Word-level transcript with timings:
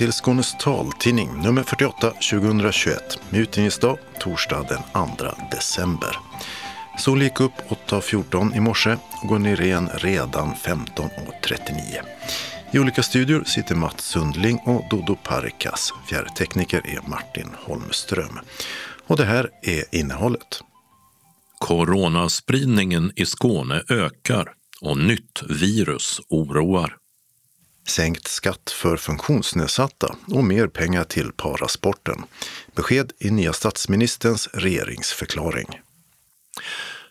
Till 0.00 0.12
Skånes 0.12 0.54
taltidning 0.58 1.42
nummer 1.42 1.62
48 1.62 2.10
2021 2.10 3.18
med 3.30 3.40
utgivningsdag 3.40 3.98
torsdag 4.20 4.66
den 4.68 5.06
2 5.16 5.26
december. 5.50 6.16
Solen 6.98 7.24
gick 7.24 7.40
upp 7.40 7.52
8.14 7.68 8.56
i 8.56 8.60
morse 8.60 8.96
och 9.22 9.28
går 9.28 9.38
ner 9.38 9.60
igen 9.60 9.90
redan 9.94 10.54
15.39. 10.54 11.72
I 12.72 12.78
olika 12.78 13.02
studior 13.02 13.44
sitter 13.44 13.74
Mats 13.74 14.04
Sundling 14.04 14.58
och 14.64 14.84
Dodo 14.90 15.16
Parikas. 15.16 15.92
Fjärrtekniker 16.08 16.82
är 16.84 17.08
Martin 17.08 17.50
Holmström. 17.64 18.38
Och 19.06 19.16
det 19.16 19.24
här 19.24 19.50
är 19.62 19.84
innehållet. 19.94 20.60
Coronaspridningen 21.58 23.12
i 23.16 23.26
Skåne 23.26 23.82
ökar 23.88 24.52
och 24.80 24.98
nytt 24.98 25.42
virus 25.48 26.20
oroar. 26.28 26.99
Sänkt 27.90 28.28
skatt 28.28 28.70
för 28.70 28.96
funktionsnedsatta 28.96 30.16
och 30.26 30.44
mer 30.44 30.66
pengar 30.66 31.04
till 31.04 31.32
parasporten. 31.32 32.22
Besked 32.74 33.12
i 33.18 33.30
nya 33.30 33.52
statsministerns 33.52 34.48
regeringsförklaring. 34.52 35.80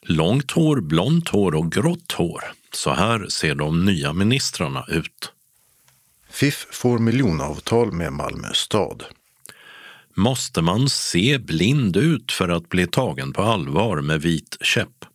Långt 0.01 0.51
hår, 0.51 0.81
blont 0.81 1.29
hår 1.29 1.55
och 1.55 1.71
grått 1.71 2.11
hår. 2.11 2.43
Så 2.73 2.93
här 2.93 3.27
ser 3.27 3.55
de 3.55 3.85
nya 3.85 4.13
ministrarna 4.13 4.85
ut. 4.87 5.31
FIF 6.29 6.67
får 6.71 6.99
miljonavtal 6.99 7.91
med 7.91 8.13
Malmö 8.13 8.53
stad. 8.53 9.03
Måste 10.15 10.61
man 10.61 10.89
se 10.89 11.37
blind 11.37 11.97
ut 11.97 12.31
för 12.31 12.49
att 12.49 12.69
bli 12.69 12.87
tagen 12.87 13.33
på 13.33 13.41
allvar 13.41 14.01
med 14.01 14.21
vit 14.21 14.57
käpp? 14.61 15.05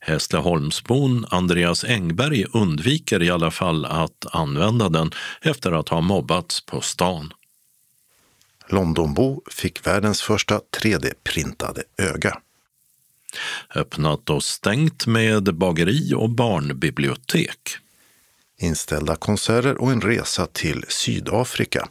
Hässleholmsbon 0.00 1.26
Andreas 1.30 1.84
Engberg 1.84 2.44
undviker 2.52 3.22
i 3.22 3.30
alla 3.30 3.50
fall 3.50 3.84
att 3.84 4.26
använda 4.32 4.88
den 4.88 5.10
efter 5.40 5.72
att 5.72 5.88
ha 5.88 6.00
mobbats 6.00 6.66
på 6.66 6.80
stan. 6.80 7.32
Londonbo 8.68 9.42
fick 9.50 9.86
världens 9.86 10.22
första 10.22 10.60
3D-printade 10.80 11.82
öga. 11.96 12.38
Öppnat 13.74 14.30
och 14.30 14.42
stängt 14.42 15.06
med 15.06 15.54
bageri 15.54 16.14
och 16.14 16.30
barnbibliotek. 16.30 17.60
Inställda 18.58 19.16
konserter 19.16 19.76
och 19.76 19.92
en 19.92 20.00
resa 20.00 20.46
till 20.46 20.84
Sydafrika. 20.88 21.88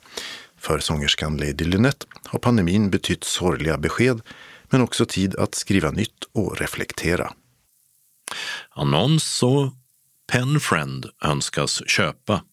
För 0.57 0.79
sångerskan 0.79 1.37
Lady 1.37 1.65
Lynette 1.65 2.05
har 2.25 2.39
pandemin 2.39 2.89
betytt 2.89 3.23
sorgliga 3.23 3.77
besked 3.77 4.21
men 4.69 4.81
också 4.81 5.05
tid 5.05 5.35
att 5.35 5.55
skriva 5.55 5.91
nytt 5.91 6.23
och 6.31 6.59
reflektera. 6.59 7.33
Annons 8.69 9.43
och 9.43 9.73
Penfriend 10.31 11.05
önskas 11.21 11.81
köpa. 11.87 12.43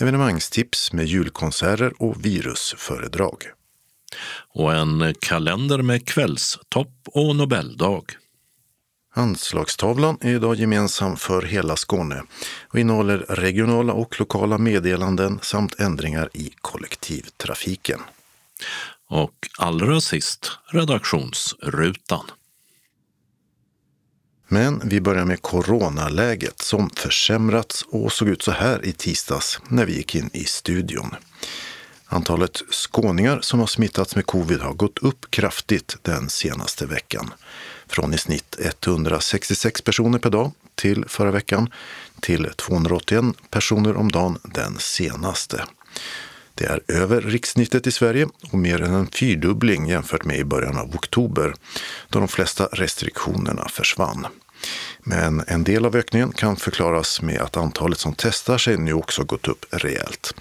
Evenemangstips 0.00 0.92
med 0.92 1.06
julkonserter 1.06 2.02
och 2.02 2.24
virusföredrag. 2.24 3.44
Och 4.48 4.74
en 4.74 5.14
kalender 5.20 5.82
med 5.82 6.06
kvällstopp 6.06 6.94
och 7.04 7.36
Nobeldag. 7.36 8.04
Anslagstavlan 9.14 10.18
är 10.20 10.34
idag 10.34 10.54
gemensam 10.54 11.16
för 11.16 11.42
hela 11.42 11.76
Skåne 11.76 12.22
och 12.62 12.78
innehåller 12.78 13.18
regionala 13.18 13.92
och 13.92 14.20
lokala 14.20 14.58
meddelanden 14.58 15.38
samt 15.42 15.80
ändringar 15.80 16.30
i 16.32 16.52
kollektivtrafiken. 16.60 18.00
Och 19.08 19.48
allra 19.58 20.00
sist 20.00 20.52
redaktionsrutan. 20.66 22.30
Men 24.52 24.82
vi 24.84 25.00
börjar 25.00 25.24
med 25.24 25.42
coronaläget 25.42 26.62
som 26.62 26.90
försämrats 26.90 27.84
och 27.88 28.12
såg 28.12 28.28
ut 28.28 28.42
så 28.42 28.50
här 28.50 28.84
i 28.84 28.92
tisdags 28.92 29.60
när 29.68 29.86
vi 29.86 29.96
gick 29.96 30.14
in 30.14 30.30
i 30.32 30.44
studion. 30.44 31.14
Antalet 32.06 32.62
skåningar 32.70 33.40
som 33.40 33.60
har 33.60 33.66
smittats 33.66 34.16
med 34.16 34.26
covid 34.26 34.60
har 34.60 34.72
gått 34.72 34.98
upp 34.98 35.30
kraftigt 35.30 35.96
den 36.02 36.28
senaste 36.28 36.86
veckan. 36.86 37.30
Från 37.86 38.14
i 38.14 38.18
snitt 38.18 38.56
166 38.58 39.82
personer 39.82 40.18
per 40.18 40.30
dag 40.30 40.52
till 40.74 41.04
förra 41.08 41.30
veckan 41.30 41.70
till 42.20 42.48
281 42.56 43.24
personer 43.50 43.96
om 43.96 44.12
dagen 44.12 44.38
den 44.42 44.78
senaste. 44.78 45.64
Det 46.60 46.66
är 46.66 46.80
över 46.88 47.20
rikssnittet 47.20 47.86
i 47.86 47.92
Sverige 47.92 48.28
och 48.52 48.58
mer 48.58 48.82
än 48.82 48.94
en 48.94 49.06
fyrdubbling 49.06 49.86
jämfört 49.86 50.24
med 50.24 50.38
i 50.38 50.44
början 50.44 50.76
av 50.76 50.94
oktober 50.94 51.54
då 52.08 52.18
de 52.18 52.28
flesta 52.28 52.68
restriktionerna 52.72 53.68
försvann. 53.68 54.26
Men 55.00 55.44
en 55.46 55.64
del 55.64 55.86
av 55.86 55.96
ökningen 55.96 56.32
kan 56.32 56.56
förklaras 56.56 57.22
med 57.22 57.40
att 57.40 57.56
antalet 57.56 57.98
som 57.98 58.14
testar 58.18 58.58
sig 58.58 58.78
nu 58.78 58.92
också 58.92 59.24
gått 59.24 59.48
upp 59.48 59.64
rejält. 59.70 60.34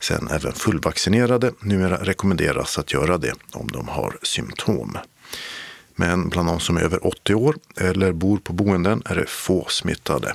Sen 0.00 0.28
även 0.30 0.52
fullvaccinerade 0.52 1.52
numera 1.60 1.96
rekommenderas 1.96 2.78
att 2.78 2.92
göra 2.92 3.18
det 3.18 3.34
om 3.52 3.68
de 3.68 3.88
har 3.88 4.18
symptom. 4.22 4.98
Men 5.94 6.28
bland 6.28 6.48
de 6.48 6.60
som 6.60 6.76
är 6.76 6.80
över 6.80 7.06
80 7.06 7.34
år 7.34 7.56
eller 7.76 8.12
bor 8.12 8.38
på 8.38 8.52
boenden 8.52 9.02
är 9.04 9.14
det 9.14 9.28
få 9.28 9.66
smittade. 9.68 10.34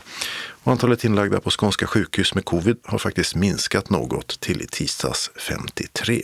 Och 0.66 0.72
antalet 0.72 1.04
inlagda 1.04 1.40
på 1.40 1.50
skånska 1.52 1.88
sjukhus 1.88 2.36
med 2.36 2.46
covid 2.46 2.78
har 2.84 2.98
faktiskt 2.98 3.36
minskat 3.36 3.90
något 3.90 4.40
till 4.40 4.62
i 4.62 4.68
tisdags 4.68 5.32
53. 5.36 6.22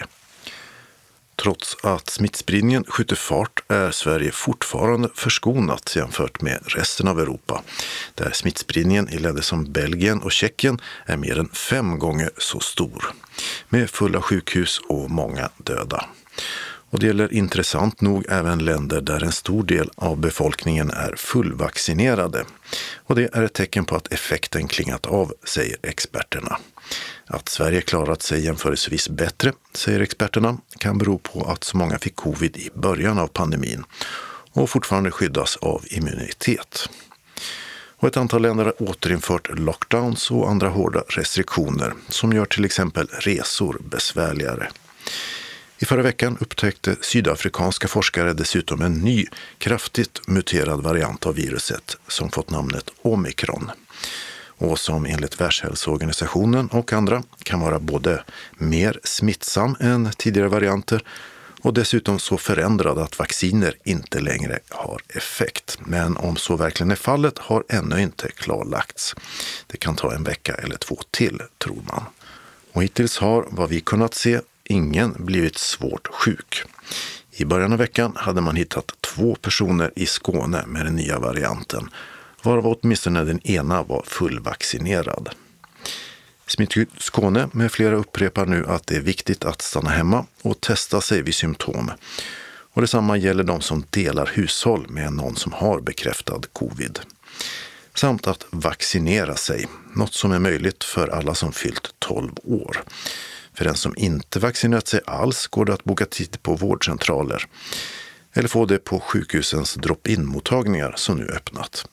Trots 1.36 1.78
att 1.84 2.10
smittspridningen 2.10 2.84
skjuter 2.84 3.16
fart 3.16 3.64
är 3.68 3.92
Sverige 3.92 4.32
fortfarande 4.32 5.10
förskonat 5.16 5.96
jämfört 5.96 6.42
med 6.42 6.60
resten 6.66 7.08
av 7.08 7.20
Europa, 7.20 7.62
där 8.16 8.32
smittspridningen 8.32 9.10
i 9.10 9.18
länder 9.18 9.42
som 9.42 9.72
Belgien 9.72 10.22
och 10.22 10.32
Tjeckien 10.32 10.82
är 11.06 11.18
mer 11.18 11.40
än 11.40 11.50
fem 11.50 12.00
gånger 12.00 12.32
så 12.38 12.60
stor, 12.60 13.06
med 13.70 13.90
fulla 13.90 14.22
sjukhus 14.22 14.82
och 14.90 15.12
många 15.12 15.50
döda. 15.58 16.06
Och 16.92 17.00
det 17.00 17.08
gäller 17.08 17.34
intressant 17.34 18.02
nog 18.02 18.26
även 18.30 18.66
länder 18.66 19.02
där 19.02 19.24
en 19.24 19.32
stor 19.32 19.64
del 19.64 19.90
av 19.96 20.18
befolkningen 20.18 20.92
är 20.92 21.16
fullvaccinerade. 21.18 22.46
Och 22.96 23.16
det 23.16 23.36
är 23.36 23.44
ett 23.44 23.54
tecken 23.54 23.86
på 23.86 23.96
att 23.96 24.14
effekten 24.14 24.68
klingat 24.68 25.06
av, 25.06 25.34
säger 25.44 25.78
experterna. 25.84 26.58
Att 27.28 27.50
Sverige 27.50 27.82
klarat 27.82 28.22
sig 28.22 28.46
jämförelsevis 28.46 29.10
bättre, 29.10 29.54
säger 29.74 30.00
experterna, 30.00 30.58
kan 30.78 30.98
bero 30.98 31.18
på 31.18 31.44
att 31.44 31.64
så 31.64 31.78
många 31.78 32.00
fick 32.00 32.16
covid 32.16 32.58
i 32.58 32.70
början 32.74 33.20
av 33.20 33.28
pandemin 33.28 33.84
och 34.52 34.70
fortfarande 34.70 35.12
skyddas 35.12 35.58
av 35.58 35.84
immunitet. 35.90 36.90
Och 37.98 38.08
ett 38.08 38.18
antal 38.18 38.42
länder 38.42 38.66
har 38.66 38.84
återinfört 38.84 39.60
lockdowns 39.60 40.32
och 40.32 40.50
andra 40.50 40.70
hårda 40.70 41.04
restriktioner 41.08 41.94
som 42.10 42.34
gör 42.34 42.46
till 42.46 42.66
exempel 42.66 43.08
resor 43.08 43.82
besvärligare. 43.90 44.70
I 45.82 45.86
förra 45.86 46.02
veckan 46.02 46.38
upptäckte 46.40 46.96
sydafrikanska 47.02 47.88
forskare 47.88 48.34
dessutom 48.34 48.82
en 48.82 48.94
ny, 48.94 49.26
kraftigt 49.58 50.28
muterad 50.28 50.84
variant 50.84 51.26
av 51.26 51.36
viruset 51.36 51.98
som 52.08 52.32
fått 52.32 52.50
namnet 52.50 52.90
omikron 53.02 53.72
och 54.48 54.80
som 54.80 55.06
enligt 55.06 55.42
Världshälsoorganisationen 55.42 56.68
och 56.68 56.94
andra 56.94 57.24
kan 57.44 57.60
vara 57.60 57.80
både 57.80 58.24
mer 58.54 59.00
smittsam 59.04 59.76
än 59.80 60.12
tidigare 60.18 60.48
varianter 60.48 61.04
och 61.62 61.74
dessutom 61.74 62.20
så 62.20 62.38
förändrad 62.38 62.98
att 62.98 63.20
vacciner 63.20 63.76
inte 63.84 64.20
längre 64.20 64.60
har 64.70 65.02
effekt. 65.08 65.78
Men 65.80 66.18
om 66.18 66.36
så 66.36 66.56
verkligen 66.56 66.92
är 66.92 66.96
fallet 66.96 67.38
har 67.38 67.64
ännu 67.70 68.02
inte 68.02 68.32
klarlagts. 68.32 69.16
Det 69.68 69.78
kan 69.78 69.96
ta 69.96 70.14
en 70.14 70.24
vecka 70.24 70.54
eller 70.54 70.76
två 70.76 71.00
till, 71.12 71.42
tror 71.58 71.82
man. 71.84 72.04
Och 72.74 72.84
hittills 72.84 73.18
har, 73.18 73.48
vad 73.50 73.70
vi 73.70 73.82
kunnat 73.82 74.14
se, 74.14 74.42
ingen 74.64 75.16
blivit 75.20 75.58
svårt 75.58 76.08
sjuk. 76.08 76.64
I 77.32 77.46
början 77.46 77.72
av 77.72 77.78
veckan 77.78 78.12
hade 78.16 78.42
man 78.42 78.56
hittat 78.56 78.92
två 79.02 79.36
personer 79.36 79.92
i 79.96 80.06
Skåne 80.06 80.64
med 80.68 80.86
den 80.86 80.96
nya 80.96 81.20
varianten, 81.20 81.90
varav 82.44 82.68
åtminstone 82.68 83.24
den 83.24 83.48
ena 83.48 83.84
var 83.84 84.04
fullvaccinerad. 84.08 85.30
Smittskydd 86.48 86.90
Skåne 86.98 87.50
med 87.52 87.72
flera 87.72 87.96
upprepar 87.96 88.46
nu 88.46 88.66
att 88.68 88.88
det 88.88 88.96
är 88.96 89.02
viktigt 89.02 89.46
att 89.46 89.62
stanna 89.62 89.90
hemma 89.90 90.26
och 90.42 90.62
testa 90.62 91.02
sig 91.02 91.22
vid 91.22 91.36
symptom. 91.36 91.92
Och 92.74 92.82
detsamma 92.82 93.18
gäller 93.18 93.44
de 93.44 93.62
som 93.62 93.84
delar 93.90 94.30
hushåll 94.34 94.86
med 94.90 95.14
någon 95.14 95.36
som 95.36 95.54
har 95.54 95.82
bekräftad 95.82 96.42
covid. 96.54 97.00
Samt 97.96 98.28
att 98.28 98.46
vaccinera 98.50 99.36
sig, 99.36 99.68
något 99.96 100.14
som 100.14 100.32
är 100.32 100.40
möjligt 100.40 100.84
för 100.84 101.08
alla 101.08 101.36
som 101.36 101.52
fyllt 101.52 101.96
12 102.00 102.32
år. 102.44 102.84
För 103.54 103.66
den 103.66 103.76
som 103.76 103.94
inte 103.98 104.40
vaccinerat 104.40 104.88
sig 104.88 105.02
alls 105.06 105.48
går 105.48 105.66
det 105.66 105.74
att 105.74 105.84
boka 105.84 106.06
tid 106.06 106.38
på 106.42 106.56
vårdcentraler 106.56 107.46
eller 108.34 108.48
få 108.48 108.66
det 108.66 108.80
på 108.80 109.00
sjukhusens 109.00 109.76
drop-in-mottagningar 109.76 110.94
som 110.98 111.18
nu 111.18 111.26
öppnat. 111.28 111.86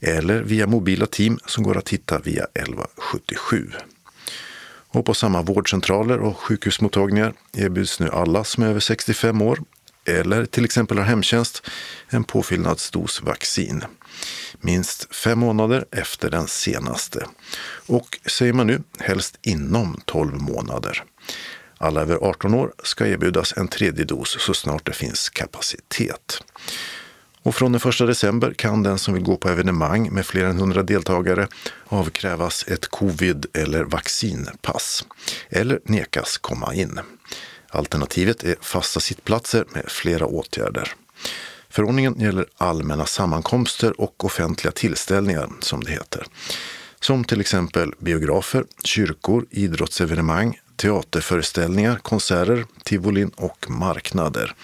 Eller 0.00 0.42
via 0.42 0.66
mobila 0.66 1.06
team 1.06 1.38
som 1.46 1.64
går 1.64 1.78
att 1.78 1.88
hitta 1.88 2.18
via 2.18 2.44
1177. 2.44 3.70
Och 4.92 5.06
på 5.06 5.14
samma 5.14 5.42
vårdcentraler 5.42 6.18
och 6.18 6.36
sjukhusmottagningar 6.36 7.32
erbjuds 7.52 8.00
nu 8.00 8.10
alla 8.10 8.44
som 8.44 8.62
är 8.62 8.68
över 8.68 8.80
65 8.80 9.42
år 9.42 9.58
eller 10.04 10.46
till 10.46 10.64
exempel 10.64 10.98
har 10.98 11.04
hemtjänst 11.04 11.66
en 12.08 12.24
påfyllnadsdos 12.24 13.22
vaccin 13.22 13.84
minst 14.60 15.14
fem 15.14 15.38
månader 15.38 15.84
efter 15.90 16.30
den 16.30 16.46
senaste. 16.46 17.26
Och 17.86 18.18
säger 18.26 18.52
man 18.52 18.66
nu, 18.66 18.82
helst 18.98 19.38
inom 19.42 20.00
12 20.04 20.40
månader. 20.40 21.04
Alla 21.78 22.00
över 22.00 22.16
18 22.16 22.54
år 22.54 22.72
ska 22.84 23.06
erbjudas 23.06 23.54
en 23.56 23.68
tredje 23.68 24.04
dos 24.04 24.36
så 24.40 24.54
snart 24.54 24.86
det 24.86 24.92
finns 24.92 25.28
kapacitet. 25.30 26.42
Och 27.42 27.54
från 27.54 27.72
den 27.72 27.80
1 27.88 27.98
december 27.98 28.54
kan 28.54 28.82
den 28.82 28.98
som 28.98 29.14
vill 29.14 29.22
gå 29.22 29.36
på 29.36 29.48
evenemang 29.48 30.12
med 30.12 30.26
fler 30.26 30.44
än 30.44 30.56
100 30.56 30.82
deltagare 30.82 31.48
avkrävas 31.86 32.64
ett 32.68 32.88
covid 32.88 33.46
eller 33.52 33.84
vaccinpass 33.84 35.04
eller 35.48 35.80
nekas 35.84 36.38
komma 36.38 36.74
in. 36.74 37.00
Alternativet 37.68 38.44
är 38.44 38.56
fasta 38.60 39.00
sittplatser 39.00 39.64
med 39.74 39.84
flera 39.88 40.26
åtgärder. 40.26 40.92
Förordningen 41.70 42.20
gäller 42.20 42.46
allmänna 42.56 43.06
sammankomster 43.06 44.00
och 44.00 44.24
offentliga 44.24 44.72
tillställningar, 44.72 45.48
som 45.60 45.84
det 45.84 45.90
heter. 45.90 46.26
Som 47.00 47.24
till 47.24 47.40
exempel 47.40 47.92
biografer, 47.98 48.64
kyrkor, 48.84 49.46
idrottsevenemang, 49.50 50.58
teaterföreställningar, 50.76 51.96
konserter, 51.96 52.64
tivolin 52.84 53.30
och 53.36 53.70
marknader. 53.70 54.54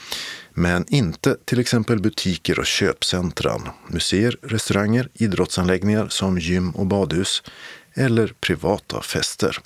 Men 0.51 0.85
inte 0.89 1.37
till 1.45 1.61
exempel 1.61 2.01
butiker 2.01 2.59
och 2.59 2.67
köpcentran, 2.67 3.69
museer, 3.89 4.37
restauranger, 4.43 5.09
idrottsanläggningar 5.15 6.09
som 6.09 6.39
gym 6.39 6.71
och 6.71 6.87
badhus 6.87 7.43
eller 7.95 8.35
privata 8.41 9.03
fester. 9.03 9.59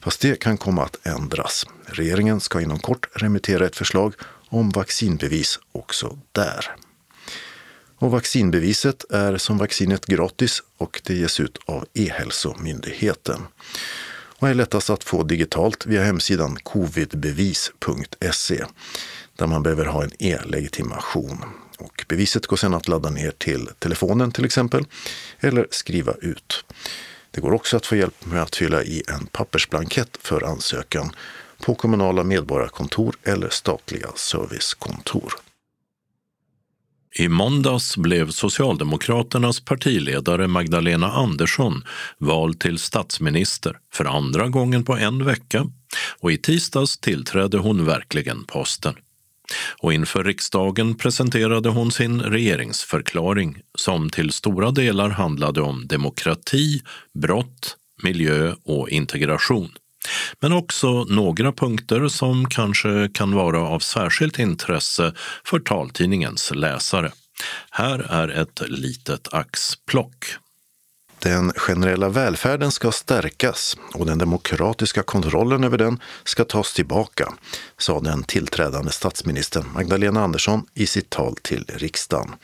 Fast 0.00 0.20
det 0.20 0.40
kan 0.40 0.56
komma 0.56 0.84
att 0.84 1.06
ändras. 1.06 1.66
Regeringen 1.86 2.40
ska 2.40 2.60
inom 2.60 2.78
kort 2.78 3.08
remittera 3.14 3.66
ett 3.66 3.76
förslag 3.76 4.14
om 4.52 4.70
vaccinbevis 4.70 5.58
också 5.72 6.18
där. 6.32 6.70
Och 7.98 8.10
vaccinbeviset 8.10 9.04
är 9.10 9.36
som 9.36 9.58
vaccinet 9.58 10.06
gratis 10.06 10.62
och 10.78 11.00
det 11.04 11.14
ges 11.14 11.40
ut 11.40 11.58
av 11.66 11.86
E-hälsomyndigheten 11.94 13.40
och 14.38 14.48
är 14.48 14.54
lättast 14.54 14.90
att 14.90 15.04
få 15.04 15.22
digitalt 15.22 15.86
via 15.86 16.04
hemsidan 16.04 16.56
covidbevis.se 16.62 18.64
där 19.36 19.46
man 19.46 19.62
behöver 19.62 19.84
ha 19.84 20.02
en 20.02 20.12
e-legitimation. 20.18 21.44
Och 21.78 22.04
beviset 22.08 22.46
går 22.46 22.56
sedan 22.56 22.74
att 22.74 22.88
ladda 22.88 23.10
ner 23.10 23.30
till 23.30 23.68
telefonen 23.78 24.32
till 24.32 24.44
exempel 24.44 24.84
eller 25.40 25.66
skriva 25.70 26.14
ut. 26.20 26.64
Det 27.30 27.40
går 27.40 27.52
också 27.52 27.76
att 27.76 27.86
få 27.86 27.96
hjälp 27.96 28.26
med 28.26 28.42
att 28.42 28.56
fylla 28.56 28.82
i 28.82 29.02
en 29.08 29.26
pappersblankett 29.26 30.18
för 30.20 30.44
ansökan 30.44 31.12
på 31.62 31.74
kommunala 31.74 32.24
medborgarkontor 32.24 33.14
eller 33.24 33.48
statliga 33.48 34.08
servicekontor. 34.14 35.32
I 37.18 37.28
måndags 37.28 37.96
blev 37.96 38.30
Socialdemokraternas 38.30 39.60
partiledare 39.60 40.48
Magdalena 40.48 41.12
Andersson 41.12 41.84
vald 42.18 42.60
till 42.60 42.78
statsminister 42.78 43.78
för 43.92 44.04
andra 44.04 44.48
gången 44.48 44.84
på 44.84 44.96
en 44.96 45.24
vecka 45.24 45.66
och 46.20 46.32
i 46.32 46.38
tisdags 46.38 46.98
tillträdde 46.98 47.58
hon 47.58 47.84
verkligen 47.84 48.44
posten. 48.44 48.94
Och 49.82 49.92
inför 49.92 50.24
riksdagen 50.24 50.94
presenterade 50.94 51.68
hon 51.68 51.92
sin 51.92 52.20
regeringsförklaring 52.20 53.60
som 53.78 54.10
till 54.10 54.32
stora 54.32 54.70
delar 54.70 55.08
handlade 55.08 55.60
om 55.60 55.86
demokrati, 55.86 56.82
brott, 57.14 57.76
miljö 58.02 58.54
och 58.64 58.88
integration. 58.88 59.70
Men 60.40 60.52
också 60.52 61.04
några 61.04 61.52
punkter 61.52 62.08
som 62.08 62.48
kanske 62.48 63.08
kan 63.14 63.34
vara 63.34 63.60
av 63.60 63.78
särskilt 63.78 64.38
intresse 64.38 65.14
för 65.44 65.58
taltidningens 65.58 66.52
läsare. 66.54 67.12
Här 67.70 67.98
är 67.98 68.28
ett 68.28 68.62
litet 68.68 69.34
axplock. 69.34 70.36
Den 71.18 71.52
generella 71.52 72.08
välfärden 72.08 72.72
ska 72.72 72.92
stärkas 72.92 73.76
och 73.94 74.06
den 74.06 74.18
demokratiska 74.18 75.02
kontrollen 75.02 75.64
över 75.64 75.78
den 75.78 76.00
ska 76.24 76.44
tas 76.44 76.74
tillbaka, 76.74 77.32
sa 77.78 78.00
den 78.00 78.22
tillträdande 78.22 78.92
statsministern 78.92 79.72
Magdalena 79.74 80.24
Andersson 80.24 80.66
i 80.74 80.86
sitt 80.86 81.10
tal 81.10 81.36
till 81.36 81.64
riksdagen 81.74 82.34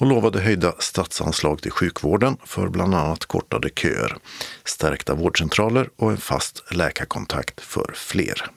och 0.00 0.06
lovade 0.06 0.40
höjda 0.40 0.74
statsanslag 0.78 1.62
till 1.62 1.70
sjukvården 1.70 2.36
för 2.44 2.68
bland 2.68 2.94
annat 2.94 3.26
kortade 3.26 3.70
köer, 3.70 4.16
stärkta 4.64 5.14
vårdcentraler 5.14 5.88
och 5.96 6.10
en 6.10 6.16
fast 6.16 6.64
läkarkontakt 6.70 7.60
för 7.60 7.92
fler. 7.94 8.50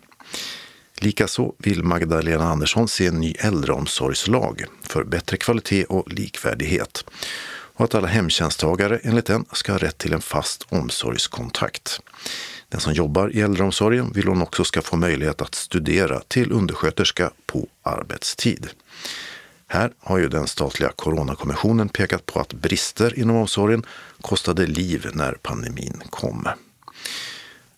Likaså 0.95 1.53
vill 1.57 1.83
Magdalena 1.83 2.43
Andersson 2.43 2.87
se 2.87 3.07
en 3.07 3.21
ny 3.21 3.35
äldreomsorgslag 3.39 4.65
för 4.81 5.03
bättre 5.03 5.37
kvalitet 5.37 5.85
och 5.85 6.13
likvärdighet 6.13 7.05
och 7.75 7.85
att 7.85 7.95
alla 7.95 8.07
hemtjänsttagare 8.07 8.99
enligt 9.03 9.25
den 9.25 9.45
ska 9.51 9.71
ha 9.71 9.79
rätt 9.79 9.97
till 9.97 10.13
en 10.13 10.21
fast 10.21 10.65
omsorgskontakt. 10.69 11.99
Den 12.69 12.79
som 12.79 12.93
jobbar 12.93 13.35
i 13.35 13.41
äldreomsorgen 13.41 14.11
vill 14.11 14.27
hon 14.27 14.41
också 14.41 14.63
ska 14.63 14.81
få 14.81 14.97
möjlighet 14.97 15.41
att 15.41 15.55
studera 15.55 16.19
till 16.19 16.51
undersköterska 16.51 17.31
på 17.45 17.67
arbetstid. 17.83 18.69
Här 19.73 19.91
har 19.99 20.17
ju 20.17 20.29
den 20.29 20.47
statliga 20.47 20.91
coronakommissionen 20.95 21.89
pekat 21.89 22.25
på 22.25 22.39
att 22.39 22.53
brister 22.53 23.19
inom 23.19 23.35
omsorgen 23.35 23.85
kostade 24.21 24.67
liv 24.67 25.09
när 25.13 25.33
pandemin 25.33 26.01
kom. 26.09 26.47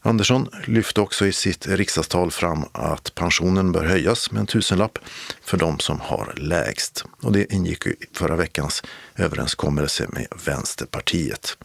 Andersson 0.01 0.50
lyfte 0.65 1.01
också 1.01 1.27
i 1.27 1.33
sitt 1.33 1.68
riksdagstal 1.68 2.31
fram 2.31 2.65
att 2.71 3.15
pensionen 3.15 3.71
bör 3.71 3.86
höjas 3.86 4.31
med 4.31 4.39
en 4.39 4.47
tusenlapp 4.47 5.00
för 5.42 5.57
de 5.57 5.80
som 5.80 6.00
har 6.00 6.33
lägst. 6.38 7.03
Och 7.21 7.31
det 7.31 7.53
ingick 7.53 7.88
i 7.88 7.95
förra 8.13 8.36
veckans 8.36 8.83
överenskommelse 9.15 10.07
med 10.09 10.27
Vänsterpartiet. 10.45 11.57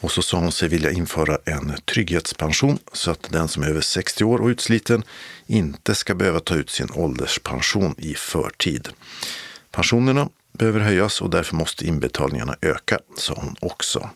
Och 0.00 0.10
så 0.10 0.22
sa 0.22 0.38
hon 0.38 0.52
sig 0.52 0.68
vilja 0.68 0.90
införa 0.90 1.38
en 1.44 1.74
trygghetspension 1.84 2.78
så 2.92 3.10
att 3.10 3.30
den 3.30 3.48
som 3.48 3.62
är 3.62 3.68
över 3.68 3.80
60 3.80 4.24
år 4.24 4.38
och 4.40 4.48
utsliten 4.48 5.02
inte 5.46 5.94
ska 5.94 6.14
behöva 6.14 6.40
ta 6.40 6.54
ut 6.54 6.70
sin 6.70 6.88
ålderspension 6.94 7.94
i 7.98 8.14
förtid. 8.14 8.88
Pensionerna 9.70 10.28
behöver 10.52 10.80
höjas 10.80 11.20
och 11.20 11.30
därför 11.30 11.56
måste 11.56 11.86
inbetalningarna 11.86 12.56
öka, 12.62 12.98
sa 13.16 13.34
hon 13.36 13.56
också. 13.60 14.10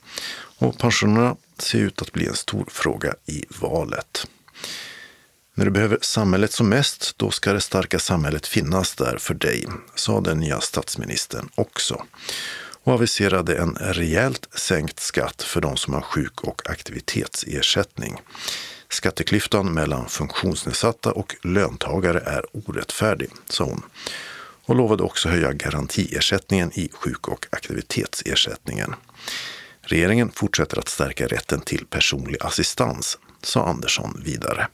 Och 0.58 0.78
pensionerna 0.78 1.36
ser 1.58 1.78
ut 1.78 2.02
att 2.02 2.12
bli 2.12 2.26
en 2.26 2.34
stor 2.34 2.64
fråga 2.68 3.14
i 3.26 3.44
valet. 3.48 4.26
När 5.54 5.64
du 5.64 5.70
behöver 5.70 5.98
samhället 6.00 6.52
som 6.52 6.68
mest, 6.68 7.14
då 7.16 7.30
ska 7.30 7.52
det 7.52 7.60
starka 7.60 7.98
samhället 7.98 8.46
finnas 8.46 8.94
där 8.94 9.16
för 9.18 9.34
dig, 9.34 9.66
sa 9.94 10.20
den 10.20 10.38
nya 10.38 10.60
statsministern 10.60 11.48
också. 11.54 12.04
Och 12.84 12.92
aviserade 12.92 13.56
en 13.56 13.76
rejält 13.80 14.48
sänkt 14.54 15.00
skatt 15.00 15.42
för 15.42 15.60
de 15.60 15.76
som 15.76 15.94
har 15.94 16.00
sjuk 16.00 16.40
och 16.40 16.70
aktivitetsersättning. 16.70 18.20
Skatteklyftan 18.88 19.74
mellan 19.74 20.08
funktionsnedsatta 20.08 21.12
och 21.12 21.36
löntagare 21.42 22.20
är 22.20 22.44
orättfärdig, 22.52 23.30
sa 23.48 23.64
hon 23.64 23.82
och 24.66 24.76
lovade 24.76 25.02
också 25.02 25.28
höja 25.28 25.52
garantiersättningen 25.52 26.72
i 26.74 26.88
sjuk 26.92 27.28
och 27.28 27.46
aktivitetsersättningen. 27.50 28.94
Regeringen 29.82 30.30
fortsätter 30.34 30.78
att 30.78 30.88
stärka 30.88 31.26
rätten 31.26 31.60
till 31.60 31.86
personlig 31.86 32.36
assistans, 32.40 33.18
sa 33.42 33.66
Andersson 33.66 34.22
vidare. 34.24 34.68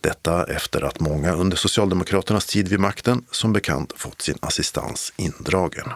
Detta 0.00 0.44
efter 0.44 0.82
att 0.82 1.00
många 1.00 1.32
under 1.32 1.56
Socialdemokraternas 1.56 2.46
tid 2.46 2.68
vid 2.68 2.80
makten 2.80 3.24
som 3.30 3.52
bekant 3.52 3.92
fått 3.96 4.22
sin 4.22 4.38
assistans 4.40 5.12
indragen. 5.16 5.88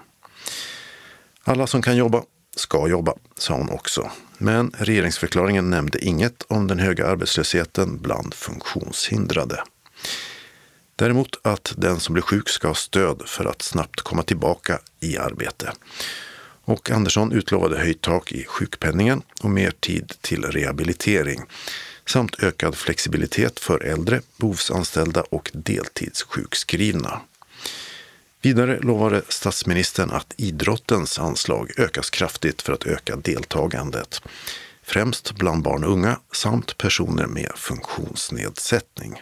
Alla 1.45 1.67
som 1.67 1.83
kan 1.83 1.97
jobba 1.97 2.23
ska 2.57 2.89
jobba, 2.89 3.15
sa 3.39 3.55
hon 3.55 3.71
också. 3.71 4.11
Men 4.39 4.73
regeringsförklaringen 4.79 5.71
nämnde 5.71 6.05
inget 6.05 6.43
om 6.49 6.67
den 6.67 6.79
höga 6.79 7.07
arbetslösheten 7.07 7.99
bland 8.03 8.35
funktionshindrade. 8.35 9.63
Däremot 10.97 11.41
att 11.43 11.75
den 11.77 12.01
som 12.01 12.13
blir 12.13 12.23
sjuk 12.23 12.49
ska 12.49 12.69
ha 12.69 12.75
stöd 12.75 13.23
för 13.27 13.45
att 13.45 13.63
snabbt 13.63 14.01
komma 14.01 14.23
tillbaka 14.23 14.79
i 15.01 15.19
arbete. 15.19 15.73
Och 16.65 16.91
Andersson 16.91 17.33
utlovade 17.33 17.79
höjt 17.79 18.01
tak 18.01 18.33
i 18.33 18.45
sjukpenningen 18.45 19.23
och 19.43 19.51
mer 19.51 19.71
tid 19.71 20.13
till 20.21 20.45
rehabilitering 20.45 21.43
samt 22.07 22.43
ökad 22.43 22.75
flexibilitet 22.75 23.61
för 23.61 23.85
äldre, 23.85 24.21
behovsanställda 24.37 25.23
och 25.23 25.51
deltidssjukskrivna. 25.55 27.21
Vidare 28.43 28.81
lovade 28.81 29.23
statsministern 29.29 30.11
att 30.11 30.35
idrottens 30.37 31.19
anslag 31.19 31.73
ökas 31.77 32.11
kraftigt 32.11 32.63
för 32.63 32.73
att 32.73 32.87
öka 32.87 33.17
deltagandet. 33.17 34.23
Främst 34.83 35.33
bland 35.33 35.63
barn 35.63 35.85
och 35.85 35.93
unga 35.93 36.21
samt 36.33 36.79
personer 36.79 37.27
med 37.27 37.53
funktionsnedsättning. 37.57 39.21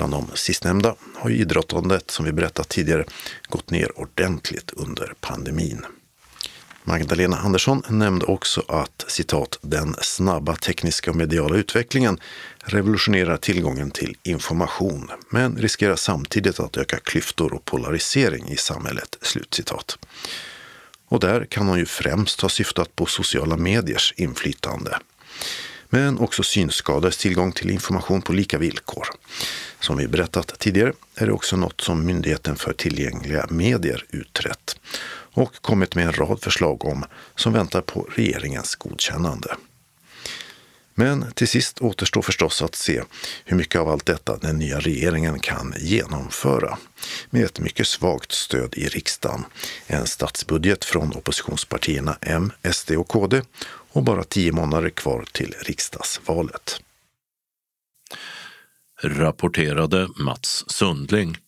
Bland 0.00 0.12
de 0.12 0.30
sistnämnda 0.34 0.94
har 1.14 1.30
ju 1.30 1.36
idrottandet, 1.36 2.10
som 2.10 2.24
vi 2.24 2.32
berättat 2.32 2.68
tidigare, 2.68 3.04
gått 3.48 3.70
ner 3.70 4.00
ordentligt 4.00 4.70
under 4.70 5.14
pandemin. 5.20 5.84
Magdalena 6.84 7.36
Andersson 7.36 7.82
nämnde 7.88 8.26
också 8.26 8.64
att 8.68 9.04
citat, 9.08 9.58
den 9.62 9.96
snabba 10.02 10.56
tekniska 10.56 11.10
och 11.10 11.16
mediala 11.16 11.56
utvecklingen 11.56 12.18
revolutionerar 12.58 13.36
tillgången 13.36 13.90
till 13.90 14.16
information, 14.22 15.10
men 15.30 15.56
riskerar 15.56 15.96
samtidigt 15.96 16.60
att 16.60 16.76
öka 16.76 16.98
klyftor 16.98 17.54
och 17.54 17.64
polarisering 17.64 18.48
i 18.48 18.56
samhället. 18.56 19.18
Slutcitat. 19.22 19.98
Och 21.08 21.20
där 21.20 21.44
kan 21.44 21.68
hon 21.68 21.78
ju 21.78 21.86
främst 21.86 22.40
ha 22.40 22.48
syftat 22.48 22.96
på 22.96 23.06
sociala 23.06 23.56
mediers 23.56 24.14
inflytande. 24.16 24.98
Men 25.90 26.18
också 26.18 26.42
synskadades 26.42 27.16
tillgång 27.16 27.52
till 27.52 27.70
information 27.70 28.22
på 28.22 28.32
lika 28.32 28.58
villkor. 28.58 29.06
Som 29.80 29.96
vi 29.96 30.08
berättat 30.08 30.58
tidigare 30.58 30.92
är 31.14 31.26
det 31.26 31.32
också 31.32 31.56
något 31.56 31.80
som 31.80 32.06
Myndigheten 32.06 32.56
för 32.56 32.72
tillgängliga 32.72 33.46
medier 33.50 34.04
utrett 34.10 34.76
och 35.32 35.54
kommit 35.62 35.94
med 35.94 36.06
en 36.06 36.12
rad 36.12 36.42
förslag 36.42 36.84
om 36.84 37.04
som 37.34 37.52
väntar 37.52 37.80
på 37.80 38.08
regeringens 38.16 38.74
godkännande. 38.74 39.56
Men 40.94 41.32
till 41.32 41.48
sist 41.48 41.80
återstår 41.80 42.22
förstås 42.22 42.62
att 42.62 42.74
se 42.74 43.02
hur 43.44 43.56
mycket 43.56 43.80
av 43.80 43.88
allt 43.88 44.06
detta 44.06 44.36
den 44.36 44.58
nya 44.58 44.80
regeringen 44.80 45.40
kan 45.40 45.74
genomföra 45.78 46.78
med 47.30 47.44
ett 47.44 47.58
mycket 47.58 47.86
svagt 47.86 48.32
stöd 48.32 48.74
i 48.74 48.88
riksdagen, 48.88 49.44
en 49.86 50.06
statsbudget 50.06 50.84
från 50.84 51.12
oppositionspartierna 51.12 52.16
M, 52.20 52.52
SD 52.72 52.90
och 52.90 53.08
KD 53.08 53.42
och 53.92 54.02
bara 54.02 54.24
tio 54.24 54.52
månader 54.52 54.90
kvar 54.90 55.24
till 55.32 55.54
riksdagsvalet. 55.60 56.82
Rapporterade 59.02 60.08
Mats 60.16 60.64
Sundling. 60.70 61.38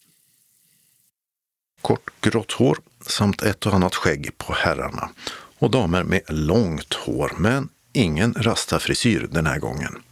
Kort 1.80 2.10
grått 2.20 2.52
hår 2.52 2.78
samt 3.06 3.42
ett 3.42 3.66
och 3.66 3.74
annat 3.74 3.94
skägg 3.94 4.38
på 4.38 4.52
herrarna 4.52 5.10
och 5.58 5.70
damer 5.70 6.02
med 6.02 6.22
långt 6.28 6.94
hår 6.94 7.32
men 7.38 7.68
ingen 7.92 8.34
rastafrisyr 8.34 9.28
den 9.30 9.46
här 9.46 9.58
gången. 9.58 10.02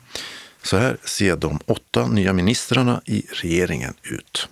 Så 0.63 0.77
här 0.77 0.97
ser 1.05 1.37
de 1.37 1.61
åtta 1.67 2.07
nya 2.07 2.33
ministrarna 2.33 3.03
i 3.05 3.27
regeringen 3.33 3.95
ut. 4.03 4.49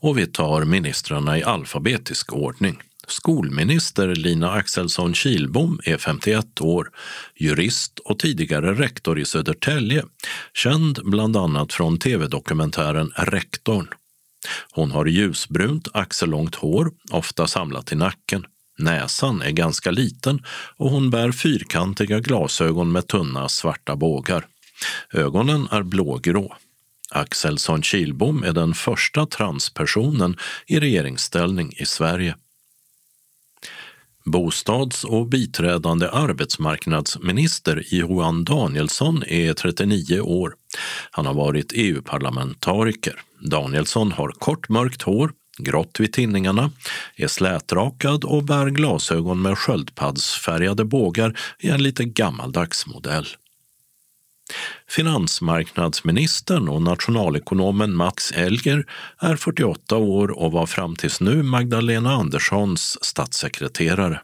Och 0.00 0.18
vi 0.18 0.26
tar 0.26 0.64
ministrarna 0.64 1.38
i 1.38 1.42
alfabetisk 1.42 2.32
ordning. 2.32 2.82
Skolminister 3.12 4.14
Lina 4.14 4.50
Axelsson 4.50 5.14
Kilbom 5.14 5.80
är 5.84 5.98
51 5.98 6.60
år, 6.60 6.90
jurist 7.36 7.98
och 7.98 8.18
tidigare 8.18 8.74
rektor 8.74 9.18
i 9.18 9.24
Södertälje, 9.24 10.04
känd 10.54 10.98
bland 11.04 11.36
annat 11.36 11.72
från 11.72 11.98
tv-dokumentären 11.98 13.12
Rektorn. 13.16 13.88
Hon 14.72 14.90
har 14.90 15.06
ljusbrunt 15.06 15.88
axellångt 15.92 16.54
hår, 16.54 16.90
ofta 17.10 17.46
samlat 17.46 17.92
i 17.92 17.94
nacken. 17.94 18.46
Näsan 18.78 19.42
är 19.42 19.50
ganska 19.50 19.90
liten 19.90 20.42
och 20.76 20.90
hon 20.90 21.10
bär 21.10 21.32
fyrkantiga 21.32 22.20
glasögon 22.20 22.92
med 22.92 23.06
tunna 23.06 23.48
svarta 23.48 23.96
bågar. 23.96 24.46
Ögonen 25.12 25.68
är 25.70 25.82
blågrå. 25.82 26.56
Axelsson 27.10 27.82
Kilbom 27.82 28.42
är 28.42 28.52
den 28.52 28.74
första 28.74 29.26
transpersonen 29.26 30.36
i 30.66 30.80
regeringsställning 30.80 31.72
i 31.76 31.86
Sverige. 31.86 32.36
Bostads 34.24 35.04
och 35.04 35.26
biträdande 35.26 36.08
arbetsmarknadsminister 36.08 37.82
Johan 37.86 38.44
Danielsson 38.44 39.22
är 39.26 39.52
39 39.52 40.20
år. 40.20 40.54
Han 41.10 41.26
har 41.26 41.34
varit 41.34 41.72
EU-parlamentariker. 41.74 43.20
Danielsson 43.40 44.12
har 44.12 44.28
kort 44.28 44.68
mörkt 44.68 45.02
hår, 45.02 45.32
grått 45.58 46.00
vid 46.00 46.12
tinningarna, 46.12 46.70
är 47.16 47.28
slätrakad 47.28 48.24
och 48.24 48.44
bär 48.44 48.66
glasögon 48.66 49.42
med 49.42 49.58
sköldpaddsfärgade 49.58 50.84
bågar 50.84 51.38
i 51.60 51.68
en 51.68 51.82
lite 51.82 52.04
gammaldags 52.04 52.86
modell. 52.86 53.26
Finansmarknadsministern 54.92 56.68
och 56.68 56.82
nationalekonomen 56.82 57.96
Max 57.96 58.32
Elger 58.32 58.86
är 59.18 59.36
48 59.36 59.96
år 59.96 60.30
och 60.30 60.52
var 60.52 60.66
fram 60.66 60.96
tills 60.96 61.20
nu 61.20 61.42
Magdalena 61.42 62.12
Anderssons 62.12 63.04
statssekreterare. 63.04 64.20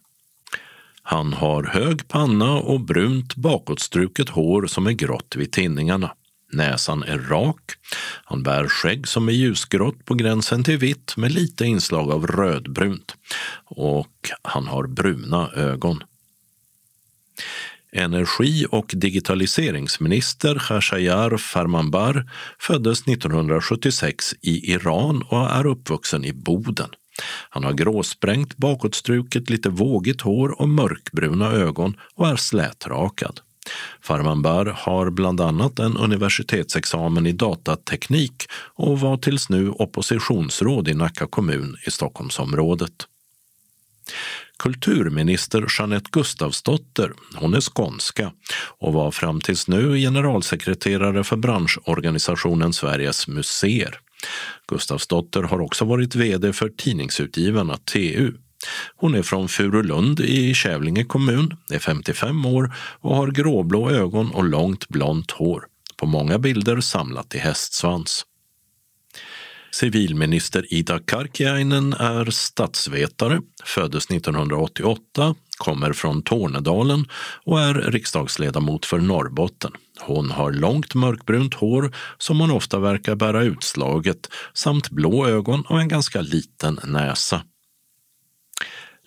Han 1.02 1.32
har 1.32 1.62
hög 1.62 2.08
panna 2.08 2.52
och 2.52 2.80
brunt 2.80 3.34
bakåtstruket 3.34 4.28
hår 4.28 4.66
som 4.66 4.87
är 4.87 4.92
grått 4.92 5.37
vid 5.37 5.52
tinningarna. 5.52 6.12
Näsan 6.52 7.02
är 7.02 7.18
rak. 7.18 7.70
Han 8.25 8.42
bär 8.42 8.68
skägg 8.68 9.08
som 9.08 9.28
är 9.28 9.32
ljusgrått 9.32 10.04
på 10.04 10.14
gränsen 10.14 10.64
till 10.64 10.78
vitt 10.78 11.16
med 11.16 11.32
lite 11.32 11.64
inslag 11.64 12.10
av 12.10 12.26
rödbrunt. 12.26 13.16
Och 13.64 14.30
han 14.42 14.66
har 14.66 14.87
bruna 14.87 15.50
ögon. 15.50 16.02
Energi 17.92 18.66
och 18.71 18.92
digitaliseringsminister 18.97 20.59
Khashayar 20.59 21.37
Farmanbar 21.37 22.30
föddes 22.59 23.02
1976 23.02 24.35
i 24.40 24.73
Iran 24.73 25.23
och 25.23 25.50
är 25.50 25.66
uppvuxen 25.66 26.25
i 26.25 26.33
Boden. 26.33 26.88
Han 27.50 27.64
har 27.64 27.73
gråsprängt 27.73 28.57
bakåtstruket, 28.57 29.50
lite 29.50 29.68
vågigt 29.68 30.21
hår 30.21 30.61
och 30.61 30.68
mörkbruna 30.68 31.52
ögon 31.52 31.97
och 32.14 32.28
är 32.28 32.37
slätrakad. 32.37 33.40
Farmanbar 34.00 34.66
har 34.66 35.11
bland 35.11 35.40
annat 35.40 35.78
en 35.78 35.97
universitetsexamen 35.97 37.26
i 37.26 37.33
datateknik 37.33 38.47
och 38.52 39.00
var 39.00 39.16
tills 39.16 39.49
nu 39.49 39.71
oppositionsråd 39.71 40.88
i 40.88 40.95
Nacka 40.95 41.26
kommun 41.26 41.76
i 41.87 41.90
Stockholmsområdet. 41.90 43.07
Kulturminister 44.59 45.67
Jeanette 45.79 46.09
Gustavsdotter, 46.12 47.12
hon 47.35 47.55
är 47.55 47.61
skånska 47.61 48.33
och 48.79 48.93
var 48.93 49.11
fram 49.11 49.41
tills 49.41 49.69
nu 49.69 49.97
generalsekreterare 49.97 51.25
för 51.25 51.37
branschorganisationen 51.37 52.73
Sveriges 52.73 53.29
museer. 53.29 54.00
Gustavsdotter 54.69 55.43
har 55.43 55.61
också 55.61 55.85
varit 55.85 56.15
vd 56.15 56.53
för 56.53 56.69
tidningsutgivarna 56.69 57.77
TU. 57.77 58.33
Hon 58.97 59.15
är 59.15 59.23
från 59.23 59.49
Furulund 59.49 60.21
i 60.21 60.55
Kävlinge 60.55 61.05
kommun, 61.05 61.57
är 61.71 61.79
55 61.79 62.47
år 62.47 62.75
och 63.00 63.17
har 63.17 63.29
gråblå 63.29 63.91
ögon 63.91 64.31
och 64.31 64.45
långt 64.45 64.88
blont 64.88 65.31
hår. 65.31 65.65
På 65.97 66.07
många 66.07 66.38
bilder 66.38 66.81
samlat 66.81 67.35
i 67.35 67.38
hästsvans. 67.38 68.25
Civilminister 69.70 70.75
Ida 70.75 70.98
Karkiainen 70.98 71.92
är 71.92 72.30
statsvetare, 72.30 73.40
föddes 73.64 74.10
1988, 74.10 75.34
kommer 75.58 75.92
från 75.92 76.22
Tornedalen 76.22 77.06
och 77.44 77.60
är 77.60 77.75
riksdagsledamot 77.75 78.87
för 78.87 78.98
Norrbotten. 78.98 79.72
Hon 80.00 80.30
har 80.30 80.52
långt 80.52 80.94
mörkbrunt 80.94 81.54
hår 81.54 81.94
som 82.18 82.40
hon 82.40 82.50
ofta 82.50 82.78
verkar 82.78 83.14
bära 83.14 83.42
utslaget 83.42 84.28
samt 84.54 84.90
blå 84.90 85.26
ögon 85.26 85.64
och 85.68 85.80
en 85.80 85.88
ganska 85.88 86.20
liten 86.20 86.80
näsa. 86.84 87.42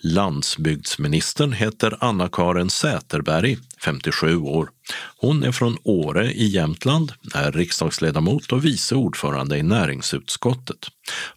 Landsbygdsministern 0.04 1.52
heter 1.52 1.96
Anna-Karin 2.00 2.70
Säterberg, 2.70 3.58
57 3.84 4.36
år. 4.36 4.68
Hon 5.16 5.42
är 5.42 5.52
från 5.52 5.76
Åre 5.82 6.32
i 6.32 6.46
Jämtland, 6.46 7.12
är 7.34 7.52
riksdagsledamot 7.52 8.52
och 8.52 8.64
vice 8.64 8.94
ordförande 8.94 9.58
i 9.58 9.62
näringsutskottet. 9.62 10.88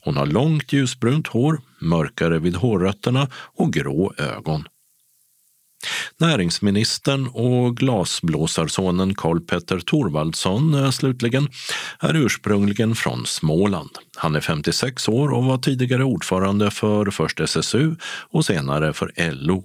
Hon 0.02 0.18
har 0.18 0.26
långt 0.26 0.74
ljusbrunt 0.74 1.28
hår, 1.28 1.62
mörkare 1.82 2.40
vid 2.40 2.56
hårrötterna 2.56 3.28
och 3.34 3.74
grå 3.74 4.14
ögon. 4.18 4.68
Näringsministern 6.18 7.27
och 7.27 7.77
glasblåsarsonen 7.77 9.15
Karl 9.15 9.39
Petter 9.39 9.80
Thorvaldsson 9.80 10.74
eh, 10.74 10.92
slutligen 10.92 11.48
är 12.00 12.13
ursprungligen 12.13 12.96
från 12.96 13.25
Småland. 13.25 13.89
Han 14.15 14.36
är 14.36 14.42
56 14.42 15.10
år 15.10 15.30
och 15.30 15.44
var 15.44 15.58
tidigare 15.58 16.04
ordförande 16.04 16.72
för 16.72 17.12
först 17.12 17.39
SSU 17.39 17.96
och 18.32 18.46
senare 18.46 18.94
för 18.94 19.12
LO. 19.32 19.63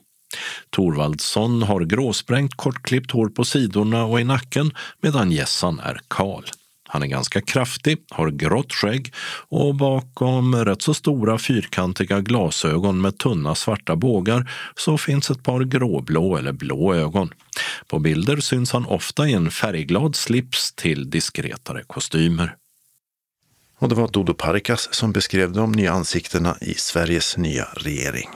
Thorvaldsson 0.70 1.62
har 1.62 1.80
gråsprängt 1.80 2.56
kortklippt 2.56 3.10
hår 3.10 3.28
på 3.28 3.44
sidorna 3.44 4.04
och 4.04 4.20
i 4.20 4.24
nacken 4.24 4.72
medan 5.02 5.32
gässan 5.32 5.78
är 5.78 6.00
kal. 6.08 6.44
Han 6.92 7.02
är 7.02 7.06
ganska 7.06 7.40
kraftig, 7.40 7.99
har 8.11 8.30
grått 8.30 8.73
skägg 8.73 9.12
och 9.49 9.75
bakom 9.75 10.54
rätt 10.54 10.82
så 10.82 10.94
stora 10.94 11.38
fyrkantiga 11.38 12.20
glasögon 12.20 13.00
med 13.00 13.18
tunna 13.18 13.54
svarta 13.54 13.97
bågar 13.97 14.50
så 14.76 14.99
finns 14.99 15.30
ett 15.30 15.42
par 15.42 15.61
gråblå 15.61 16.37
eller 16.37 16.52
blå 16.52 16.94
ögon. 16.94 17.30
På 17.87 17.99
bilder 17.99 18.37
syns 18.37 18.73
han 18.73 18.87
ofta 18.87 19.28
i 19.28 19.32
en 19.32 19.50
färgglad 19.50 20.16
slips 20.16 20.73
till 20.73 21.11
diskretare 21.11 21.82
kostymer. 21.87 22.56
Och 23.78 23.88
det 23.88 23.94
var 23.94 24.09
Dodo 24.09 24.35
Parikas 24.35 24.94
som 24.94 25.12
beskrev 25.12 25.52
de 25.52 25.73
nya 25.73 25.92
ansiktena 25.92 26.56
i 26.61 26.75
Sveriges 26.75 27.37
nya 27.37 27.64
regering. 27.64 28.28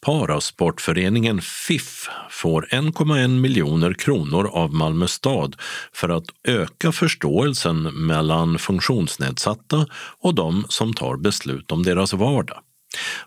Parasportföreningen 0.00 1.40
FIF 1.40 2.08
får 2.30 2.68
1,1 2.70 3.40
miljoner 3.40 3.92
kronor 3.92 4.50
av 4.52 4.74
Malmö 4.74 5.06
stad 5.06 5.56
för 5.92 6.08
att 6.08 6.24
öka 6.48 6.92
förståelsen 6.92 7.82
mellan 7.82 8.58
funktionsnedsatta 8.58 9.86
och 10.20 10.34
de 10.34 10.64
som 10.68 10.94
tar 10.94 11.16
beslut 11.16 11.72
om 11.72 11.82
deras 11.82 12.12
vardag. 12.12 12.58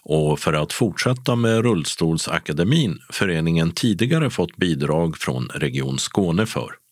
Och 0.01 0.39
för 0.39 0.53
att 0.53 0.73
fortsätta 0.73 1.35
med 1.35 1.61
Rullstolsakademin 1.61 2.99
föreningen 3.09 3.71
tidigare 3.71 4.29
fått 4.29 4.57
bidrag 4.57 5.17
från 5.17 5.47
Region 5.53 5.99
Skåne 5.99 6.45
för. 6.45 6.88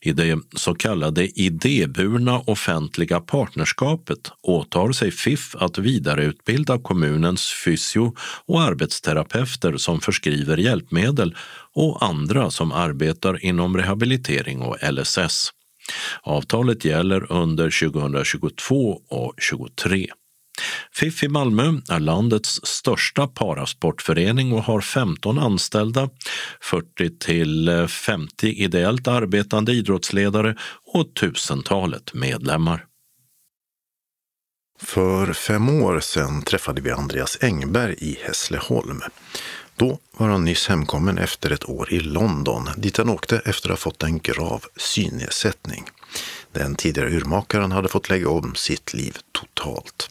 I 0.00 0.12
det 0.12 0.38
så 0.56 0.74
kallade 0.74 1.40
idéburna 1.40 2.38
offentliga 2.38 3.20
partnerskapet 3.20 4.30
åtar 4.42 4.92
sig 4.92 5.10
FIF 5.10 5.56
att 5.56 5.78
vidareutbilda 5.78 6.78
kommunens 6.78 7.52
fysio 7.64 8.14
och 8.46 8.62
arbetsterapeuter 8.62 9.76
som 9.76 10.00
förskriver 10.00 10.56
hjälpmedel 10.56 11.36
och 11.74 12.04
andra 12.04 12.50
som 12.50 12.72
arbetar 12.72 13.44
inom 13.44 13.76
rehabilitering 13.76 14.62
och 14.62 14.76
LSS. 14.92 15.50
Avtalet 16.22 16.84
gäller 16.84 17.32
under 17.32 17.90
2022 17.90 19.02
och 19.08 19.34
2023. 19.50 20.06
FIF 20.92 21.22
i 21.22 21.28
Malmö 21.28 21.80
är 21.88 22.00
landets 22.00 22.60
största 22.62 23.26
parasportförening 23.26 24.52
och 24.52 24.62
har 24.62 24.80
15 24.80 25.38
anställda, 25.38 26.10
40 26.60 27.18
till 27.18 27.86
50 27.88 28.48
ideellt 28.48 29.08
arbetande 29.08 29.72
idrottsledare 29.72 30.56
och 30.94 31.14
tusentalet 31.14 32.14
medlemmar. 32.14 32.84
För 34.80 35.32
fem 35.32 35.68
år 35.68 36.00
sedan 36.00 36.42
träffade 36.42 36.80
vi 36.80 36.90
Andreas 36.90 37.38
Engberg 37.40 37.94
i 37.98 38.18
Hässleholm. 38.22 39.00
Då 39.76 39.98
var 40.16 40.28
han 40.28 40.44
nyss 40.44 40.68
hemkommen 40.68 41.18
efter 41.18 41.50
ett 41.50 41.68
år 41.68 41.92
i 41.92 42.00
London 42.00 42.68
dit 42.76 42.96
han 42.96 43.08
åkte 43.08 43.38
efter 43.38 43.68
att 43.68 43.72
ha 43.72 43.76
fått 43.76 44.02
en 44.02 44.18
grav 44.18 44.64
synnedsättning. 44.76 45.84
Den 46.58 46.74
tidigare 46.74 47.10
urmakaren 47.10 47.72
hade 47.72 47.88
fått 47.88 48.08
lägga 48.08 48.28
om 48.28 48.54
sitt 48.54 48.94
liv 48.94 49.16
totalt. 49.32 50.10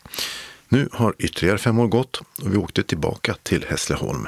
Nu 0.69 0.89
har 0.91 1.13
ytterligare 1.19 1.57
fem 1.57 1.79
år 1.79 1.87
gått 1.87 2.17
och 2.17 2.53
vi 2.53 2.57
åkte 2.57 2.83
tillbaka 2.83 3.35
till 3.43 3.65
Hässleholm 3.69 4.27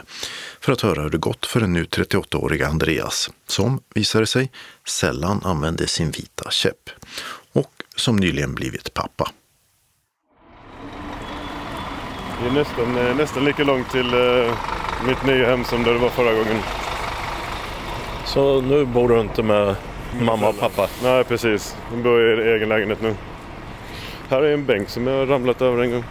för 0.62 0.72
att 0.72 0.82
höra 0.82 1.02
hur 1.02 1.10
det 1.10 1.18
gått 1.18 1.46
för 1.46 1.60
den 1.60 1.74
nu 1.74 1.84
38-åriga 1.84 2.68
Andreas 2.68 3.30
som, 3.48 3.82
visade 3.94 4.28
sig, 4.28 4.52
sällan 4.88 5.42
använde 5.44 5.88
sin 5.88 6.12
vita 6.12 6.52
käpp 6.52 6.90
och 7.54 7.72
som 7.96 8.16
nyligen 8.16 8.56
blivit 8.56 8.94
pappa. 8.94 9.32
Det 12.42 12.48
är 12.48 12.52
nästan, 12.52 12.98
eh, 12.98 13.16
nästan 13.16 13.46
lika 13.46 13.64
långt 13.64 13.92
till 13.92 14.14
uh, 14.14 14.56
mitt 15.08 15.26
nya 15.26 15.46
hem 15.50 15.64
som 15.66 15.84
det 15.84 15.94
var 15.98 16.10
förra 16.10 16.34
gången. 16.34 16.62
Så 18.26 18.62
nu 18.62 18.86
bor 18.86 19.10
du 19.10 19.22
inte 19.22 19.44
med 19.44 19.76
mamma 20.22 20.50
och 20.50 20.60
pappa? 20.60 20.88
Nej, 21.04 21.24
precis. 21.24 21.78
Jag 21.92 22.04
bor 22.04 22.42
i 22.42 22.51
egen 22.51 22.70
lägenhet 22.70 23.01
nu. 23.01 23.16
Här 24.30 24.42
är 24.42 24.54
en 24.54 24.66
bänk 24.66 24.89
som 24.89 25.08
jag 25.08 25.18
har 25.18 25.25
ramlat 25.25 25.62
över 25.62 25.84
en 25.84 25.92
gång. 25.92 26.04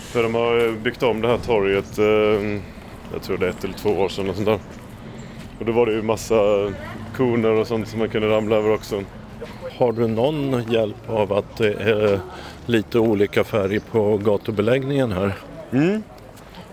För 0.00 0.22
de 0.22 0.34
har 0.34 0.72
byggt 0.72 1.02
om 1.02 1.20
det 1.20 1.28
här 1.28 1.38
torget, 1.38 1.98
uh, 1.98 2.60
jag 3.12 3.22
tror 3.22 3.38
det 3.38 3.46
är 3.46 3.50
ett 3.50 3.64
eller 3.64 3.74
två 3.74 3.90
år 3.90 4.08
sedan. 4.08 4.30
Och, 4.30 4.34
sånt 4.34 4.46
där. 4.46 4.58
och 5.58 5.64
då 5.64 5.72
var 5.72 5.86
det 5.86 5.92
ju 5.92 6.02
massa 6.02 6.72
koner 7.16 7.50
och 7.50 7.66
sånt 7.66 7.88
som 7.88 7.98
man 7.98 8.08
kunde 8.08 8.28
ramla 8.28 8.56
över 8.56 8.74
också. 8.74 9.02
Har 9.78 9.92
du 9.92 10.06
någon 10.06 10.72
hjälp 10.72 11.10
av 11.10 11.32
att 11.32 11.56
det 11.56 11.72
är 11.72 12.20
lite 12.66 12.98
olika 12.98 13.44
färg 13.44 13.80
på 13.80 14.16
gatubeläggningen 14.16 15.12
här? 15.12 15.32
Mm. 15.72 16.02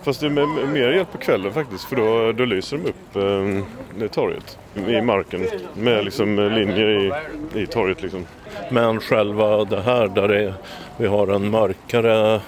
Fast 0.03 0.19
det 0.19 0.25
är 0.25 0.67
mer 0.67 0.91
hjälp 0.91 1.11
på 1.11 1.17
kvällen 1.17 1.53
faktiskt 1.53 1.83
för 1.83 1.95
då, 1.95 2.31
då 2.31 2.45
lyser 2.45 2.77
de 2.77 2.89
upp 2.89 3.15
eh, 4.01 4.07
torget 4.07 4.57
i 4.75 5.01
marken 5.01 5.47
med 5.73 6.05
liksom 6.05 6.35
linjer 6.35 6.89
i, 6.89 7.11
i 7.61 7.67
torget. 7.67 8.01
Liksom. 8.01 8.25
Men 8.71 8.99
själva 8.99 9.65
det 9.65 9.81
här 9.81 10.07
där 10.07 10.27
det, 10.27 10.53
vi 10.97 11.07
har 11.07 11.27
en 11.27 11.49
mörkare 11.49 12.41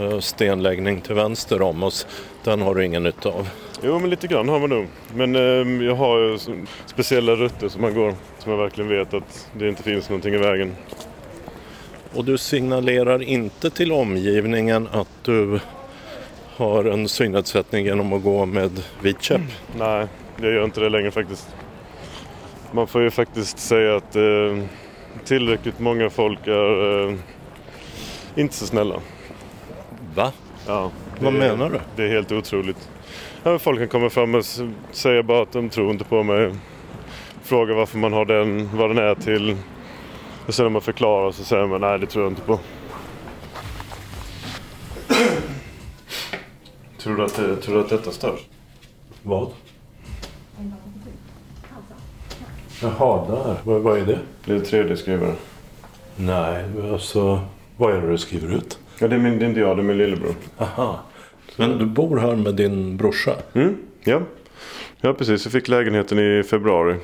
eh, 0.00 0.18
stenläggning 0.18 1.00
till 1.00 1.14
vänster 1.14 1.62
om 1.62 1.82
oss, 1.82 2.06
den 2.44 2.62
har 2.62 2.74
du 2.74 2.84
ingen 2.84 3.02
nytta 3.02 3.28
av? 3.28 3.48
Jo, 3.82 3.98
men 3.98 4.10
lite 4.10 4.26
grann 4.26 4.48
har 4.48 4.60
man 4.60 4.70
nog. 4.70 4.86
Men 5.14 5.36
eh, 5.36 5.86
jag 5.86 5.94
har 5.94 6.18
ju 6.18 6.38
speciella 6.86 7.32
rutter 7.32 7.68
som 7.68 7.82
man 7.82 7.94
går 7.94 8.14
som 8.38 8.52
jag 8.52 8.58
verkligen 8.58 8.90
vet 8.90 9.14
att 9.14 9.48
det 9.52 9.68
inte 9.68 9.82
finns 9.82 10.08
någonting 10.08 10.34
i 10.34 10.38
vägen. 10.38 10.76
Och 12.14 12.24
du 12.24 12.38
signalerar 12.38 13.22
inte 13.22 13.70
till 13.70 13.92
omgivningen 13.92 14.88
att 14.92 15.08
du 15.22 15.60
har 16.56 16.84
en 16.84 17.08
synnedsättning 17.08 17.84
genom 17.84 18.12
att 18.12 18.22
gå 18.22 18.46
med 18.46 18.82
vit 19.00 19.22
käpp? 19.22 19.36
Mm. 19.36 19.50
Nej, 19.76 20.06
jag 20.40 20.52
gör 20.52 20.64
inte 20.64 20.80
det 20.80 20.88
längre 20.88 21.10
faktiskt. 21.10 21.48
Man 22.74 22.86
får 22.86 23.02
ju 23.02 23.10
faktiskt 23.10 23.58
säga 23.58 23.96
att 23.96 24.16
eh, 24.16 24.64
tillräckligt 25.24 25.78
många 25.78 26.10
folk 26.10 26.46
är 26.46 27.08
eh, 27.08 27.16
inte 28.34 28.54
så 28.54 28.66
snälla. 28.66 29.00
Va? 30.14 30.32
Ja. 30.66 30.90
Vad 31.20 31.32
menar 31.32 31.70
du? 31.70 31.80
Det 31.96 32.04
är 32.04 32.08
helt 32.08 32.32
otroligt. 32.32 32.88
Ja, 33.42 33.58
folk 33.58 33.78
kan 33.78 33.88
komma 33.88 34.10
fram 34.10 34.34
och 34.34 34.44
säga 34.90 35.22
bara 35.22 35.42
att 35.42 35.52
de 35.52 35.68
tror 35.68 35.90
inte 35.90 36.04
på 36.04 36.22
mig. 36.22 36.54
Fråga 37.42 37.74
varför 37.74 37.98
man 37.98 38.12
har 38.12 38.24
den, 38.24 38.76
vad 38.76 38.90
den 38.90 38.98
är 38.98 39.14
till. 39.14 39.56
Och 40.46 40.54
sen 40.54 40.64
när 40.64 40.70
man 40.70 40.82
förklarar 40.82 41.32
så 41.32 41.44
säger 41.44 41.66
man 41.66 41.80
nej 41.80 41.98
det 41.98 42.06
tror 42.06 42.24
jag 42.24 42.32
inte 42.32 42.42
på. 42.42 42.58
tror, 46.98 47.16
du 47.16 47.24
att, 47.24 47.36
det, 47.36 47.56
tror 47.56 47.74
du 47.74 47.80
att 47.80 47.88
detta 47.88 48.10
störs? 48.10 48.40
Vad? 49.22 49.50
Jaha, 52.82 53.26
där. 53.30 53.56
Vad, 53.64 53.80
vad 53.80 53.98
är 53.98 54.06
det? 54.06 54.18
Det 54.44 54.52
är 54.52 54.58
3D-skrivare. 54.58 55.34
Nej, 56.16 56.64
alltså 56.92 57.40
vad 57.76 57.96
är 57.96 58.00
det 58.00 58.10
du 58.10 58.18
skriver 58.18 58.54
ut? 58.54 58.78
Ja, 58.98 59.08
det 59.08 59.14
är, 59.14 59.18
min, 59.18 59.38
det 59.38 59.44
är 59.44 59.48
inte 59.48 59.60
jag, 59.60 59.76
det 59.76 59.82
är 59.82 59.84
min 59.84 59.98
lillebror. 59.98 60.34
Aha. 60.58 61.00
Men 61.56 61.78
du 61.78 61.86
bor 61.86 62.16
här 62.16 62.36
med 62.36 62.54
din 62.54 62.96
brorsa? 62.96 63.36
Mm, 63.52 63.76
ja. 64.04 64.22
ja, 65.00 65.14
precis. 65.14 65.44
Jag 65.44 65.52
fick 65.52 65.68
lägenheten 65.68 66.18
i 66.18 66.42
februari. 66.42 66.96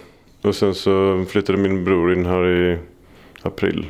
Och 0.43 0.55
sen 0.55 0.75
så 0.75 1.25
flyttade 1.29 1.59
min 1.59 1.85
bror 1.85 2.13
in 2.13 2.27
här 2.27 2.47
i 2.47 2.79
april. 3.43 3.87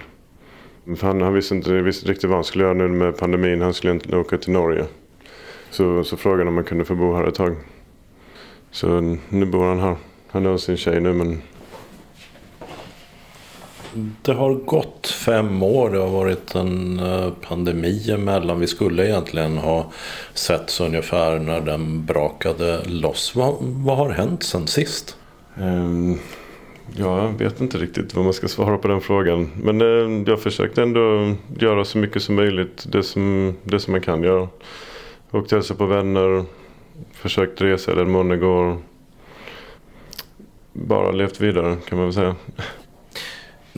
Han, 1.00 1.20
han 1.22 1.34
visste 1.34 1.54
inte 1.54 1.72
visste 1.72 2.10
riktigt 2.10 2.30
vad 2.30 2.36
han 2.36 2.44
skulle 2.44 2.64
göra 2.64 2.74
nu 2.74 2.88
med 2.88 3.18
pandemin. 3.18 3.62
Han 3.62 3.74
skulle 3.74 3.92
inte 3.92 4.16
åka 4.16 4.38
till 4.38 4.52
Norge. 4.52 4.84
Så, 5.70 6.04
så 6.04 6.16
frågade 6.16 6.40
han 6.40 6.48
om 6.48 6.54
han 6.54 6.64
kunde 6.64 6.84
få 6.84 6.94
bo 6.94 7.14
här 7.14 7.26
ett 7.26 7.34
tag. 7.34 7.56
Så 8.70 9.16
nu 9.28 9.46
bor 9.46 9.64
han 9.64 9.80
här. 9.80 9.96
Han 10.28 10.46
har 10.46 10.56
sin 10.58 10.76
tjej 10.76 11.00
nu 11.00 11.12
men... 11.12 11.42
Det 14.22 14.32
har 14.32 14.54
gått 14.54 15.06
fem 15.06 15.62
år. 15.62 15.90
Det 15.90 15.98
har 15.98 16.08
varit 16.08 16.54
en 16.54 16.98
eh, 16.98 17.30
pandemi 17.48 18.10
emellan. 18.10 18.60
Vi 18.60 18.66
skulle 18.66 19.06
egentligen 19.06 19.58
ha 19.58 19.92
sett 20.34 20.70
så 20.70 20.86
ungefär 20.86 21.38
när 21.38 21.60
den 21.60 22.04
brakade 22.04 22.84
loss. 22.84 23.34
Vad, 23.34 23.54
vad 23.60 23.96
har 23.96 24.10
hänt 24.10 24.42
sen 24.42 24.66
sist? 24.66 25.16
Um, 25.60 26.18
jag 26.96 27.38
vet 27.38 27.60
inte 27.60 27.78
riktigt 27.78 28.14
vad 28.14 28.24
man 28.24 28.34
ska 28.34 28.48
svara 28.48 28.78
på 28.78 28.88
den 28.88 29.00
frågan. 29.00 29.50
Men 29.62 29.82
uh, 29.82 30.22
jag 30.26 30.40
försökte 30.40 30.82
ändå 30.82 31.34
göra 31.58 31.84
så 31.84 31.98
mycket 31.98 32.22
som 32.22 32.34
möjligt. 32.34 32.86
Det 32.88 33.02
som, 33.02 33.54
det 33.64 33.80
som 33.80 33.92
man 33.92 34.00
kan 34.00 34.22
göra. 34.22 34.48
Åkte 35.30 35.54
hälsa 35.54 35.74
på 35.74 35.86
vänner. 35.86 36.44
Försökt 37.12 37.60
resa 37.60 37.94
den 37.94 38.10
mån 38.10 38.28
det 38.28 38.36
går. 38.36 38.78
Bara 40.72 41.10
levt 41.10 41.40
vidare 41.40 41.76
kan 41.88 41.98
man 41.98 42.06
väl 42.06 42.14
säga. 42.14 42.36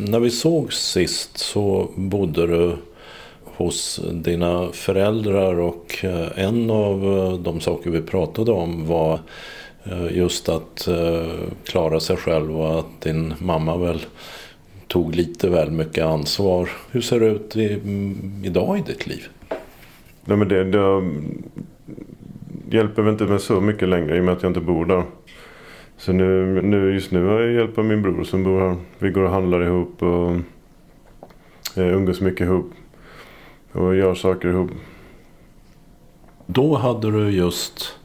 När 0.09 0.21
vi 0.21 0.31
såg 0.31 0.73
sist 0.73 1.39
så 1.39 1.91
bodde 1.95 2.47
du 2.47 2.77
hos 3.45 4.01
dina 4.13 4.69
föräldrar 4.73 5.61
och 5.61 6.05
eh, 6.05 6.45
en 6.45 6.71
av 6.71 7.05
eh, 7.05 7.33
de 7.39 7.61
saker 7.61 7.91
vi 7.91 8.03
pratade 8.03 8.53
om 8.53 8.87
var 8.87 9.21
eh, 9.85 10.17
just 10.17 10.49
att 10.49 10.89
klara 11.65 12.01
sig 12.01 12.17
själv 12.17 12.61
och 12.61 12.79
att 12.79 13.01
din 13.01 13.35
mamma 13.39 13.77
väl 13.77 14.01
tog 14.89 15.15
lite 15.15 15.49
väl 15.49 15.71
mycket 15.71 16.05
ansvar. 16.05 16.71
Hur 16.91 17.01
ser 17.01 17.21
det 17.21 17.27
ut 17.27 17.57
i, 17.57 17.73
mm, 17.73 18.43
idag 18.45 18.79
i 18.79 18.83
ditt 18.93 19.07
liv? 19.07 19.29
Nej, 20.25 20.37
men 20.37 20.49
det, 20.49 20.65
det 20.65 21.03
hjälper 22.77 23.03
väl 23.03 23.13
inte 23.13 23.25
mig 23.25 23.41
så 23.41 23.61
mycket 23.61 23.89
längre 23.89 24.17
i 24.17 24.21
och 24.21 24.25
med 24.25 24.35
att 24.35 24.43
jag 24.43 24.51
inte 24.51 24.61
bor 24.61 24.85
där. 24.85 25.05
Så 26.01 26.13
nu, 26.13 26.63
nu, 26.63 26.95
just 26.95 27.11
nu 27.11 27.27
har 27.27 27.41
jag 27.41 27.53
hjälp 27.53 27.79
av 27.79 27.85
min 27.85 28.03
bror 28.03 28.25
som 28.25 28.45
bor 28.45 28.61
här. 28.61 28.77
Vi 28.99 29.11
går 29.11 29.23
och 29.23 29.31
handlar 29.31 29.63
ihop 29.65 30.03
och 30.03 30.31
eh, 31.77 31.95
umgås 31.95 32.21
mycket 32.21 32.41
ihop. 32.41 32.73
Och 33.73 33.97
gör 33.97 34.15
saker 34.15 34.49
ihop. 34.49 34.71
Då 36.47 36.77
hade 36.77 37.11
du 37.11 37.31
just 37.31 37.99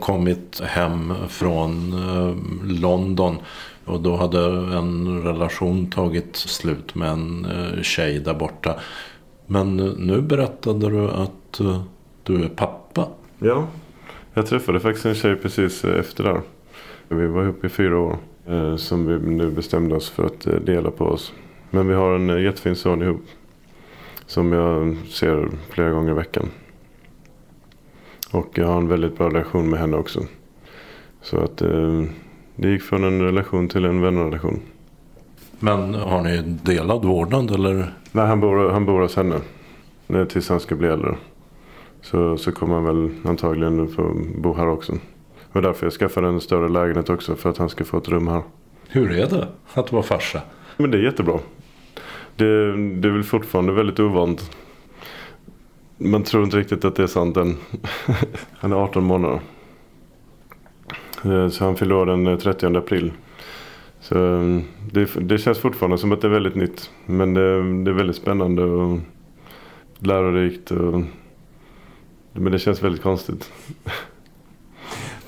kommit 0.00 0.60
hem 0.60 1.14
från 1.28 1.92
eh, 1.92 2.34
London. 2.80 3.36
Och 3.84 4.00
då 4.00 4.16
hade 4.16 4.46
en 4.76 5.22
relation 5.22 5.90
tagit 5.90 6.36
slut 6.36 6.94
med 6.94 7.10
en 7.10 7.44
eh, 7.44 7.82
tjej 7.82 8.18
där 8.18 8.34
borta. 8.34 8.80
Men 9.46 9.76
nu 9.76 10.20
berättade 10.20 10.90
du 10.90 11.10
att 11.10 11.60
du 12.22 12.44
är 12.44 12.48
pappa. 12.48 13.08
Ja, 13.38 13.66
jag 14.34 14.46
träffade 14.46 14.80
faktiskt 14.80 15.06
en 15.06 15.14
tjej 15.14 15.36
precis 15.36 15.84
efter 15.84 16.24
det. 16.24 16.40
Vi 17.12 17.26
var 17.26 17.42
ihop 17.42 17.64
i 17.64 17.68
fyra 17.68 17.98
år. 17.98 18.16
Uh, 18.48 18.76
som 18.76 19.06
vi 19.06 19.18
nu 19.18 19.50
bestämde 19.50 19.94
oss 19.94 20.10
för 20.10 20.26
att 20.26 20.46
uh, 20.46 20.54
dela 20.54 20.90
på 20.90 21.04
oss. 21.04 21.32
Men 21.70 21.88
vi 21.88 21.94
har 21.94 22.14
en 22.14 22.42
jättefin 22.42 22.76
son 22.76 23.02
ihop. 23.02 23.22
Som 24.26 24.52
jag 24.52 24.96
ser 25.08 25.48
flera 25.70 25.90
gånger 25.90 26.10
i 26.10 26.14
veckan. 26.14 26.48
Och 28.32 28.58
jag 28.58 28.66
har 28.66 28.76
en 28.76 28.88
väldigt 28.88 29.18
bra 29.18 29.26
relation 29.26 29.70
med 29.70 29.80
henne 29.80 29.96
också. 29.96 30.20
Så 31.22 31.38
att 31.40 31.56
det 32.56 32.68
gick 32.68 32.82
från 32.82 33.04
en 33.04 33.22
relation 33.22 33.68
till 33.68 33.84
en 33.84 34.00
vänrelation. 34.00 34.60
Men 35.58 35.94
har 35.94 36.22
ni 36.22 36.42
delad 36.42 37.04
vårdnad 37.04 37.50
eller? 37.50 37.94
Nej, 38.12 38.26
han 38.26 38.40
bor, 38.40 38.70
han 38.70 38.86
bor 38.86 39.00
hos 39.00 39.16
henne. 39.16 39.36
Tills 40.28 40.48
han 40.48 40.60
ska 40.60 40.74
bli 40.74 40.88
äldre. 40.88 41.16
Så, 42.00 42.36
så 42.36 42.52
kommer 42.52 42.74
han 42.74 42.84
väl 42.84 43.10
antagligen 43.24 43.88
få 43.88 44.16
bo 44.36 44.54
här 44.54 44.68
också. 44.68 44.92
Och 45.52 45.62
därför 45.62 45.86
jag 45.86 45.92
skaffade 45.92 46.28
en 46.28 46.40
större 46.40 46.68
lägenhet 46.68 47.10
också. 47.10 47.36
För 47.36 47.50
att 47.50 47.58
han 47.58 47.68
ska 47.68 47.84
få 47.84 47.98
ett 47.98 48.08
rum 48.08 48.28
här. 48.28 48.42
Hur 48.88 49.12
är 49.12 49.26
det 49.26 49.48
att 49.74 49.92
vara 49.92 50.02
farsa? 50.02 50.40
Men 50.76 50.90
det 50.90 50.98
är 50.98 51.02
jättebra. 51.02 51.38
Det, 52.36 52.44
det 52.96 53.08
är 53.08 53.12
väl 53.12 53.22
fortfarande 53.22 53.72
väldigt 53.72 54.00
ovant. 54.00 54.56
Man 55.98 56.22
tror 56.22 56.44
inte 56.44 56.56
riktigt 56.56 56.84
att 56.84 56.96
det 56.96 57.02
är 57.02 57.06
sant 57.06 57.36
än. 57.36 57.56
Han 58.52 58.72
är 58.72 58.76
18 58.76 59.04
månader. 59.04 59.40
Eh, 61.24 61.48
Så 61.48 61.64
han 61.64 61.76
fyller 61.76 62.06
den 62.06 62.38
30 62.38 62.76
april. 62.76 63.12
Så 64.00 64.34
eh, 64.36 64.60
det, 64.92 65.08
det 65.20 65.38
känns 65.38 65.58
fortfarande 65.58 65.98
som 65.98 66.12
att 66.12 66.20
det 66.20 66.26
är 66.26 66.30
väldigt 66.30 66.54
nytt. 66.54 66.90
Men 67.06 67.34
det, 67.34 67.82
det 67.84 67.90
är 67.90 67.94
väldigt 67.94 68.16
spännande 68.16 68.62
och 68.64 68.98
lärorikt. 69.98 70.70
Och, 70.70 71.02
men 72.32 72.52
det 72.52 72.58
känns 72.58 72.82
väldigt 72.82 73.02
konstigt. 73.02 73.52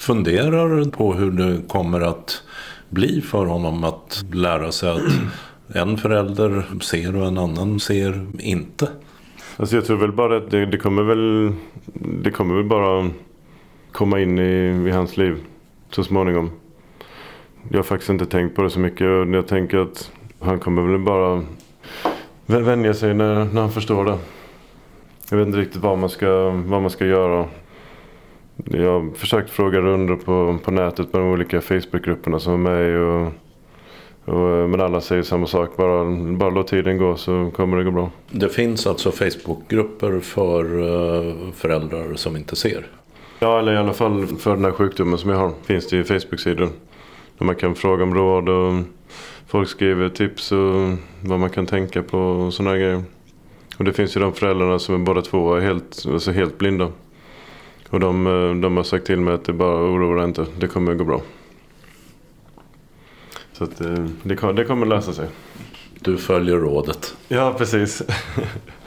Funderar 0.07 0.91
på 0.91 1.15
hur 1.15 1.31
det 1.31 1.69
kommer 1.69 2.01
att 2.01 2.43
bli 2.89 3.21
för 3.21 3.47
honom 3.47 3.85
att 3.85 4.25
lära 4.33 4.73
sig 4.73 4.91
att 4.91 5.03
en 5.75 5.97
förälder 5.97 6.65
ser 6.81 7.17
och 7.17 7.27
en 7.27 7.39
annan 7.39 7.81
ser 7.81 8.27
inte? 8.39 8.89
Alltså 9.57 9.77
jag 9.77 9.85
tror 9.85 9.97
väl 9.97 10.13
bara 10.13 10.37
att 10.37 10.51
det, 10.51 10.67
det 10.67 10.79
kommer 10.79 11.03
väl 11.03 11.53
Det 12.23 12.31
kommer 12.31 12.55
väl 12.55 12.65
bara 12.65 13.11
komma 13.93 14.21
in 14.21 14.39
i, 14.39 14.85
i 14.89 14.91
hans 14.91 15.17
liv 15.17 15.37
så 15.91 16.05
småningom. 16.05 16.51
Jag 17.69 17.79
har 17.79 17.83
faktiskt 17.85 18.11
inte 18.11 18.27
tänkt 18.27 18.57
på 18.57 18.63
det 18.63 18.71
så 18.71 18.81
mycket. 18.81 19.07
Jag 19.33 19.47
tänker 19.47 19.79
att 19.79 20.11
han 20.41 20.59
kommer 20.61 20.83
väl 20.83 21.01
bara 21.01 21.43
vä- 22.47 22.63
vänja 22.63 22.95
sig 22.95 23.15
när, 23.15 23.45
när 23.45 23.61
han 23.61 23.73
förstår 23.73 24.05
det. 24.05 24.19
Jag 25.31 25.39
vet 25.39 25.47
inte 25.47 25.59
riktigt 25.59 25.83
vad 25.83 25.99
man 25.99 26.09
ska, 26.09 26.51
vad 26.51 26.83
man 26.83 26.91
ska 26.91 27.07
göra. 27.07 27.49
Jag 28.57 29.01
har 29.01 29.15
försökt 29.15 29.51
fråga 29.51 29.81
runder 29.81 30.17
på, 30.17 30.59
på 30.65 30.71
nätet 30.71 31.13
med 31.13 31.23
de 31.23 31.29
olika 31.29 31.61
Facebookgrupperna 31.61 32.39
som 32.39 32.53
är 32.53 32.59
med 32.71 33.01
och, 33.01 33.33
och, 34.35 34.71
men 34.71 34.81
alla 34.81 35.01
säger 35.01 35.23
samma 35.23 35.47
sak. 35.47 35.77
Bara, 35.77 36.05
bara 36.37 36.51
låt 36.51 36.69
tiden 36.69 36.99
gå 36.99 37.17
så 37.17 37.51
kommer 37.57 37.77
det 37.77 37.85
gå 37.85 37.91
bra. 37.91 38.11
Det 38.31 38.49
finns 38.49 38.87
alltså 38.87 39.11
Facebookgrupper 39.13 40.21
för 40.21 40.65
eh, 40.65 41.35
föräldrar 41.55 42.15
som 42.15 42.37
inte 42.37 42.57
ser. 42.57 42.87
Ja, 43.39 43.59
eller 43.59 43.75
i 43.75 43.77
alla 43.77 43.93
fall 43.93 44.27
för 44.27 44.51
den 44.55 44.65
här 44.65 44.73
sjukdomen 44.73 45.19
som 45.19 45.31
jag 45.31 45.37
har 45.37 45.53
finns 45.65 45.89
det 45.89 45.97
ju 45.97 46.05
Facebook-sidor. 46.05 46.69
Där 47.39 47.47
man 47.47 47.57
kan 47.57 47.75
fråga 47.75 48.03
om 48.03 48.15
råd 48.15 48.49
och 48.49 48.75
folk 49.47 49.69
skriver 49.69 50.09
tips 50.09 50.53
och 50.53 50.99
vad 51.21 51.41
man 51.41 51.51
kan 51.51 51.67
tänka 51.67 52.03
på 52.03 52.19
och 52.19 52.55
sådana 52.55 52.77
grejer. 52.77 53.03
Och 53.79 53.85
det 53.85 53.93
finns 53.93 54.17
ju 54.17 54.21
de 54.21 54.33
föräldrarna 54.33 54.79
som 54.79 54.95
är 54.95 54.99
båda 54.99 55.23
två 55.23 55.57
helt, 55.57 56.07
alltså 56.09 56.31
helt 56.31 56.59
blinda. 56.59 56.93
Och 57.95 58.01
de, 58.01 58.27
eh, 58.27 58.55
de 58.55 58.77
har 58.77 58.85
sagt 58.85 59.07
till 59.07 59.21
mig 59.21 59.35
att 59.35 59.45
det 59.45 59.53
bara 59.53 59.91
oroa 59.91 60.17
dig 60.17 60.25
inte, 60.25 60.47
det 60.59 60.69
kommer 60.69 60.95
gå 60.95 61.05
bra. 61.05 61.21
Så 63.53 63.65
att 63.65 63.81
eh, 63.81 64.07
det, 64.23 64.53
det 64.53 64.65
kommer 64.65 64.87
lösa 64.87 65.13
sig. 65.13 65.29
Du 66.01 66.17
följer 66.17 66.57
rådet. 66.57 67.17
Ja, 67.29 67.55
precis. 67.59 68.03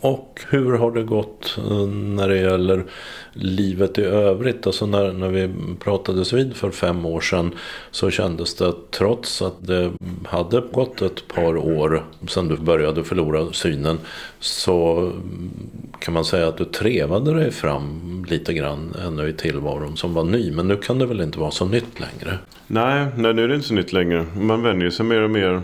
Och 0.00 0.40
hur 0.48 0.72
har 0.72 0.90
det 0.90 1.02
gått 1.02 1.58
eh, 1.58 1.86
när 1.86 2.28
det 2.28 2.36
gäller 2.36 2.84
livet 3.32 3.98
i 3.98 4.02
övrigt? 4.02 4.66
Alltså 4.66 4.86
när, 4.86 5.12
när 5.12 5.28
vi 5.28 5.50
pratades 5.80 6.32
vid 6.32 6.56
för 6.56 6.70
fem 6.70 7.06
år 7.06 7.20
sedan 7.20 7.54
så 7.90 8.10
kändes 8.10 8.54
det 8.54 8.68
att 8.68 8.90
trots 8.90 9.42
att 9.42 9.66
det 9.66 9.92
hade 10.24 10.60
gått 10.60 11.02
ett 11.02 11.28
par 11.28 11.56
år 11.56 12.04
sedan 12.28 12.48
du 12.48 12.56
började 12.56 13.04
förlora 13.04 13.52
synen 13.52 13.98
så 14.40 14.98
mm, 14.98 15.50
kan 15.98 16.14
man 16.14 16.24
säga 16.24 16.48
att 16.48 16.56
du 16.56 16.64
trevade 16.64 17.34
dig 17.34 17.50
fram 17.50 18.24
lite 18.28 18.54
grann 18.54 18.94
ännu 19.06 19.28
i 19.28 19.32
tillvaron 19.32 19.96
som 19.96 20.14
var 20.14 20.24
ny. 20.24 20.52
Men 20.52 20.68
nu 20.68 20.76
kan 20.76 20.98
det 20.98 21.06
väl 21.06 21.20
inte 21.20 21.38
vara 21.38 21.50
så 21.50 21.64
nytt 21.64 22.00
längre? 22.00 22.38
Nej, 22.66 23.06
nej, 23.16 23.34
nu 23.34 23.44
är 23.44 23.48
det 23.48 23.54
inte 23.54 23.68
så 23.68 23.74
nytt 23.74 23.92
längre. 23.92 24.26
Man 24.36 24.62
vänjer 24.62 24.90
sig 24.90 25.06
mer 25.06 25.22
och 25.22 25.30
mer. 25.30 25.62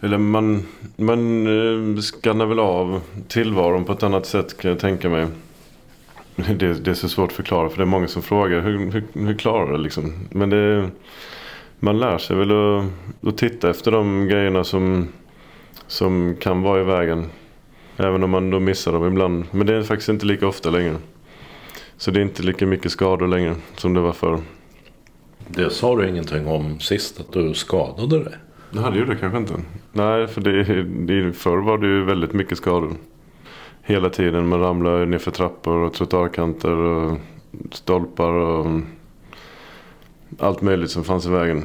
Eller 0.00 0.18
man, 0.18 0.66
man 0.96 1.46
eh, 1.46 2.00
skannar 2.00 2.46
väl 2.46 2.58
av 2.58 3.00
tillvaron 3.28 3.84
på 3.84 3.92
ett 3.92 4.02
annat 4.02 4.26
sätt 4.26 4.58
kan 4.58 4.70
jag 4.70 4.80
tänka 4.80 5.08
mig. 5.08 5.26
Det, 6.36 6.84
det 6.84 6.90
är 6.90 6.94
så 6.94 7.08
svårt 7.08 7.30
att 7.30 7.36
förklara 7.36 7.68
för 7.68 7.76
det 7.76 7.82
är 7.82 7.86
många 7.86 8.08
som 8.08 8.22
frågar 8.22 8.60
hur, 8.60 8.90
hur, 8.90 9.26
hur 9.26 9.34
klarar 9.34 9.66
du 9.66 9.72
det 9.72 9.82
liksom? 9.82 10.12
Men 10.30 10.50
det, 10.50 10.90
man 11.80 11.98
lär 11.98 12.18
sig 12.18 12.36
väl 12.36 12.50
att, 12.50 12.84
att 13.28 13.38
titta 13.38 13.70
efter 13.70 13.90
de 13.90 14.28
grejerna 14.28 14.64
som, 14.64 15.08
som 15.86 16.36
kan 16.40 16.62
vara 16.62 16.80
i 16.80 16.84
vägen. 16.84 17.26
Även 17.96 18.24
om 18.24 18.30
man 18.30 18.50
då 18.50 18.60
missar 18.60 18.92
dem 18.92 19.06
ibland. 19.06 19.44
Men 19.50 19.66
det 19.66 19.74
är 19.74 19.82
faktiskt 19.82 20.08
inte 20.08 20.26
lika 20.26 20.48
ofta 20.48 20.70
längre. 20.70 20.96
Så 21.96 22.10
det 22.10 22.20
är 22.20 22.22
inte 22.22 22.42
lika 22.42 22.66
mycket 22.66 22.92
skador 22.92 23.28
längre 23.28 23.54
som 23.76 23.94
det 23.94 24.00
var 24.00 24.12
förr. 24.12 24.40
Det 25.48 25.70
sa 25.70 25.96
du 25.96 26.08
ingenting 26.08 26.46
om 26.46 26.80
sist 26.80 27.20
att 27.20 27.32
du 27.32 27.54
skadade 27.54 28.24
dig. 28.24 28.34
Nej, 28.70 28.92
det 28.92 28.98
gjorde 28.98 29.12
jag 29.12 29.20
kanske 29.20 29.38
inte. 29.38 29.54
Nej, 29.92 30.26
för 30.26 30.40
det, 30.40 30.82
det, 30.82 31.32
förr 31.32 31.56
var 31.56 31.78
det 31.78 31.86
ju 31.86 32.04
väldigt 32.04 32.32
mycket 32.32 32.58
skador. 32.58 32.92
Hela 33.82 34.10
tiden. 34.10 34.48
Man 34.48 34.60
ramlade 34.60 35.06
ner 35.06 35.18
för 35.18 35.30
trappor 35.30 35.76
och 35.76 35.94
trottoarkanter 35.94 36.76
och 36.76 37.18
stolpar 37.72 38.32
och 38.32 38.80
allt 40.38 40.62
möjligt 40.62 40.90
som 40.90 41.04
fanns 41.04 41.26
i 41.26 41.30
vägen. 41.30 41.64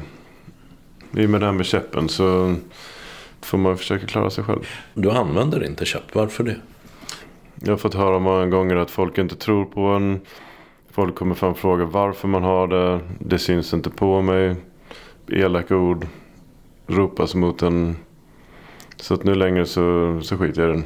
I 1.16 1.26
och 1.26 1.30
med 1.30 1.40
det 1.40 1.46
här 1.46 1.52
med 1.52 1.66
käppen 1.66 2.08
så 2.08 2.54
får 3.40 3.58
man 3.58 3.76
försöka 3.76 4.06
klara 4.06 4.30
sig 4.30 4.44
själv. 4.44 4.68
Du 4.94 5.10
använder 5.10 5.64
inte 5.64 5.84
käpp, 5.84 6.14
varför 6.14 6.44
det? 6.44 6.56
Jag 7.54 7.72
har 7.72 7.78
fått 7.78 7.94
höra 7.94 8.18
många 8.18 8.46
gånger 8.46 8.76
att 8.76 8.90
folk 8.90 9.18
inte 9.18 9.36
tror 9.36 9.64
på 9.64 9.80
en. 9.80 10.20
Folk 10.90 11.14
kommer 11.14 11.34
fram 11.34 11.50
och 11.50 11.58
frågar 11.58 11.84
varför 11.84 12.28
man 12.28 12.42
har 12.42 12.66
det. 12.66 13.00
Det 13.18 13.38
syns 13.38 13.74
inte 13.74 13.90
på 13.90 14.22
mig. 14.22 14.56
Elaka 15.28 15.76
ord 15.76 16.06
ropas 16.86 17.34
mot 17.34 17.62
en. 17.62 17.96
Så 18.96 19.14
att 19.14 19.24
nu 19.24 19.34
längre 19.34 19.66
så, 19.66 20.18
så 20.22 20.36
skiter 20.36 20.62
jag 20.62 20.70
i 20.70 20.72
den. 20.72 20.84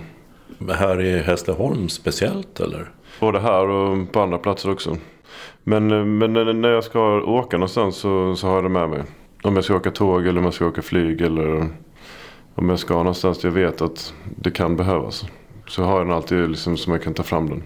Här 0.69 1.01
i 1.01 1.19
Hässleholm 1.19 1.89
speciellt 1.89 2.61
eller? 2.61 2.91
Både 3.21 3.41
här 3.41 3.69
och 3.69 4.13
på 4.13 4.21
andra 4.21 4.39
platser 4.39 4.71
också. 4.71 4.97
Men, 5.63 6.19
men 6.19 6.61
när 6.61 6.69
jag 6.69 6.85
ska 6.85 7.23
åka 7.23 7.57
någonstans 7.57 7.97
så, 7.97 8.37
så 8.37 8.47
har 8.47 8.55
jag 8.55 8.65
det 8.65 8.69
med 8.69 8.91
mig. 8.91 9.03
Om 9.43 9.55
jag 9.55 9.65
ska 9.65 9.77
åka 9.77 9.91
tåg 9.91 10.27
eller 10.27 10.39
om 10.39 10.45
jag 10.45 10.55
ska 10.55 10.67
åka 10.67 10.83
flyg 10.83 11.21
eller 11.21 11.69
om 12.55 12.69
jag 12.69 12.79
ska 12.79 12.95
någonstans 12.95 13.39
där 13.39 13.49
jag 13.49 13.55
vet 13.55 13.81
att 13.81 14.15
det 14.37 14.51
kan 14.51 14.77
behövas. 14.77 15.25
Så 15.67 15.83
har 15.83 15.99
jag 15.99 16.07
den 16.07 16.17
alltid 16.17 16.49
liksom 16.49 16.77
som 16.77 16.93
jag 16.93 17.03
kan 17.03 17.15
ta 17.15 17.23
fram 17.23 17.49
den. 17.49 17.63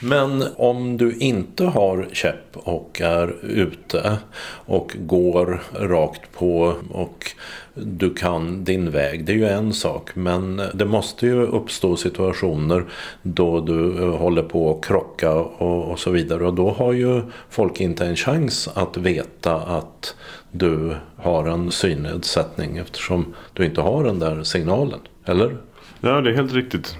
Men 0.00 0.44
om 0.56 0.96
du 0.96 1.16
inte 1.16 1.64
har 1.64 2.08
käpp 2.12 2.56
och 2.56 3.00
är 3.00 3.34
ute 3.42 4.18
och 4.66 4.96
går 4.98 5.62
rakt 5.74 6.32
på 6.32 6.74
och 6.90 7.32
du 7.74 8.14
kan 8.14 8.64
din 8.64 8.90
väg. 8.90 9.24
Det 9.24 9.32
är 9.32 9.36
ju 9.36 9.48
en 9.48 9.72
sak. 9.72 10.10
Men 10.14 10.62
det 10.74 10.84
måste 10.84 11.26
ju 11.26 11.42
uppstå 11.42 11.96
situationer 11.96 12.84
då 13.22 13.60
du 13.60 14.02
eh, 14.02 14.16
håller 14.16 14.42
på 14.42 14.76
att 14.76 14.84
krocka 14.84 15.32
och, 15.34 15.90
och 15.90 15.98
så 15.98 16.10
vidare. 16.10 16.46
Och 16.46 16.54
då 16.54 16.70
har 16.70 16.92
ju 16.92 17.22
folk 17.50 17.80
inte 17.80 18.06
en 18.06 18.16
chans 18.16 18.68
att 18.74 18.96
veta 18.96 19.54
att 19.54 20.14
du 20.50 20.96
har 21.16 21.46
en 21.46 21.70
synnedsättning 21.70 22.76
eftersom 22.76 23.34
du 23.52 23.64
inte 23.64 23.80
har 23.80 24.04
den 24.04 24.18
där 24.18 24.42
signalen. 24.42 25.00
Eller? 25.24 25.56
Ja, 26.00 26.20
det 26.20 26.30
är 26.30 26.34
helt 26.34 26.52
riktigt. 26.52 26.96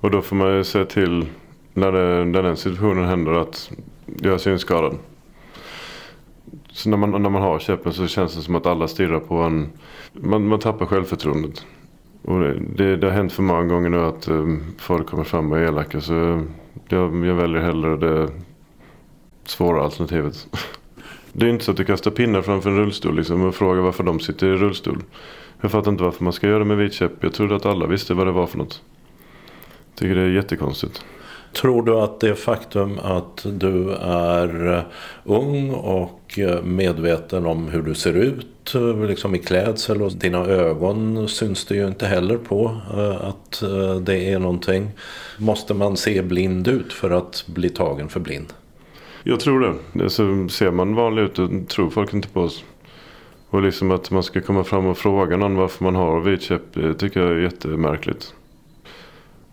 Och 0.00 0.10
då 0.10 0.22
får 0.22 0.36
man 0.36 0.56
ju 0.56 0.64
säga 0.64 0.84
till 0.84 1.26
när, 1.74 1.92
det, 1.92 2.24
när 2.24 2.42
den 2.42 2.56
situationen 2.56 3.04
händer 3.04 3.32
att 3.32 3.70
jag 4.06 4.34
är 4.34 4.38
synskadad. 4.38 4.98
Så 6.72 6.88
när 6.88 6.96
man, 6.96 7.22
när 7.22 7.30
man 7.30 7.42
har 7.42 7.58
käppen 7.58 7.92
så 7.92 8.06
känns 8.06 8.36
det 8.36 8.42
som 8.42 8.54
att 8.54 8.66
alla 8.66 8.88
stirrar 8.88 9.20
på 9.20 9.34
en. 9.34 9.68
Man, 10.12 10.48
man 10.48 10.58
tappar 10.58 10.86
självförtroendet. 10.86 11.66
Och 12.22 12.40
det, 12.40 12.60
det, 12.76 12.96
det 12.96 13.06
har 13.06 13.14
hänt 13.14 13.32
för 13.32 13.42
många 13.42 13.64
gånger 13.64 13.88
nu 13.88 14.00
att 14.00 14.28
eh, 14.28 14.46
folk 14.78 15.06
kommer 15.06 15.24
fram 15.24 15.52
och 15.52 15.58
är 15.58 15.62
elaka. 15.62 16.00
Så 16.00 16.44
jag, 16.88 17.26
jag 17.26 17.34
väljer 17.34 17.60
hellre 17.60 17.96
det 17.96 18.28
svåra 19.44 19.82
alternativet. 19.82 20.48
Det 21.36 21.46
är 21.46 21.50
inte 21.50 21.64
så 21.64 21.70
att 21.70 21.76
du 21.76 21.84
kastar 21.84 22.10
pinnar 22.10 22.42
framför 22.42 22.70
en 22.70 22.76
rullstol 22.76 23.16
liksom, 23.16 23.42
och 23.42 23.54
frågar 23.54 23.82
varför 23.82 24.04
de 24.04 24.20
sitter 24.20 24.46
i 24.46 24.56
rullstol. 24.56 25.02
Jag 25.60 25.70
fattar 25.70 25.90
inte 25.90 26.04
varför 26.04 26.24
man 26.24 26.32
ska 26.32 26.46
göra 26.46 26.58
det 26.58 26.64
med 26.64 26.76
vit 26.76 26.92
käpp. 26.92 27.12
Jag 27.20 27.32
trodde 27.32 27.56
att 27.56 27.66
alla 27.66 27.86
visste 27.86 28.14
vad 28.14 28.26
det 28.26 28.32
var 28.32 28.46
för 28.46 28.58
något. 28.58 28.82
Jag 29.88 29.98
Tycker 29.98 30.14
det 30.14 30.20
är 30.20 30.28
jättekonstigt. 30.28 31.04
Tror 31.54 31.82
du 31.82 31.94
att 31.94 32.20
det 32.20 32.34
faktum 32.34 32.98
att 32.98 33.46
du 33.50 33.90
är 34.00 34.72
eh, 34.72 34.82
ung 35.24 35.70
och 35.70 36.38
eh, 36.38 36.62
medveten 36.62 37.46
om 37.46 37.68
hur 37.68 37.82
du 37.82 37.94
ser 37.94 38.14
ut 38.16 38.74
eh, 38.74 39.06
liksom 39.06 39.34
i 39.34 39.38
klädsel 39.38 40.02
och 40.02 40.12
dina 40.12 40.46
ögon 40.46 41.28
syns 41.28 41.64
det 41.64 41.74
ju 41.74 41.86
inte 41.86 42.06
heller 42.06 42.36
på 42.36 42.76
att 43.20 43.62
det 44.02 44.32
är 44.32 44.38
någonting. 44.38 44.90
Måste 45.38 45.74
man 45.74 45.96
se 45.96 46.22
blind 46.22 46.68
ut 46.68 46.92
för 46.92 47.10
att 47.10 47.44
bli 47.46 47.68
tagen 47.68 48.08
för 48.08 48.20
blind? 48.20 48.52
Jag 49.22 49.40
tror 49.40 49.60
det. 49.60 49.74
det 49.92 50.10
så 50.10 50.48
ser 50.48 50.70
man 50.70 50.94
vanlig 50.94 51.22
ut 51.22 51.38
och 51.38 51.50
tror 51.68 51.90
folk 51.90 52.14
inte 52.14 52.28
på 52.28 52.40
oss. 52.40 52.64
Och 53.50 53.62
liksom 53.62 53.90
att 53.90 54.10
man 54.10 54.22
ska 54.22 54.40
komma 54.40 54.64
fram 54.64 54.86
och 54.86 54.98
fråga 54.98 55.36
någon 55.36 55.56
varför 55.56 55.84
man 55.84 55.94
har 55.94 56.20
vit 56.20 56.42
käpp 56.42 56.62
det 56.72 56.94
tycker 56.94 57.20
jag 57.20 57.30
är 57.30 57.36
jättemärkligt. 57.36 58.34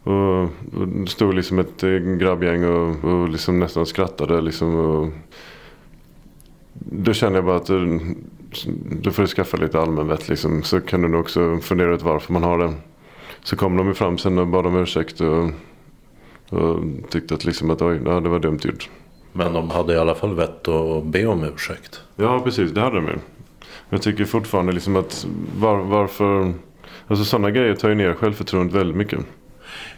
Och, 0.04 0.42
och 0.80 0.88
det 0.88 1.08
stod 1.08 1.34
liksom 1.34 1.60
ett 1.60 1.82
grabbgäng 2.20 2.66
och, 2.66 3.06
och 3.06 3.30
liksom 3.30 3.60
nästan 3.60 3.86
skrattade. 3.86 4.42
Liksom 4.42 4.76
och, 4.76 5.10
då 6.74 7.14
känner 7.14 7.36
jag 7.36 7.46
bara 7.46 7.56
att 7.56 7.66
du, 7.66 8.00
du 9.02 9.12
får 9.12 9.26
skaffa 9.26 9.58
lite 9.58 9.80
allmänvett 9.80 10.30
liksom. 10.30 10.64
Så 10.64 10.82
kan 10.82 11.02
du 11.02 11.08
nog 11.08 11.22
också 11.22 11.60
fundera 11.62 11.96
ut 11.96 12.02
varför 12.02 12.34
man 12.34 12.44
har 12.44 12.58
det. 12.58 12.74
Så 13.44 13.56
kom 13.56 13.78
de 13.78 13.88
ju 13.88 13.94
fram 13.94 14.18
sen 14.18 14.38
och 14.38 14.48
bad 14.48 14.66
om 14.66 14.76
ursäkt 14.76 15.22
och, 15.22 15.50
och 16.60 16.80
tyckte 17.10 17.34
att, 17.34 17.46
liksom 17.46 17.70
att 17.70 17.82
oj, 17.82 18.00
det 18.00 18.30
var 18.30 18.40
dumt 18.40 18.60
gjort. 18.64 18.90
Men 19.34 19.54
de 19.54 19.70
hade 19.70 19.94
i 19.94 19.98
alla 19.98 20.16
fall 20.16 20.36
vett 20.36 20.68
att 20.68 21.06
be 21.06 21.26
om 21.26 21.44
ursäkt. 21.44 22.02
Ja, 22.16 22.40
precis. 22.40 22.72
Det 22.72 22.82
hade 22.82 22.96
de 22.96 23.06
ju. 23.08 23.18
Jag 23.90 24.02
tycker 24.02 24.26
fortfarande 24.26 24.72
liksom 24.72 24.96
att 24.96 25.28
var, 25.58 25.78
varför... 25.78 26.54
Alltså 27.08 27.26
sådana 27.26 27.52
grejer 27.52 27.76
tar 27.76 27.90
ju 27.90 27.96
ner 27.96 28.14
självförtroendet 28.14 28.76
väldigt 28.76 28.98
mycket. 28.98 29.20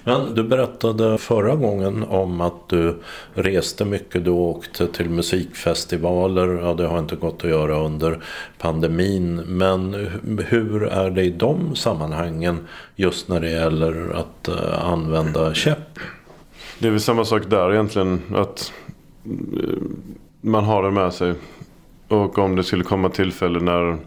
Men 0.04 0.36
du 0.36 0.44
berättade 0.44 1.18
förra 1.18 1.56
gången 1.56 2.04
om 2.04 2.42
att 2.42 2.70
du 2.70 2.96
reste 3.34 3.86
mycket. 3.86 4.26
Du 4.26 4.32
åkte 4.32 4.88
till 4.88 5.10
musikfestivaler. 5.10 6.48
Ja, 6.48 6.74
det 6.74 6.88
har 6.88 7.00
inte 7.00 7.16
gått 7.16 7.44
att 7.44 7.50
göra 7.50 7.80
under 7.80 8.24
pandemin. 8.58 9.36
Men 9.36 9.94
hur 10.48 10.84
är 10.84 11.10
det 11.10 11.24
i 11.24 11.30
de 11.30 11.76
sammanhangen 11.76 12.68
just 12.96 13.28
när 13.28 13.40
det 13.40 13.50
gäller 13.50 14.16
att 14.16 14.48
eh, 14.48 14.92
använda 14.92 15.54
käpp? 15.54 16.00
Det 16.80 16.88
är 16.88 16.92
väl 16.92 17.00
samma 17.00 17.26
sak 17.26 17.44
där 17.50 17.74
egentligen. 17.74 18.22
Att 18.36 18.74
eh, 19.26 19.82
man 20.42 20.64
har 20.64 20.84
det 20.84 20.92
med 20.92 21.14
sig. 21.14 21.34
Och 22.08 22.38
om 22.38 22.56
det 22.56 22.64
skulle 22.64 22.84
komma 22.84 23.10
tillfälle 23.10 23.60
när, 23.60 23.98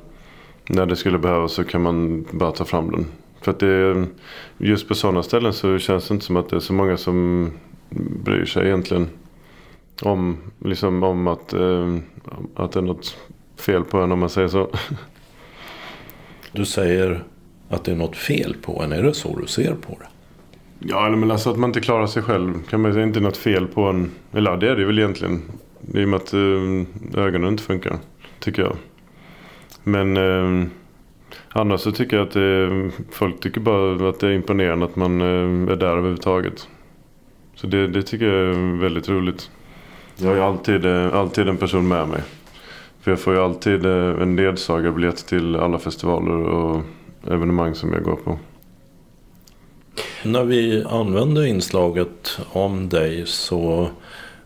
när 0.66 0.86
det 0.86 0.96
skulle 0.96 1.18
behövas 1.18 1.52
så 1.52 1.64
kan 1.64 1.82
man 1.82 2.26
bara 2.30 2.52
ta 2.52 2.64
fram 2.64 2.90
den. 2.90 3.06
För 3.46 3.50
att 3.52 3.60
det, 3.60 4.06
just 4.58 4.88
på 4.88 4.94
sådana 4.94 5.22
ställen 5.22 5.52
så 5.52 5.78
känns 5.78 6.08
det 6.08 6.14
inte 6.14 6.26
som 6.26 6.36
att 6.36 6.48
det 6.48 6.56
är 6.56 6.60
så 6.60 6.72
många 6.72 6.96
som 6.96 7.50
bryr 8.24 8.44
sig 8.44 8.66
egentligen. 8.66 9.08
Om, 10.02 10.36
liksom, 10.64 11.02
om 11.02 11.26
att, 11.26 11.52
eh, 11.52 11.96
att 12.54 12.72
det 12.72 12.80
är 12.80 12.82
något 12.82 13.16
fel 13.56 13.84
på 13.84 13.98
en 13.98 14.12
om 14.12 14.18
man 14.18 14.30
säger 14.30 14.48
så. 14.48 14.70
Du 16.52 16.64
säger 16.64 17.24
att 17.68 17.84
det 17.84 17.92
är 17.92 17.96
något 17.96 18.16
fel 18.16 18.56
på 18.62 18.82
en. 18.82 18.92
Är 18.92 19.02
det 19.02 19.14
så 19.14 19.38
du 19.38 19.46
ser 19.46 19.74
på 19.74 19.98
det? 20.00 20.08
Ja, 20.78 21.10
men 21.10 21.30
alltså 21.30 21.50
att 21.50 21.58
man 21.58 21.70
inte 21.70 21.80
klarar 21.80 22.06
sig 22.06 22.22
själv. 22.22 22.62
Kan 22.70 22.80
man 22.80 22.92
säga 22.92 23.04
inte 23.04 23.20
något 23.20 23.36
fel 23.36 23.66
på 23.66 23.82
en. 23.82 24.10
Eller 24.32 24.50
ja, 24.50 24.56
det 24.56 24.70
är 24.70 24.76
det 24.76 24.84
väl 24.84 24.98
egentligen. 24.98 25.42
I 25.94 26.04
och 26.04 26.08
med 26.08 26.16
att 26.16 26.32
eh, 26.32 27.22
ögonen 27.22 27.48
inte 27.48 27.62
funkar. 27.62 27.98
Tycker 28.38 28.62
jag. 28.62 28.76
Men 29.82 30.16
eh, 30.16 30.68
annars 31.60 31.80
så 31.80 31.92
tycker 31.92 32.16
jag 32.16 32.26
att 32.26 32.32
det, 32.32 32.90
folk 33.10 33.40
tycker 33.40 33.60
bara 33.60 34.08
att 34.08 34.20
det 34.20 34.26
är 34.26 34.32
imponerande 34.32 34.84
att 34.84 34.96
man 34.96 35.20
eh, 35.20 35.72
är 35.72 35.76
där 35.76 35.86
överhuvudtaget. 35.86 36.68
Så 37.54 37.66
det, 37.66 37.86
det 37.86 38.02
tycker 38.02 38.26
jag 38.26 38.54
är 38.54 38.80
väldigt 38.80 39.08
roligt. 39.08 39.50
Jag 40.16 40.28
har 40.28 40.34
ju 40.34 40.42
alltid, 40.42 40.86
eh, 40.86 41.14
alltid 41.14 41.48
en 41.48 41.56
person 41.56 41.88
med 41.88 42.08
mig. 42.08 42.20
För 43.00 43.10
jag 43.10 43.20
får 43.20 43.34
ju 43.34 43.40
alltid 43.40 43.86
en 43.86 44.36
ledsagarbiljett 44.36 45.26
till 45.26 45.56
alla 45.56 45.78
festivaler 45.78 46.32
och 46.32 46.82
evenemang 47.30 47.74
som 47.74 47.92
jag 47.92 48.02
går 48.02 48.16
på. 48.16 48.38
När 50.24 50.44
vi 50.44 50.84
använde 50.88 51.48
inslaget 51.48 52.38
om 52.52 52.88
dig 52.88 53.26
så 53.26 53.88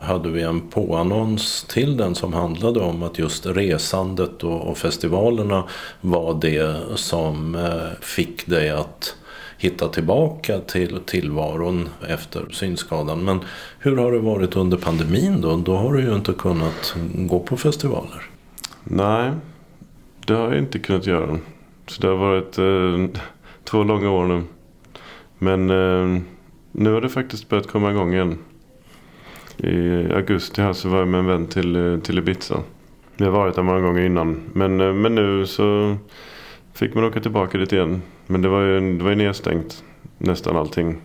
hade 0.01 0.29
vi 0.29 0.43
en 0.43 0.61
påannons 0.61 1.65
till 1.65 1.97
den 1.97 2.15
som 2.15 2.33
handlade 2.33 2.81
om 2.81 3.03
att 3.03 3.19
just 3.19 3.47
resandet 3.47 4.45
och, 4.45 4.79
festivalerna 4.79 5.65
var 6.01 6.35
det 6.41 6.77
som 6.95 7.55
eh, 7.55 8.01
fick 8.01 8.47
dig 8.47 8.71
att 8.71 9.17
hitta 9.59 9.89
tillbaka 9.89 10.59
till 10.59 11.01
tillvaron 11.07 11.89
efter 12.09 12.47
synskadan. 12.51 13.25
Men 13.25 13.41
hur 13.79 13.97
har 13.97 14.13
det 14.13 14.19
varit 14.19 14.57
under 14.57 14.77
pandemin 14.77 15.41
då? 15.41 15.57
Då 15.57 15.77
har 15.77 15.93
du 15.93 16.03
ju 16.03 16.15
inte 16.15 16.33
kunnat 16.33 16.95
gå 17.15 17.41
på 17.41 17.57
festivaler. 17.57 18.23
Nej, 18.85 19.31
det 20.27 20.35
har 20.35 20.49
jag 20.49 20.59
inte 20.59 20.79
kunnat 20.79 21.07
göra. 21.07 21.39
Så 21.87 22.03
det 22.03 22.09
har 22.09 22.17
varit 22.17 22.59
eh, 22.59 23.23
två 23.65 23.83
långa 23.83 24.11
år 24.11 24.27
nu. 24.27 24.43
Men 25.39 25.71
eh, 25.71 26.23
nu 26.73 26.93
har 26.93 27.01
det 27.01 27.09
faktiskt 27.09 27.49
börjat 27.49 27.67
komma 27.67 27.91
igång 27.91 28.15
igen. 28.15 28.39
I 29.63 30.07
augusti 30.13 30.63
här 30.63 30.73
så 30.73 30.89
var 30.89 30.99
jag 30.99 31.09
med 31.09 31.21
en 31.21 31.27
vän 31.27 31.47
till, 31.47 31.77
eh, 31.77 31.99
till 31.99 32.19
Ibiza. 32.19 32.63
Vi 33.17 33.25
har 33.25 33.33
varit 33.33 33.55
där 33.55 33.63
många 33.63 33.81
gånger 33.81 34.03
innan. 34.03 34.41
Men, 34.53 34.81
eh, 34.81 34.93
men 34.93 35.15
nu 35.15 35.47
så 35.47 35.97
fick 36.73 36.95
man 36.95 37.05
åka 37.05 37.21
tillbaka 37.21 37.59
dit 37.59 37.73
igen. 37.73 38.03
Men 38.27 38.43
det 38.43 38.49
var 38.49 38.61
ju, 38.61 38.99
det 38.99 39.05
var 39.05 39.11
ju 39.11 39.17
nedstängt 39.17 39.85
nästan 40.19 40.57
allting. 40.57 41.01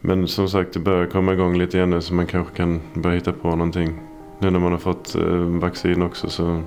Men 0.00 0.28
som 0.28 0.48
sagt 0.48 0.72
det 0.72 0.80
börjar 0.80 1.06
komma 1.06 1.32
igång 1.32 1.58
lite 1.58 1.76
igen 1.76 1.90
nu 1.90 2.00
så 2.00 2.14
man 2.14 2.26
kanske 2.26 2.56
kan 2.56 2.80
börja 2.94 3.16
hitta 3.16 3.32
på 3.32 3.48
någonting. 3.48 4.00
Nu 4.38 4.50
när 4.50 4.58
man 4.58 4.72
har 4.72 4.78
fått 4.78 5.14
eh, 5.14 5.36
vaccin 5.36 6.02
också 6.02 6.28
så 6.28 6.62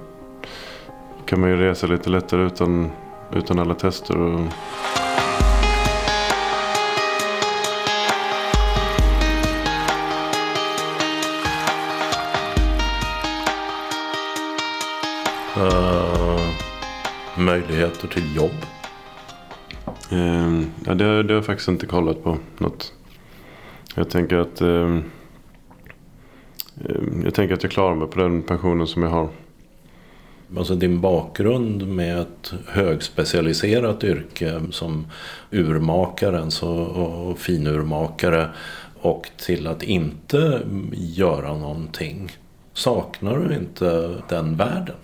kan 1.25 1.39
man 1.39 1.49
ju 1.49 1.55
resa 1.55 1.87
lite 1.87 2.09
lättare 2.09 2.45
utan, 2.45 2.89
utan 3.33 3.59
alla 3.59 3.73
tester. 3.73 4.17
Och... 4.17 4.39
Uh, 15.57 16.39
möjligheter 17.37 18.07
till 18.07 18.35
jobb? 18.35 18.65
Uh, 20.11 20.61
ja, 20.85 20.93
det, 20.93 21.23
det 21.23 21.33
har 21.33 21.37
jag 21.37 21.45
faktiskt 21.45 21.67
inte 21.67 21.85
kollat 21.85 22.23
på 22.23 22.37
något. 22.57 22.93
Jag 23.95 24.09
tänker 24.09 24.37
att 24.37 24.61
uh, 24.61 24.99
jag 27.23 27.33
tänker 27.33 27.53
att 27.53 27.63
jag 27.63 27.71
klarar 27.71 27.95
mig 27.95 28.07
på 28.07 28.19
den 28.19 28.41
pensionen 28.41 28.87
som 28.87 29.03
jag 29.03 29.09
har. 29.09 29.29
Alltså 30.57 30.75
din 30.75 31.01
bakgrund 31.01 31.87
med 31.87 32.19
ett 32.19 32.53
högspecialiserat 32.67 34.03
yrke 34.03 34.61
som 34.71 35.07
urmakaren 35.51 36.49
och 36.63 37.39
finurmakare 37.39 38.49
och 39.01 39.29
till 39.37 39.67
att 39.67 39.83
inte 39.83 40.61
göra 40.91 41.57
någonting. 41.57 42.31
Saknar 42.73 43.37
du 43.37 43.55
inte 43.55 44.15
den 44.29 44.57
världen? 44.57 44.95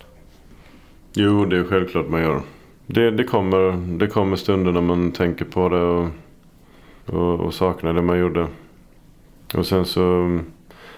Jo, 1.13 1.45
det 1.45 1.57
är 1.57 1.63
självklart 1.63 2.09
man 2.09 2.21
gör. 2.21 2.41
Det, 2.87 3.11
det, 3.11 3.23
kommer, 3.23 3.71
det 3.97 4.07
kommer 4.07 4.35
stunder 4.35 4.71
när 4.71 4.81
man 4.81 5.11
tänker 5.11 5.45
på 5.45 5.69
det 5.69 5.81
och, 5.81 6.09
och, 7.05 7.39
och 7.39 7.53
saknar 7.53 7.93
det 7.93 8.01
man 8.01 8.19
gjorde. 8.19 8.47
Och 9.53 9.65
sen 9.65 9.85
så 9.85 10.39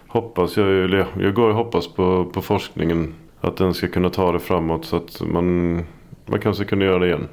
hoppas 0.08 0.58
jag, 0.58 0.68
eller 0.68 1.08
jag 1.20 1.34
går 1.34 1.50
och 1.50 1.56
hoppas 1.56 1.88
på, 1.88 2.26
på 2.26 2.42
forskningen. 2.42 3.14
Att 3.42 3.58
den 3.58 3.74
ska 3.74 3.88
kunna 3.88 4.10
ta 4.10 4.32
det 4.32 4.40
framåt 4.40 4.86
så 4.86 4.96
att 4.96 5.22
man, 5.22 5.76
man 6.26 6.40
kanske 6.40 6.66
kunde 6.66 6.86
göra 6.86 7.00
det 7.00 7.08
igen. 7.08 7.28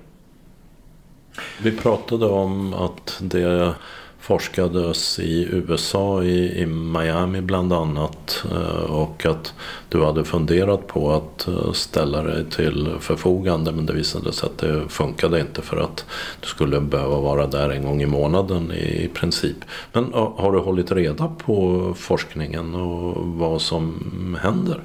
Vi 1.63 1.77
pratade 1.77 2.27
om 2.27 2.75
att 2.75 3.19
det 3.23 3.75
forskades 4.21 5.19
i 5.19 5.49
USA, 5.53 6.23
i, 6.23 6.63
i 6.63 6.67
Miami 6.67 7.41
bland 7.41 7.73
annat. 7.73 8.45
Eh, 8.51 8.91
och 8.91 9.27
att 9.27 9.55
du 9.89 10.05
hade 10.05 10.25
funderat 10.25 10.87
på 10.87 11.13
att 11.13 11.49
eh, 11.49 11.73
ställa 11.73 12.23
dig 12.23 12.51
till 12.51 12.89
förfogande 13.01 13.73
men 13.73 13.87
det 13.87 13.93
visade 13.93 14.33
sig 14.33 14.47
att 14.47 14.59
det 14.59 14.89
funkade 14.89 15.41
inte 15.41 15.63
för 15.63 15.77
att 15.77 16.05
du 16.41 16.47
skulle 16.47 16.81
behöva 16.81 17.21
vara 17.21 17.47
där 17.47 17.71
en 17.71 17.83
gång 17.83 18.03
i 18.03 18.07
månaden 18.07 18.73
i 18.73 19.11
princip. 19.15 19.57
Men 19.93 20.13
har 20.13 20.53
du 20.53 20.59
hållit 20.59 20.93
reda 20.93 21.29
på 21.29 21.95
forskningen 21.97 22.75
och 22.75 23.27
vad 23.27 23.61
som 23.61 24.39
händer? 24.43 24.81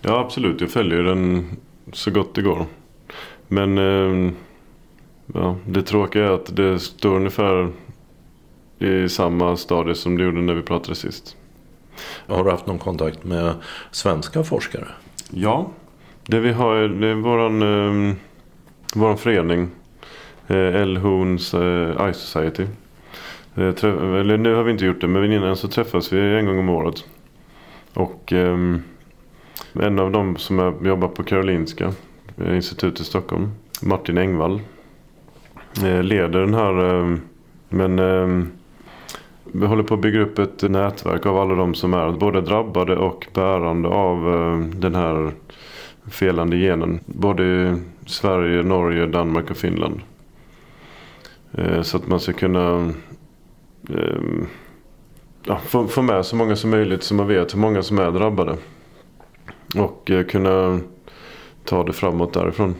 Ja 0.00 0.20
absolut, 0.20 0.60
jag 0.60 0.70
följer 0.70 1.02
den 1.02 1.46
så 1.92 2.10
gott 2.10 2.34
det 2.34 2.42
går. 2.42 2.66
Men 3.48 3.78
ehm, 3.78 4.32
ja, 5.34 5.56
det 5.66 5.82
tråkiga 5.82 6.24
är 6.24 6.30
att 6.30 6.56
det 6.56 6.78
står 6.78 7.16
ungefär 7.16 7.72
i 8.80 9.08
samma 9.08 9.56
stadie 9.56 9.94
som 9.94 10.16
det 10.16 10.24
gjorde 10.24 10.40
när 10.40 10.54
vi 10.54 10.62
pratade 10.62 10.94
sist. 10.94 11.36
Har 12.26 12.44
du 12.44 12.50
haft 12.50 12.66
någon 12.66 12.78
kontakt 12.78 13.24
med 13.24 13.54
svenska 13.90 14.44
forskare? 14.44 14.88
Ja, 15.30 15.70
det 16.26 16.40
vi 16.40 16.52
har 16.52 16.74
det 16.74 17.08
är 17.08 17.14
våran, 17.14 17.62
eh, 17.62 18.14
våran 18.94 19.18
förening. 19.18 19.68
Eh, 20.46 20.56
El 20.56 20.96
Horns 20.96 21.54
eh, 21.54 22.04
Eye 22.06 22.14
Society. 22.14 22.66
Eh, 23.54 23.72
träff, 23.72 24.00
eller 24.00 24.36
nu 24.36 24.54
har 24.54 24.62
vi 24.62 24.72
inte 24.72 24.84
gjort 24.84 25.00
det 25.00 25.08
men 25.08 25.32
innan 25.32 25.56
så 25.56 25.68
träffas 25.68 26.12
vi 26.12 26.38
en 26.38 26.46
gång 26.46 26.58
om 26.58 26.68
året. 26.68 27.04
Och 27.94 28.32
eh, 28.32 28.58
en 29.72 29.98
av 29.98 30.12
dem 30.12 30.36
som 30.36 30.78
jobbar 30.84 31.08
på 31.08 31.22
Karolinska 31.22 31.92
eh, 32.36 32.56
institutet 32.56 33.00
i 33.00 33.04
Stockholm. 33.04 33.50
Martin 33.82 34.18
Engvall. 34.18 34.60
Leder 36.02 36.40
den 36.40 36.54
här 36.54 36.84
ehm, 36.84 37.20
men 37.68 37.98
ehm, 37.98 38.50
vi 39.52 39.66
håller 39.66 39.82
på 39.82 39.94
att 39.94 40.00
bygga 40.00 40.20
upp 40.20 40.38
ett 40.38 40.62
nätverk 40.62 41.26
av 41.26 41.38
alla 41.38 41.54
de 41.54 41.74
som 41.74 41.94
är 41.94 42.12
både 42.12 42.40
drabbade 42.40 42.96
och 42.96 43.26
bärande 43.34 43.88
av 43.88 44.34
eh, 44.34 44.58
den 44.58 44.94
här 44.94 45.32
felande 46.10 46.56
genen. 46.56 47.00
Både 47.06 47.44
i 47.44 47.76
Sverige, 48.06 48.62
Norge, 48.62 49.06
Danmark 49.06 49.50
och 49.50 49.56
Finland. 49.56 50.00
Eh, 51.52 51.82
så 51.82 51.96
att 51.96 52.08
man 52.08 52.20
ska 52.20 52.32
kunna 52.32 52.92
eh, 53.88 54.22
ja, 55.44 55.56
få, 55.56 55.86
få 55.86 56.02
med 56.02 56.26
så 56.26 56.36
många 56.36 56.56
som 56.56 56.70
möjligt 56.70 57.02
så 57.02 57.14
man 57.14 57.28
vet 57.28 57.54
hur 57.54 57.60
många 57.60 57.82
som 57.82 57.98
är 57.98 58.10
drabbade. 58.10 58.56
Och 59.76 60.10
kunna 60.28 60.80
ta 61.64 61.84
det 61.84 61.92
framåt 61.92 62.32
därifrån. 62.32 62.74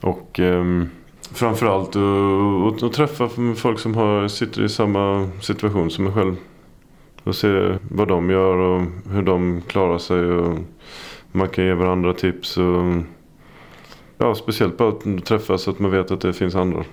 Och 0.00 0.40
ehm, 0.40 0.88
framförallt 1.32 1.96
att, 1.96 2.82
att 2.82 2.92
träffa 2.92 3.28
folk 3.56 3.78
som 3.78 3.94
har, 3.94 4.28
sitter 4.28 4.64
i 4.64 4.68
samma 4.68 5.30
situation 5.40 5.90
som 5.90 6.06
en 6.06 6.14
själv. 6.14 6.36
Och 7.24 7.36
se 7.36 7.78
vad 7.90 8.08
de 8.08 8.30
gör 8.30 8.56
och 8.56 8.82
hur 9.10 9.22
de 9.22 9.62
klarar 9.66 9.98
sig. 9.98 10.24
Och 10.24 10.58
man 11.32 11.48
kan 11.48 11.64
ge 11.64 11.74
varandra 11.74 12.14
tips. 12.14 12.56
Och, 12.56 13.02
ja, 14.18 14.34
speciellt 14.34 14.76
bara 14.76 14.88
att 14.88 15.24
träffas 15.24 15.62
så 15.62 15.70
att 15.70 15.78
man 15.78 15.90
vet 15.90 16.10
att 16.10 16.20
det 16.20 16.32
finns 16.32 16.54
andra. 16.54 16.84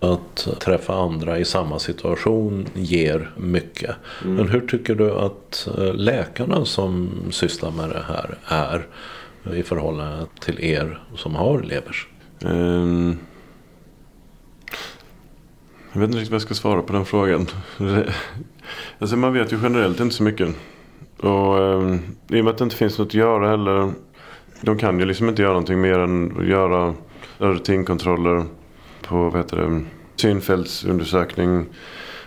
Att 0.00 0.48
träffa 0.60 0.94
andra 0.94 1.38
i 1.38 1.44
samma 1.44 1.78
situation 1.78 2.66
ger 2.74 3.30
mycket. 3.36 3.96
Mm. 4.24 4.36
Men 4.36 4.48
hur 4.48 4.60
tycker 4.60 4.94
du 4.94 5.12
att 5.12 5.68
eh, 5.78 5.94
läkarna 5.94 6.64
som 6.64 7.10
sysslar 7.30 7.70
med 7.70 7.90
det 7.90 8.04
här 8.08 8.36
är 8.46 8.86
i 9.54 9.62
förhållande 9.62 10.26
till 10.40 10.60
er 10.60 11.00
som 11.14 11.34
har 11.34 11.62
levers? 11.62 12.08
Um, 12.44 13.18
jag 15.92 16.00
vet 16.00 16.08
inte 16.08 16.18
riktigt 16.18 16.30
vad 16.30 16.34
jag 16.34 16.42
ska 16.42 16.54
svara 16.54 16.82
på 16.82 16.92
den 16.92 17.04
frågan. 17.04 17.46
alltså 18.98 19.16
man 19.16 19.32
vet 19.32 19.52
ju 19.52 19.58
generellt 19.62 20.00
inte 20.00 20.14
så 20.14 20.22
mycket. 20.22 20.48
Och 21.20 21.58
um, 21.58 22.00
i 22.28 22.40
och 22.40 22.44
med 22.44 22.48
att 22.48 22.58
det 22.58 22.64
inte 22.64 22.76
finns 22.76 22.98
något 22.98 23.08
att 23.08 23.14
göra 23.14 23.48
heller. 23.48 23.92
De 24.60 24.78
kan 24.78 24.98
ju 24.98 25.04
liksom 25.04 25.28
inte 25.28 25.42
göra 25.42 25.52
någonting 25.52 25.80
mer 25.80 25.98
än 25.98 26.38
att 26.38 26.46
göra 26.46 26.94
rutinkontroller 27.38 28.44
på 29.02 29.16
vad 29.16 29.36
heter 29.36 29.56
det, 29.56 29.84
synfältsundersökning. 30.16 31.66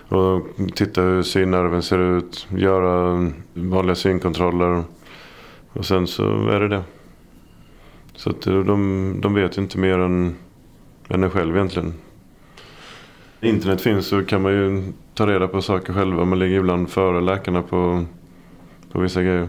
Och 0.07 0.47
titta 0.75 1.01
hur 1.01 1.23
synnerven 1.23 1.83
ser 1.83 2.17
ut. 2.17 2.47
Göra 2.55 3.31
vanliga 3.53 3.95
synkontroller. 3.95 4.83
Och 5.73 5.85
sen 5.85 6.07
så 6.07 6.47
är 6.47 6.59
det 6.59 6.67
det. 6.67 6.83
Så 8.19 8.29
att 8.29 8.47
eh, 8.47 8.59
de, 8.59 9.15
de 9.21 9.33
vet 9.33 9.57
ju 9.57 9.61
inte 9.61 9.77
mer 9.77 9.99
än, 9.99 10.35
än 11.09 11.23
en 11.23 11.29
själv 11.29 11.55
egentligen. 11.55 11.93
Internet 13.41 13.81
finns 13.81 14.07
så 14.07 14.25
kan 14.25 14.41
man 14.41 14.51
ju 14.51 14.83
ta 15.13 15.27
reda 15.27 15.47
på 15.47 15.61
saker 15.61 15.93
själva. 15.93 16.25
Man 16.25 16.39
ligger 16.39 16.57
ibland 16.57 16.89
före 16.89 17.21
läkarna 17.21 17.61
på, 17.61 18.05
på 18.91 18.99
vissa 18.99 19.21
grejer. 19.23 19.47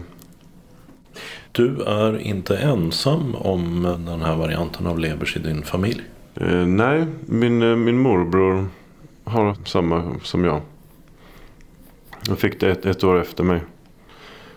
Du 1.51 1.81
är 1.81 2.19
inte 2.19 2.57
ensam 2.57 3.35
om 3.35 3.83
den 3.83 4.21
här 4.21 4.35
varianten 4.35 4.87
av 4.87 4.99
lebers 4.99 5.37
i 5.37 5.39
din 5.39 5.63
familj? 5.63 6.01
Eh, 6.35 6.65
nej, 6.65 7.05
min, 7.25 7.61
eh, 7.61 7.75
min 7.75 7.99
morbror 7.99 8.65
har 9.23 9.55
samma 9.65 10.15
som 10.23 10.43
jag. 10.43 10.61
Jag 12.27 12.39
fick 12.39 12.59
det 12.59 12.71
ett, 12.71 12.85
ett 12.85 13.03
år 13.03 13.21
efter 13.21 13.43
mig. 13.43 13.61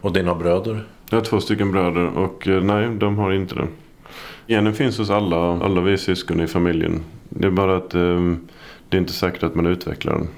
Och 0.01 0.13
dina 0.13 0.35
bröder? 0.35 0.85
Jag 1.11 1.19
har 1.19 1.25
två 1.25 1.41
stycken 1.41 1.73
bröder 1.73 2.19
och 2.19 2.49
eh, 2.49 2.63
nej, 2.63 2.89
de 2.89 3.19
har 3.19 3.33
inte 3.33 3.55
det. 3.55 3.67
Genen 4.47 4.75
finns 4.75 4.99
hos 4.99 5.11
alla, 5.11 5.37
alla 5.37 5.81
vi 5.81 5.99
syskon 5.99 6.41
i 6.41 6.47
familjen. 6.47 7.01
Det 7.29 7.47
är 7.47 7.51
bara 7.51 7.77
att 7.77 7.95
eh, 7.95 8.35
det 8.89 8.97
är 8.97 9.01
inte 9.01 9.13
säkert 9.13 9.43
att 9.43 9.55
man 9.55 9.67
utvecklar 9.67 10.13
den. 10.13 10.29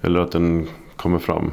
Eller 0.00 0.20
att 0.20 0.32
den 0.32 0.66
kommer 0.96 1.18
fram. 1.18 1.50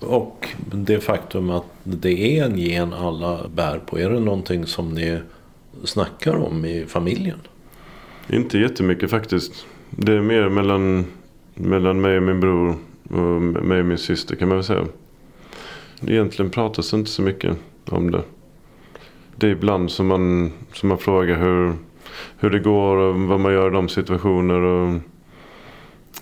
Och 0.00 0.48
det 0.72 1.00
faktum 1.00 1.50
att 1.50 1.66
det 1.84 2.38
är 2.38 2.44
en 2.44 2.58
gen 2.58 2.92
alla 2.92 3.48
bär 3.48 3.78
på. 3.78 3.98
Är 3.98 4.10
det 4.10 4.20
någonting 4.20 4.66
som 4.66 4.88
ni 4.88 5.18
snackar 5.84 6.36
om 6.36 6.64
i 6.64 6.84
familjen? 6.88 7.38
Inte 8.28 8.58
jättemycket 8.58 9.10
faktiskt. 9.10 9.66
Det 9.90 10.12
är 10.12 10.20
mer 10.20 10.48
mellan, 10.48 11.06
mellan 11.54 12.00
mig 12.00 12.16
och 12.16 12.22
min 12.22 12.40
bror 12.40 12.76
och 13.02 13.42
mig 13.42 13.80
och 13.80 13.86
min 13.86 13.98
syster 13.98 14.36
kan 14.36 14.48
man 14.48 14.56
väl 14.56 14.64
säga. 14.64 14.86
Egentligen 16.06 16.50
pratas 16.50 16.94
inte 16.94 17.10
så 17.10 17.22
mycket 17.22 17.56
om 17.84 18.10
det. 18.10 18.22
Det 19.40 19.46
är 19.46 19.50
ibland 19.50 19.90
som 19.90 20.06
man, 20.06 20.52
som 20.72 20.88
man 20.88 20.98
frågar 20.98 21.38
hur, 21.38 21.74
hur 22.38 22.50
det 22.50 22.58
går 22.58 22.96
och 22.96 23.20
vad 23.20 23.40
man 23.40 23.52
gör 23.52 23.70
i 23.70 23.74
de 23.74 23.88
situationer. 23.88 24.60
Och, 24.60 24.94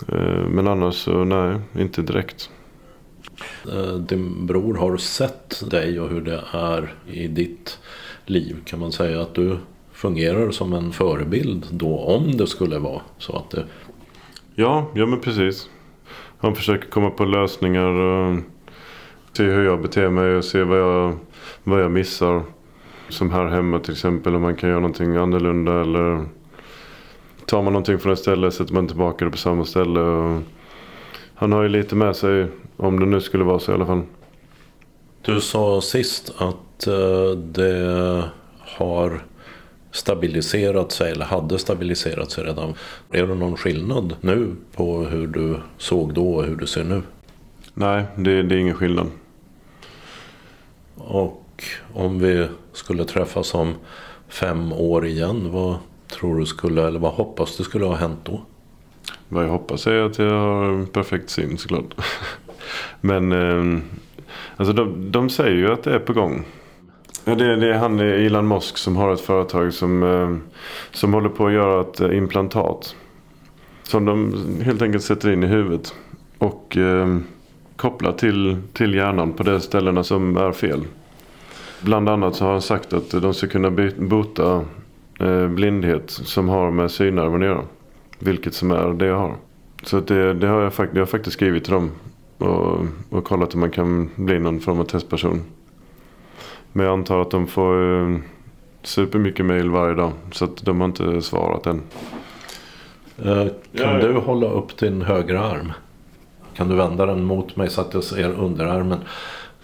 eh, 0.08 0.48
men 0.48 0.68
annars 0.68 0.94
så 0.94 1.24
nej, 1.24 1.60
inte 1.78 2.02
direkt. 2.02 2.50
Eh, 3.72 3.94
din 3.94 4.46
bror 4.46 4.74
har 4.74 4.96
sett 4.96 5.70
dig 5.70 6.00
och 6.00 6.08
hur 6.08 6.20
det 6.20 6.42
är 6.52 6.94
i 7.06 7.28
ditt 7.28 7.78
liv. 8.26 8.56
Kan 8.64 8.80
man 8.80 8.92
säga 8.92 9.22
att 9.22 9.34
du 9.34 9.56
fungerar 9.92 10.50
som 10.50 10.72
en 10.72 10.92
förebild 10.92 11.66
då 11.70 11.98
om 11.98 12.36
det 12.36 12.46
skulle 12.46 12.78
vara 12.78 13.00
så 13.18 13.36
att 13.36 13.50
det... 13.50 13.64
Ja, 14.54 14.90
ja 14.94 15.06
men 15.06 15.20
precis. 15.20 15.70
Han 16.38 16.54
försöker 16.54 16.88
komma 16.90 17.10
på 17.10 17.24
lösningar 17.24 17.90
och 17.90 18.40
se 19.32 19.44
hur 19.44 19.64
jag 19.64 19.82
beter 19.82 20.08
mig 20.08 20.36
och 20.36 20.44
se 20.44 20.62
vad 20.62 20.78
jag, 20.78 21.16
vad 21.64 21.82
jag 21.82 21.90
missar. 21.90 22.42
Som 23.08 23.30
här 23.30 23.46
hemma 23.46 23.78
till 23.78 23.92
exempel 23.92 24.34
om 24.34 24.42
man 24.42 24.56
kan 24.56 24.68
göra 24.68 24.80
någonting 24.80 25.16
annorlunda 25.16 25.80
eller 25.80 26.24
tar 27.46 27.62
man 27.62 27.72
någonting 27.72 27.98
från 27.98 28.12
ett 28.12 28.18
ställe 28.18 28.50
sätter 28.50 28.74
man 28.74 28.86
tillbaka 28.86 29.24
det 29.24 29.30
på 29.30 29.36
samma 29.36 29.64
ställe. 29.64 30.00
Och 30.00 30.42
han 31.34 31.52
har 31.52 31.62
ju 31.62 31.68
lite 31.68 31.94
med 31.94 32.16
sig 32.16 32.46
om 32.76 33.00
det 33.00 33.06
nu 33.06 33.20
skulle 33.20 33.44
vara 33.44 33.58
så 33.58 33.72
i 33.72 33.74
alla 33.74 33.86
fall. 33.86 34.02
Du 35.22 35.40
sa 35.40 35.80
sist 35.80 36.34
att 36.38 36.86
eh, 36.86 37.30
det 37.38 38.24
har 38.58 39.22
stabiliserat 39.90 40.92
sig 40.92 41.12
eller 41.12 41.24
hade 41.24 41.58
stabiliserat 41.58 42.30
sig 42.30 42.44
redan. 42.44 42.74
Är 43.10 43.26
det 43.26 43.34
någon 43.34 43.56
skillnad 43.56 44.16
nu 44.20 44.54
på 44.76 45.04
hur 45.04 45.26
du 45.26 45.56
såg 45.76 46.14
då 46.14 46.34
och 46.34 46.44
hur 46.44 46.56
du 46.56 46.66
ser 46.66 46.84
nu? 46.84 47.02
Nej, 47.74 48.04
det, 48.16 48.42
det 48.42 48.54
är 48.54 48.58
ingen 48.58 48.74
skillnad. 48.74 49.06
Och 50.94 51.64
om 51.92 52.18
vi 52.18 52.48
skulle 52.78 53.04
träffas 53.04 53.54
om 53.54 53.74
fem 54.28 54.72
år 54.72 55.06
igen, 55.06 55.52
vad 55.52 55.76
tror 56.08 56.38
du 56.38 56.46
skulle, 56.46 56.86
eller 56.86 57.00
vad 57.00 57.12
hoppas 57.12 57.56
du 57.56 57.64
skulle 57.64 57.84
ha 57.84 57.94
hänt 57.94 58.18
då? 58.24 58.40
Vad 59.28 59.44
jag 59.44 59.50
hoppas 59.50 59.86
är 59.86 60.00
att 60.02 60.18
jag 60.18 60.30
har 60.30 60.64
en 60.64 60.86
perfekt 60.86 61.30
syn 61.30 61.58
såklart. 61.58 61.94
Men 63.00 63.32
ehm, 63.32 63.82
alltså 64.56 64.72
de, 64.72 65.12
de 65.12 65.30
säger 65.30 65.56
ju 65.56 65.72
att 65.72 65.82
det 65.82 65.94
är 65.94 65.98
på 65.98 66.12
gång. 66.12 66.44
Ja, 67.24 67.34
det, 67.34 67.56
det 67.56 67.74
är 67.74 67.78
han 67.78 68.00
Elon 68.00 68.48
Musk 68.48 68.78
som 68.78 68.96
har 68.96 69.12
ett 69.12 69.20
företag 69.20 69.74
som, 69.74 70.02
ehm, 70.02 70.42
som 70.92 71.14
håller 71.14 71.28
på 71.28 71.46
att 71.46 71.52
göra 71.52 71.80
ett 71.80 72.00
eh, 72.00 72.16
implantat. 72.16 72.96
Som 73.82 74.04
de 74.04 74.34
helt 74.62 74.82
enkelt 74.82 75.04
sätter 75.04 75.32
in 75.32 75.44
i 75.44 75.46
huvudet. 75.46 75.94
Och 76.38 76.76
eh, 76.76 77.18
kopplar 77.76 78.12
till, 78.12 78.56
till 78.72 78.94
hjärnan 78.94 79.32
på 79.32 79.42
de 79.42 79.60
ställena 79.60 80.04
som 80.04 80.36
är 80.36 80.52
fel. 80.52 80.84
Bland 81.82 82.08
annat 82.08 82.36
så 82.36 82.44
har 82.44 82.52
han 82.52 82.62
sagt 82.62 82.92
att 82.92 83.10
de 83.10 83.34
ska 83.34 83.46
kunna 83.46 83.70
bota 83.96 84.64
eh, 85.20 85.48
blindhet 85.48 86.10
som 86.10 86.48
har 86.48 86.70
med 86.70 86.90
synnerven 86.90 87.42
att 87.42 87.48
göra. 87.48 87.62
Vilket 88.18 88.54
som 88.54 88.70
är 88.70 88.92
det 88.92 89.06
jag 89.06 89.18
har. 89.18 89.34
Så 89.82 90.00
det, 90.00 90.34
det 90.34 90.46
har 90.46 90.60
jag, 90.60 90.74
fakt 90.74 90.94
jag 90.94 91.00
har 91.00 91.06
faktiskt 91.06 91.34
skrivit 91.34 91.64
till 91.64 91.72
dem. 91.72 91.90
Och, 92.38 92.86
och 93.10 93.24
kollat 93.24 93.54
om 93.54 93.60
man 93.60 93.70
kan 93.70 94.10
bli 94.16 94.38
någon 94.38 94.60
form 94.60 94.80
av 94.80 94.84
testperson. 94.84 95.42
Men 96.72 96.86
jag 96.86 96.92
antar 96.92 97.20
att 97.22 97.30
de 97.30 97.46
får 97.46 98.02
eh, 98.02 98.18
supermycket 98.82 99.46
mail 99.46 99.70
varje 99.70 99.94
dag. 99.94 100.12
Så 100.32 100.44
att 100.44 100.64
de 100.64 100.80
har 100.80 100.88
inte 100.88 101.22
svarat 101.22 101.66
än. 101.66 101.82
Eh, 103.24 103.46
kan 103.76 104.00
du 104.00 104.12
hålla 104.12 104.46
upp 104.46 104.76
din 104.76 105.02
högra 105.02 105.40
arm? 105.40 105.72
Kan 106.54 106.68
du 106.68 106.74
vända 106.74 107.06
den 107.06 107.24
mot 107.24 107.56
mig 107.56 107.70
så 107.70 107.80
att 107.80 107.94
jag 107.94 108.04
ser 108.04 108.30
underarmen? 108.30 108.98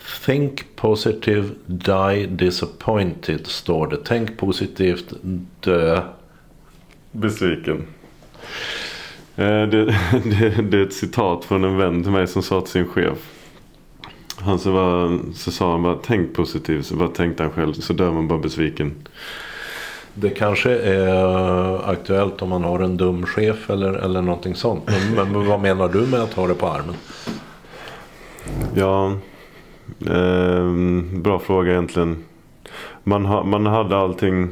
Think 0.04 0.76
positive, 0.76 1.48
die 1.66 2.26
disappointed 2.26 3.46
står 3.46 3.86
det. 3.86 3.96
Tänk 4.04 4.38
positivt, 4.38 5.12
dö. 5.60 6.00
Besviken. 7.12 7.86
Eh, 9.36 9.62
det, 9.62 9.84
det, 10.24 10.62
det, 10.62 10.78
är 10.78 10.82
ett 10.82 10.92
citat 10.92 11.44
från 11.44 11.64
en 11.64 11.76
vän 11.76 12.02
till 12.02 12.12
mig 12.12 12.26
som 12.26 12.42
sa 12.42 12.60
till 12.60 12.70
sin 12.70 12.88
chef. 12.88 13.18
Han 14.36 14.58
så, 14.58 14.70
var, 14.70 15.18
så 15.34 15.50
sa 15.50 15.70
han 15.70 15.82
bara 15.82 15.98
tänk 16.04 16.34
positivt. 16.34 16.86
Så 16.86 16.96
bara 16.96 17.08
tänkte 17.08 17.42
han 17.42 17.52
själv. 17.52 17.72
Så 17.72 17.92
dör 17.92 18.12
man 18.12 18.28
bara 18.28 18.38
besviken. 18.38 18.94
Det 20.14 20.30
kanske 20.30 20.78
är 20.78 21.90
aktuellt 21.90 22.42
om 22.42 22.48
man 22.48 22.64
har 22.64 22.80
en 22.80 22.96
dum 22.96 23.26
chef 23.26 23.70
eller, 23.70 23.92
eller 23.92 24.22
någonting 24.22 24.54
sånt. 24.54 24.82
Men, 24.86 25.32
men 25.32 25.46
vad 25.46 25.60
menar 25.60 25.88
du 25.88 26.00
med 26.00 26.20
att 26.20 26.32
ha 26.32 26.46
det 26.46 26.54
på 26.54 26.66
armen? 26.66 26.94
Ja, 28.74 29.12
eh, 30.06 30.72
bra 31.20 31.38
fråga 31.38 31.72
egentligen. 31.72 32.24
Man, 33.04 33.24
ha, 33.24 33.44
man 33.44 33.66
hade 33.66 33.96
allting. 33.96 34.48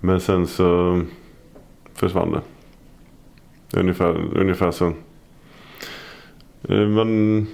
Men 0.00 0.20
sen 0.20 0.46
så 0.46 1.02
försvann 1.94 2.32
det. 2.32 2.42
Ungefär, 3.80 4.36
ungefär 4.38 4.70
så. 4.70 4.92
Eh, 6.68 6.88
man 6.88 7.46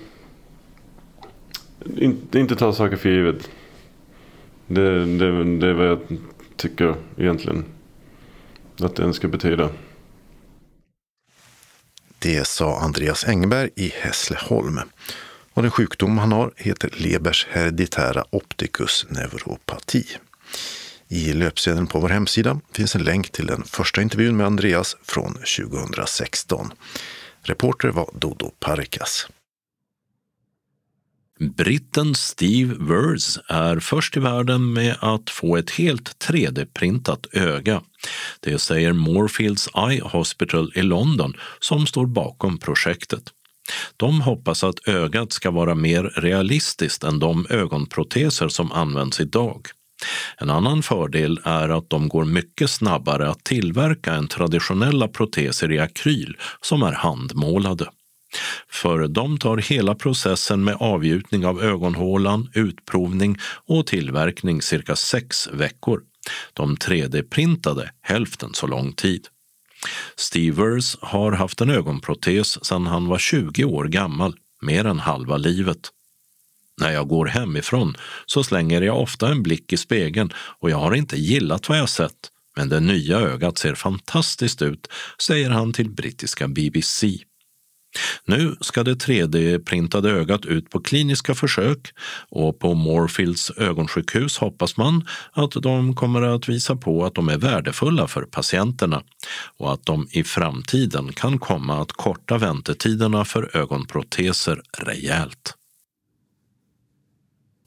inte, 1.96 2.38
inte 2.38 2.56
ta 2.56 2.72
saker 2.72 2.96
för 2.96 3.08
givet. 3.08 3.50
Det, 4.66 5.04
det, 5.04 5.44
det 5.58 5.68
är 5.68 5.72
vad 5.72 5.86
jag 5.86 5.98
tycker 6.56 6.94
egentligen. 7.16 7.64
Att 8.80 8.96
den 8.96 9.14
ska 9.14 9.28
betyda. 9.28 9.70
Det 12.18 12.46
sa 12.46 12.80
Andreas 12.80 13.24
Engberg 13.28 13.70
i 13.76 13.88
Hässleholm. 13.88 14.80
Och 15.54 15.62
den 15.62 15.70
sjukdom 15.70 16.18
han 16.18 16.32
har 16.32 16.52
heter 16.56 16.90
Lebers 16.92 17.46
hereditära 17.50 18.24
opticus 18.30 19.06
neuropati. 19.08 20.06
I 21.08 21.32
löpsedeln 21.32 21.86
på 21.86 22.00
vår 22.00 22.08
hemsida 22.08 22.60
finns 22.72 22.94
en 22.94 23.02
länk 23.02 23.30
till 23.30 23.46
den 23.46 23.62
första 23.62 24.02
intervjun 24.02 24.36
med 24.36 24.46
Andreas 24.46 24.96
från 25.02 25.34
2016. 25.34 26.72
Reporter 27.42 27.88
var 27.88 28.10
Dodo 28.14 28.50
Parikas. 28.60 29.28
Britten 31.40 32.14
Steve 32.14 32.74
Wurz 32.74 33.38
är 33.48 33.80
först 33.80 34.16
i 34.16 34.20
världen 34.20 34.72
med 34.72 34.96
att 35.00 35.30
få 35.30 35.56
ett 35.56 35.70
helt 35.70 36.26
3D-printat 36.28 37.26
öga. 37.32 37.82
Det 38.40 38.58
säger 38.58 38.92
Moorfields 38.92 39.68
Eye 39.74 40.02
Hospital 40.02 40.72
i 40.74 40.82
London 40.82 41.34
som 41.60 41.86
står 41.86 42.06
bakom 42.06 42.58
projektet. 42.58 43.22
De 43.96 44.20
hoppas 44.20 44.64
att 44.64 44.88
ögat 44.88 45.32
ska 45.32 45.50
vara 45.50 45.74
mer 45.74 46.02
realistiskt 46.02 47.04
än 47.04 47.18
de 47.18 47.46
ögonproteser 47.50 48.48
som 48.48 48.72
används 48.72 49.20
idag. 49.20 49.66
En 50.36 50.50
annan 50.50 50.82
fördel 50.82 51.40
är 51.44 51.68
att 51.68 51.90
de 51.90 52.08
går 52.08 52.24
mycket 52.24 52.70
snabbare 52.70 53.30
att 53.30 53.44
tillverka 53.44 54.12
än 54.12 54.28
traditionella 54.28 55.08
proteser 55.08 55.72
i 55.72 55.78
akryl 55.78 56.36
som 56.60 56.82
är 56.82 56.92
handmålade. 56.92 57.88
För 58.68 59.08
de 59.08 59.38
tar 59.38 59.56
hela 59.56 59.94
processen 59.94 60.64
med 60.64 60.76
avgjutning 60.80 61.46
av 61.46 61.62
ögonhålan, 61.62 62.50
utprovning 62.54 63.36
och 63.66 63.86
tillverkning 63.86 64.62
cirka 64.62 64.96
sex 64.96 65.48
veckor. 65.52 66.00
De 66.52 66.76
3D-printade 66.76 67.90
hälften 68.00 68.54
så 68.54 68.66
lång 68.66 68.92
tid. 68.92 69.28
Stevers 70.16 70.96
har 71.00 71.32
haft 71.32 71.60
en 71.60 71.70
ögonprotes 71.70 72.64
sedan 72.64 72.86
han 72.86 73.06
var 73.06 73.18
20 73.18 73.64
år 73.64 73.84
gammal, 73.84 74.36
mer 74.62 74.84
än 74.84 74.98
halva 74.98 75.36
livet. 75.36 75.90
När 76.80 76.90
jag 76.90 77.08
går 77.08 77.26
hemifrån 77.26 77.96
så 78.26 78.44
slänger 78.44 78.82
jag 78.82 79.00
ofta 79.00 79.28
en 79.28 79.42
blick 79.42 79.72
i 79.72 79.76
spegeln 79.76 80.32
och 80.36 80.70
jag 80.70 80.76
har 80.76 80.94
inte 80.94 81.16
gillat 81.16 81.68
vad 81.68 81.78
jag 81.78 81.88
sett, 81.88 82.30
men 82.56 82.68
det 82.68 82.80
nya 82.80 83.18
ögat 83.18 83.58
ser 83.58 83.74
fantastiskt 83.74 84.62
ut, 84.62 84.88
säger 85.26 85.50
han 85.50 85.72
till 85.72 85.90
brittiska 85.90 86.48
BBC. 86.48 87.06
Nu 88.24 88.56
ska 88.60 88.82
det 88.82 88.94
3D-printade 88.94 90.10
ögat 90.10 90.46
ut 90.46 90.70
på 90.70 90.80
kliniska 90.80 91.34
försök 91.34 91.92
och 92.28 92.58
på 92.58 92.74
Moorfields 92.74 93.50
ögonsjukhus 93.50 94.38
hoppas 94.38 94.76
man 94.76 95.08
att 95.32 95.50
de 95.50 95.94
kommer 95.94 96.22
att 96.22 96.48
visa 96.48 96.76
på 96.76 97.04
att 97.04 97.14
de 97.14 97.28
är 97.28 97.38
värdefulla 97.38 98.08
för 98.08 98.22
patienterna 98.22 99.02
och 99.56 99.72
att 99.72 99.86
de 99.86 100.08
i 100.10 100.24
framtiden 100.24 101.12
kan 101.12 101.38
komma 101.38 101.82
att 101.82 101.92
korta 101.92 102.38
väntetiderna 102.38 103.24
för 103.24 103.56
ögonproteser 103.56 104.62
rejält. 104.78 105.54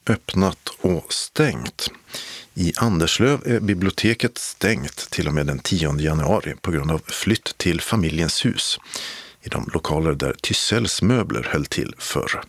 Öppnat 0.10 0.70
och 0.82 1.14
stängt. 1.14 1.92
I 2.54 2.74
Anderslöv 2.78 3.42
är 3.46 3.60
biblioteket 3.60 4.38
stängt 4.38 5.10
till 5.10 5.28
och 5.28 5.34
med 5.34 5.48
den 5.48 5.60
10 5.60 6.00
januari 6.00 6.56
på 6.62 6.72
grund 6.72 6.92
av 6.92 7.02
flytt 7.06 7.58
till 7.58 7.82
familjens 7.82 8.46
hus 8.46 8.80
i 9.42 9.50
de 9.50 9.70
lokaler 9.74 10.14
där 10.14 10.36
Tysells 10.42 11.02
möbler 11.02 11.48
höll 11.52 11.66
till 11.66 11.96
förr. 11.98 12.42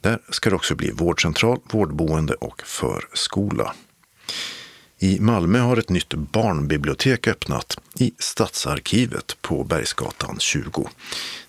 Där 0.00 0.18
ska 0.30 0.50
det 0.50 0.56
också 0.56 0.74
bli 0.74 0.90
vårdcentral, 0.90 1.58
vårdboende 1.70 2.34
och 2.34 2.62
förskola. 2.64 3.74
I 4.98 5.20
Malmö 5.20 5.58
har 5.58 5.76
ett 5.76 5.88
nytt 5.88 6.14
barnbibliotek 6.14 7.28
öppnat 7.28 7.78
i 7.98 8.12
Stadsarkivet 8.18 9.36
på 9.40 9.64
Bergsgatan 9.64 10.36
20. 10.38 10.88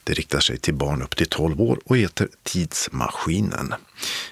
Det 0.04 0.14
riktar 0.14 0.40
sig 0.40 0.58
till 0.58 0.74
barn 0.74 1.02
upp 1.02 1.16
till 1.16 1.28
12 1.28 1.62
år 1.62 1.80
och 1.86 1.98
heter 1.98 2.28
Tidsmaskinen. 2.44 3.74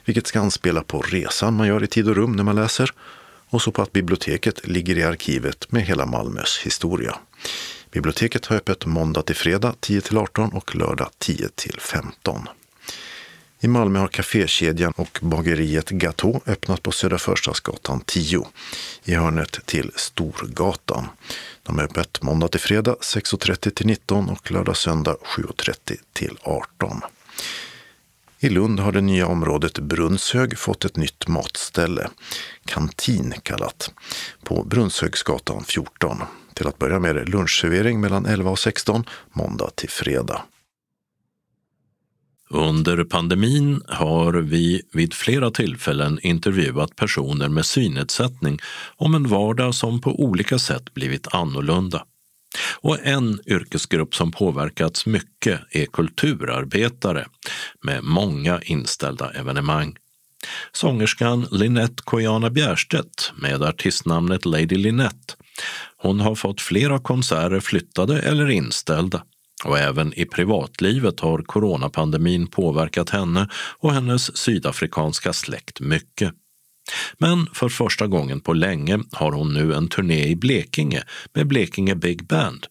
Vilket 0.05 0.27
ska 0.27 0.39
anspela 0.39 0.83
på 0.83 1.01
resan 1.01 1.53
man 1.53 1.67
gör 1.67 1.83
i 1.83 1.87
tid 1.87 2.09
och 2.09 2.15
rum 2.15 2.31
när 2.31 2.43
man 2.43 2.55
läser 2.55 2.93
och 3.49 3.61
så 3.61 3.71
på 3.71 3.81
att 3.81 3.91
biblioteket 3.91 4.67
ligger 4.67 4.97
i 4.97 5.03
arkivet 5.03 5.71
med 5.71 5.83
hela 5.83 6.05
Malmös 6.05 6.59
historia. 6.63 7.17
Biblioteket 7.91 8.45
har 8.45 8.55
öppet 8.55 8.85
måndag 8.85 9.21
till 9.21 9.35
fredag 9.35 9.75
10 9.79 10.01
till 10.01 10.17
18 10.17 10.53
och 10.53 10.75
lördag 10.75 11.09
10 11.17 11.49
till 11.55 11.79
15. 11.79 12.47
I 13.59 13.67
Malmö 13.67 13.99
har 13.99 14.07
kafékedjan 14.07 14.93
och 14.97 15.19
bageriet 15.21 15.89
Gateau 15.89 16.41
öppnat 16.45 16.83
på 16.83 16.91
Södra 16.91 17.17
Förstadsgatan 17.17 18.01
10 18.05 18.47
i 19.03 19.13
hörnet 19.13 19.65
till 19.65 19.91
Storgatan. 19.95 21.07
De 21.63 21.79
är 21.79 21.83
öppet 21.83 22.21
måndag 22.21 22.47
till 22.47 22.59
fredag 22.59 22.95
6.30 23.01 23.69
till 23.69 23.87
19 23.87 24.29
och 24.29 24.51
lördag 24.51 24.77
söndag 24.77 25.15
7.30 25.23 25.97
till 26.13 26.37
18. 26.41 27.01
I 28.43 28.49
Lund 28.49 28.79
har 28.79 28.91
det 28.91 29.01
nya 29.01 29.27
området 29.27 29.79
Brunnshög 29.79 30.57
fått 30.57 30.85
ett 30.85 30.97
nytt 30.97 31.27
matställe, 31.27 32.09
Kantin 32.65 33.33
kallat, 33.43 33.93
på 34.43 34.63
Brunnshögsgatan 34.63 35.63
14. 35.63 36.17
Till 36.53 36.67
att 36.67 36.79
börja 36.79 36.99
med 36.99 37.09
är 37.09 37.25
det 37.25 37.31
lunchservering 37.31 38.01
mellan 38.01 38.25
11 38.25 38.51
och 38.51 38.59
16, 38.59 39.03
måndag 39.33 39.69
till 39.75 39.89
fredag. 39.89 40.41
Under 42.49 43.03
pandemin 43.03 43.81
har 43.87 44.33
vi 44.33 44.81
vid 44.93 45.13
flera 45.13 45.51
tillfällen 45.51 46.19
intervjuat 46.21 46.95
personer 46.95 47.49
med 47.49 47.65
synnedsättning 47.65 48.59
om 48.97 49.15
en 49.15 49.27
vardag 49.27 49.75
som 49.75 50.01
på 50.01 50.23
olika 50.23 50.59
sätt 50.59 50.93
blivit 50.93 51.27
annorlunda. 51.33 52.05
Och 52.81 52.97
en 53.03 53.39
yrkesgrupp 53.45 54.15
som 54.15 54.31
påverkats 54.31 55.05
mycket 55.05 55.59
är 55.71 55.85
kulturarbetare 55.85 57.25
med 57.83 58.03
många 58.03 58.61
inställda 58.61 59.31
evenemang. 59.31 59.95
Sångerskan 60.71 61.47
Linette 61.51 62.03
Kojana 62.03 62.49
Bjärstedt 62.49 63.31
med 63.35 63.63
artistnamnet 63.63 64.45
Lady 64.45 64.75
Linette. 64.77 65.33
Hon 65.97 66.19
har 66.19 66.35
fått 66.35 66.61
flera 66.61 66.99
konserter 66.99 67.59
flyttade 67.59 68.21
eller 68.21 68.49
inställda. 68.49 69.23
Och 69.65 69.79
även 69.79 70.13
i 70.19 70.25
privatlivet 70.25 71.19
har 71.19 71.41
coronapandemin 71.41 72.47
påverkat 72.47 73.09
henne 73.09 73.49
och 73.79 73.93
hennes 73.93 74.37
sydafrikanska 74.37 75.33
släkt 75.33 75.79
mycket. 75.79 76.33
Men 77.17 77.47
för 77.53 77.69
första 77.69 78.07
gången 78.07 78.39
på 78.39 78.53
länge 78.53 78.99
har 79.11 79.31
hon 79.31 79.53
nu 79.53 79.73
en 79.73 79.87
turné 79.87 80.27
i 80.27 80.35
Blekinge 80.35 81.03
med 81.33 81.47
Blekinge 81.47 81.95
Big 81.95 82.27
Band. 82.27 82.67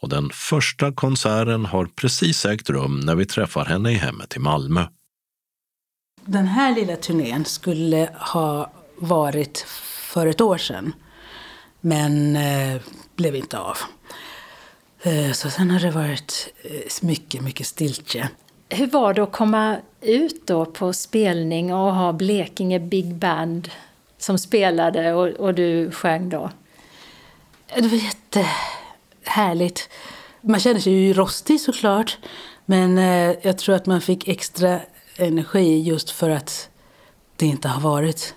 Och 0.00 0.08
den 0.08 0.30
första 0.30 0.92
konserten 0.92 1.66
har 1.66 1.86
precis 1.86 2.44
ägt 2.44 2.70
rum 2.70 3.00
när 3.00 3.14
vi 3.14 3.26
träffar 3.26 3.64
henne 3.64 3.92
i 3.92 3.94
hemmet 3.94 4.36
i 4.36 4.38
Malmö. 4.38 4.86
Den 6.24 6.46
här 6.46 6.74
lilla 6.74 6.96
turnén 6.96 7.44
skulle 7.44 8.08
ha 8.14 8.72
varit 8.96 9.66
för 10.12 10.26
ett 10.26 10.40
år 10.40 10.58
sedan. 10.58 10.92
Men 11.80 12.36
eh, 12.36 12.80
blev 13.16 13.36
inte 13.36 13.58
av. 13.58 13.76
Eh, 15.02 15.32
så 15.32 15.50
sen 15.50 15.70
har 15.70 15.80
det 15.80 15.90
varit 15.90 16.54
eh, 16.62 17.06
mycket, 17.06 17.42
mycket 17.42 17.66
stiltje. 17.66 18.28
Hur 18.68 18.86
var 18.86 19.14
det 19.14 19.22
att 19.22 19.32
komma 19.32 19.76
ut 20.02 20.46
då 20.46 20.66
på 20.66 20.92
spelning 20.92 21.74
och 21.74 21.94
ha 21.94 22.12
Blekinge 22.12 22.80
Big 22.80 23.14
Band 23.14 23.70
som 24.18 24.38
spelade 24.38 25.12
och, 25.12 25.28
och 25.28 25.54
du 25.54 25.90
sjöng 25.90 26.28
då? 26.28 26.50
Det 27.74 27.88
var 27.88 27.98
jättehärligt. 27.98 29.88
Man 30.40 30.60
kände 30.60 30.80
sig 30.80 30.92
ju 30.92 31.12
rostig 31.12 31.60
såklart. 31.60 32.18
Men 32.64 32.98
eh, 32.98 33.36
jag 33.42 33.58
tror 33.58 33.74
att 33.74 33.86
man 33.86 34.00
fick 34.00 34.28
extra 34.28 34.80
energi 35.16 35.80
just 35.80 36.10
för 36.10 36.30
att 36.30 36.68
det 37.36 37.46
inte 37.46 37.68
har 37.68 37.80
varit 37.80 38.34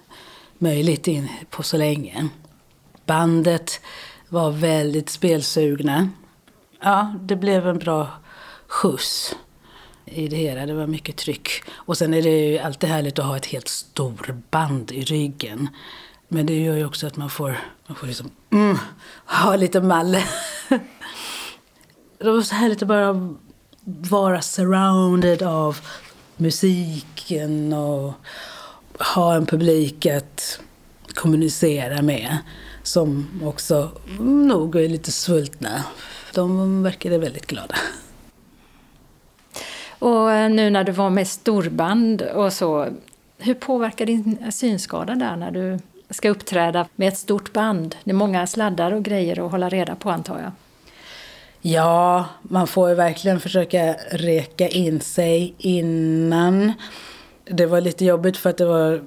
möjligt 0.57 1.07
in 1.07 1.29
på 1.49 1.63
så 1.63 1.77
länge. 1.77 2.27
Bandet 3.05 3.81
var 4.29 4.51
väldigt 4.51 5.09
spelsugna. 5.09 6.09
Ja, 6.81 7.15
det 7.21 7.35
blev 7.35 7.67
en 7.67 7.79
bra 7.79 8.07
skjuts 8.67 9.35
i 10.05 10.27
det 10.27 10.35
hela. 10.35 10.65
Det 10.65 10.73
var 10.73 10.87
mycket 10.87 11.15
tryck. 11.17 11.49
Och 11.73 11.97
sen 11.97 12.13
är 12.13 12.21
det 12.21 12.29
ju 12.29 12.57
alltid 12.57 12.89
härligt 12.89 13.19
att 13.19 13.25
ha 13.25 13.37
ett 13.37 13.45
helt 13.45 13.67
storband 13.67 14.91
i 14.91 15.01
ryggen. 15.01 15.69
Men 16.27 16.45
det 16.45 16.61
gör 16.61 16.75
ju 16.75 16.85
också 16.85 17.07
att 17.07 17.17
man 17.17 17.29
får, 17.29 17.59
man 17.87 17.97
får 17.97 18.07
liksom, 18.07 18.29
mm, 18.51 18.77
ha 19.25 19.55
lite 19.55 19.81
malle. 19.81 20.23
det 22.17 22.31
var 22.31 22.41
så 22.41 22.55
härligt 22.55 22.81
att 22.81 22.87
bara 22.87 23.35
vara 24.09 24.41
surrounded 24.41 25.43
av 25.43 25.79
musiken 26.37 27.73
och 27.73 28.13
ha 29.15 29.35
en 29.35 29.45
publik 29.45 30.05
att 30.05 30.59
kommunicera 31.13 32.01
med 32.01 32.37
som 32.83 33.27
också 33.43 33.91
nog 34.19 34.75
är 34.75 34.89
lite 34.89 35.11
svultna. 35.11 35.83
De 36.33 36.83
verkade 36.83 37.17
väldigt 37.17 37.47
glada. 37.47 37.75
Och 39.99 40.31
eh, 40.31 40.49
nu 40.49 40.69
när 40.69 40.83
du 40.83 40.91
var 40.91 41.09
med 41.09 41.27
storband 41.27 42.21
och 42.21 42.53
så, 42.53 42.87
Hur 43.37 43.53
påverkar 43.53 44.05
din 44.05 44.51
synskada 44.51 45.15
där 45.15 45.35
när 45.35 45.51
du 45.51 45.79
ska 46.09 46.29
uppträda 46.29 46.87
med 46.95 47.07
ett 47.07 47.17
stort 47.17 47.53
band? 47.53 47.95
Det 48.03 48.11
är 48.11 48.15
många 48.15 48.47
sladdar 48.47 48.91
och 48.91 49.03
grejer 49.03 49.45
att 49.45 49.51
hålla 49.51 49.69
reda 49.69 49.95
på 49.95 50.09
antar 50.09 50.39
jag. 50.39 50.51
Ja, 51.61 52.25
man 52.41 52.67
får 52.67 52.89
ju 52.89 52.95
verkligen 52.95 53.39
försöka 53.39 53.95
reka 54.11 54.67
in 54.67 55.01
sig 55.01 55.53
innan. 55.57 56.73
Det 57.45 57.65
var 57.65 57.81
lite 57.81 58.05
jobbigt 58.05 58.37
för 58.37 58.49
att 58.49 58.57
det 58.57 58.65
var 58.65 59.01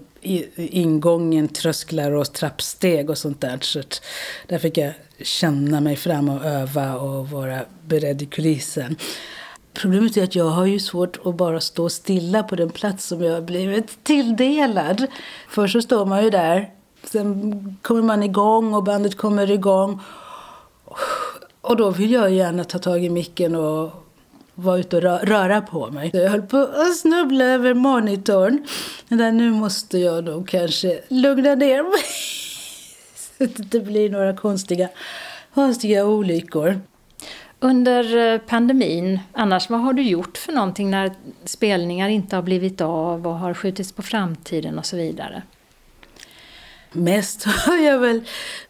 ingången, 0.56 1.48
trösklar 1.48 2.12
och 2.12 2.32
trappsteg 2.32 3.10
och 3.10 3.18
sånt 3.18 3.40
där. 3.40 3.58
Så 3.60 3.82
där 4.46 4.58
fick 4.58 4.78
jag 4.78 4.92
känna 5.22 5.80
mig 5.80 5.96
fram 5.96 6.28
och 6.28 6.44
öva 6.44 6.94
och 6.94 7.30
vara 7.30 7.60
beredd 7.86 8.22
i 8.22 8.26
kulissen. 8.26 8.96
Problemet 9.78 10.16
är 10.16 10.24
att 10.24 10.34
jag 10.34 10.44
har 10.44 10.66
ju 10.66 10.78
svårt 10.78 11.18
att 11.24 11.34
bara 11.34 11.60
stå 11.60 11.88
stilla 11.88 12.42
på 12.42 12.56
den 12.56 12.70
plats 12.70 13.06
som 13.06 13.22
jag 13.22 13.34
har 13.34 13.40
blivit 13.40 14.04
tilldelad. 14.04 15.06
Först 15.48 15.72
så 15.72 15.82
står 15.82 16.06
man 16.06 16.24
ju 16.24 16.30
där, 16.30 16.70
sen 17.04 17.76
kommer 17.82 18.02
man 18.02 18.22
igång 18.22 18.74
och 18.74 18.84
bandet 18.84 19.16
kommer 19.16 19.50
igång. 19.50 20.00
Och 21.60 21.76
då 21.76 21.90
vill 21.90 22.12
jag 22.12 22.30
gärna 22.30 22.64
ta 22.64 22.78
tag 22.78 23.04
i 23.04 23.08
micken 23.08 23.54
och 23.54 23.90
vara 24.54 24.78
ute 24.78 24.96
och 24.96 25.02
röra 25.02 25.60
på 25.60 25.90
mig. 25.90 26.10
Jag 26.12 26.30
höll 26.30 26.42
på 26.42 26.56
att 26.56 26.96
snubbla 26.96 27.44
över 27.44 27.74
monitorn. 27.74 28.66
Men 29.08 29.36
nu 29.36 29.50
måste 29.50 29.98
jag 29.98 30.24
nog 30.24 30.48
kanske 30.48 31.00
lugna 31.08 31.54
ner 31.54 31.82
mig. 31.82 32.02
Så 33.14 33.44
att 33.44 33.56
det 33.56 33.62
inte 33.62 33.80
blir 33.80 34.10
några 34.10 34.36
konstiga, 34.36 34.88
konstiga 35.54 36.06
olyckor. 36.06 36.80
Under 37.60 38.32
eh, 38.34 38.38
pandemin, 38.38 39.18
annars 39.32 39.70
vad 39.70 39.80
har 39.80 39.92
du 39.92 40.02
gjort 40.02 40.38
för 40.38 40.52
någonting 40.52 40.90
när 40.90 41.12
spelningar 41.44 42.08
inte 42.08 42.36
har 42.36 42.42
blivit 42.42 42.80
av 42.80 43.26
och 43.26 43.34
har 43.38 43.54
skjutits 43.54 43.92
på 43.92 44.02
framtiden 44.02 44.78
och 44.78 44.86
så 44.86 44.96
vidare? 44.96 45.42
Mest 46.92 47.44
har 47.66 47.76
jag 47.76 47.98
väl 47.98 48.22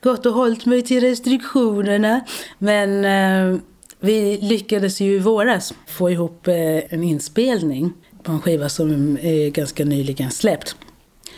gått 0.03 0.27
och 0.27 0.33
hållit 0.33 0.67
mig 0.67 0.83
till 0.83 1.01
restriktionerna. 1.01 2.21
Men 2.59 3.05
eh, 3.05 3.61
vi 4.01 4.37
lyckades 4.37 5.01
ju 5.01 5.13
i 5.13 5.19
våras 5.19 5.75
få 5.87 6.11
ihop 6.11 6.49
eh, 6.49 6.55
en 6.95 7.05
inspelning 7.05 7.93
på 8.23 8.33
en 8.33 8.41
skiva 8.41 8.69
som 8.69 9.19
är 9.23 9.51
ganska 9.51 9.85
nyligen 9.85 10.31
släppt. 10.31 10.77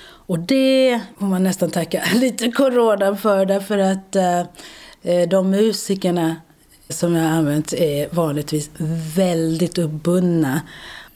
Och 0.03 0.39
det 0.39 1.01
får 1.19 1.27
man 1.27 1.43
nästan 1.43 1.71
tacka 1.71 2.03
lite 2.15 2.51
corona 2.51 3.17
för 3.17 3.47
därför 3.47 3.79
att 3.79 4.17
eh, 4.17 4.41
eh 5.03 5.29
de 5.29 5.51
musikerna 5.51 6.37
som 6.91 7.15
jag 7.15 7.23
har 7.23 7.31
använt 7.31 7.73
är 7.73 8.09
vanligtvis 8.15 8.71
väldigt 9.17 9.79
uppbundna 9.79 10.61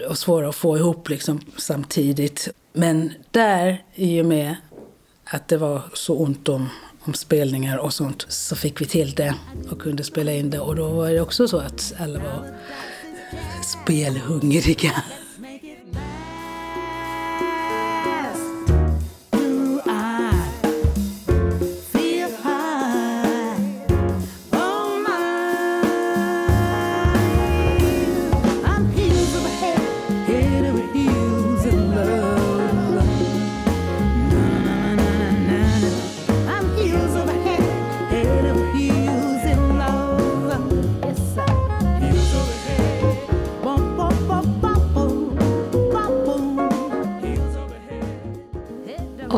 och 0.09 0.19
svåra 0.19 0.49
att 0.49 0.55
få 0.55 0.79
ihop 0.79 1.09
liksom 1.09 1.41
samtidigt. 1.57 2.49
Men 2.73 3.13
där, 3.31 3.83
i 3.95 4.23
och 4.23 4.27
med 4.27 4.57
att 5.25 5.49
det 5.49 5.57
var 5.57 5.83
så 5.93 6.19
ont 6.19 6.49
om, 6.49 6.69
om 7.01 7.15
spelningar 7.15 7.79
och 7.79 7.93
sånt, 7.93 8.27
så 8.29 8.57
fick 8.57 8.81
vi 8.81 8.85
till 8.85 9.15
det 9.15 9.35
och 9.71 9.81
kunde 9.81 10.05
spela 10.05 10.33
in 10.33 10.51
det. 10.51 10.59
Och 10.59 10.77
då 10.77 10.89
var 10.89 11.11
det 11.11 11.21
också 11.21 11.49
så 11.49 11.59
att 11.59 11.93
alla 11.99 12.19
var 12.19 12.57
spelhungriga. 13.63 14.93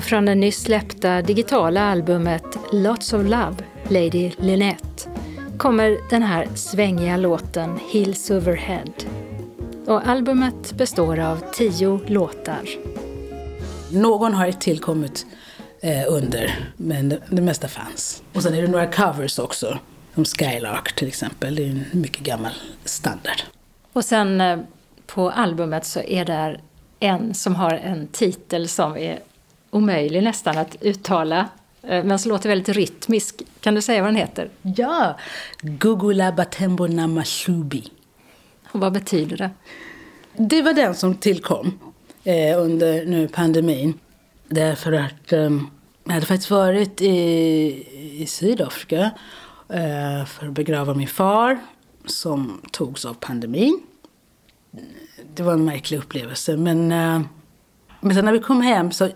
Från 0.01 0.25
det 0.25 0.35
nyss 0.35 0.63
släppta 0.63 1.23
digitala 1.23 1.83
albumet 1.83 2.45
Lots 2.73 3.13
of 3.13 3.23
Love, 3.23 3.57
Lady 3.89 4.31
Lynette, 4.39 5.11
kommer 5.59 5.99
den 6.11 6.23
här 6.23 6.49
svängiga 6.55 7.17
låten 7.17 7.79
Hills 7.91 8.31
Overhead. 8.31 8.93
Och 9.87 10.09
albumet 10.09 10.73
består 10.73 11.19
av 11.19 11.43
tio 11.53 12.01
låtar. 12.07 12.69
Någon 13.93 14.35
har 14.35 14.53
tillkommit 14.53 15.27
eh, 15.81 16.05
under, 16.09 16.73
men 16.77 17.09
det, 17.09 17.21
det 17.31 17.43
mesta 17.43 17.69
fanns. 17.69 18.23
Och 18.33 18.43
sen 18.43 18.55
är 18.55 18.63
det 18.63 18.69
några 18.69 18.87
covers 18.87 19.39
också. 19.39 19.79
Som 20.15 20.25
Skylark 20.25 20.95
till 20.95 21.09
exempel, 21.09 21.55
det 21.55 21.63
är 21.63 21.71
en 21.71 21.85
mycket 21.93 22.23
gammal 22.23 22.53
standard. 22.85 23.43
Och 23.93 24.05
sen 24.05 24.41
eh, 24.41 24.59
på 25.07 25.31
albumet 25.31 25.87
så 25.87 26.01
är 26.01 26.25
det 26.25 26.61
en 27.01 27.35
som 27.35 27.55
har 27.55 27.71
en 27.71 28.07
titel 28.07 28.69
som 28.69 28.97
är 28.97 29.19
omöjlig 29.77 30.23
nästan 30.23 30.59
att 30.59 30.77
uttala, 30.81 31.49
eh, 31.83 32.05
men 32.05 32.19
som 32.19 32.33
låter 32.33 32.49
väldigt 32.49 32.77
rytmisk. 32.77 33.43
Kan 33.61 33.75
du 33.75 33.83
säga 33.83 34.03
vad 34.03 34.09
den 34.09 34.17
heter? 34.17 34.51
Ja! 34.63 35.19
Gugula 35.61 36.33
Batembo 36.33 36.87
Namashubi. 36.87 37.91
Och 38.73 38.81
vad 38.81 38.93
betyder 38.93 39.37
det? 39.37 39.51
Det 40.37 40.63
var 40.63 40.73
den 40.73 40.95
som 40.95 41.15
tillkom 41.15 41.79
eh, 42.25 42.61
under 42.61 43.07
nu 43.07 43.29
pandemin. 43.29 43.95
Därför 44.49 44.93
att 44.93 45.33
eh, 45.33 45.51
jag 46.05 46.13
hade 46.13 46.27
faktiskt 46.27 46.51
varit 46.51 47.03
i, 47.03 48.23
i 48.23 48.27
Sydafrika 48.27 49.11
eh, 49.69 50.25
för 50.27 50.47
att 50.47 50.53
begrava 50.53 50.95
min 50.95 51.09
far 51.09 51.59
som 52.07 52.61
togs 52.73 53.05
av 53.05 53.15
pandemin. 53.15 53.81
Det 55.35 55.43
var 55.43 55.53
en 55.53 55.65
märklig 55.65 55.99
upplevelse. 55.99 56.57
Men, 56.57 56.93
eh, 56.93 57.21
men 58.01 58.15
sen 58.15 58.25
när 58.25 58.33
vi 58.33 58.39
kom 58.39 58.61
hem 58.61 58.93
så 58.93 59.09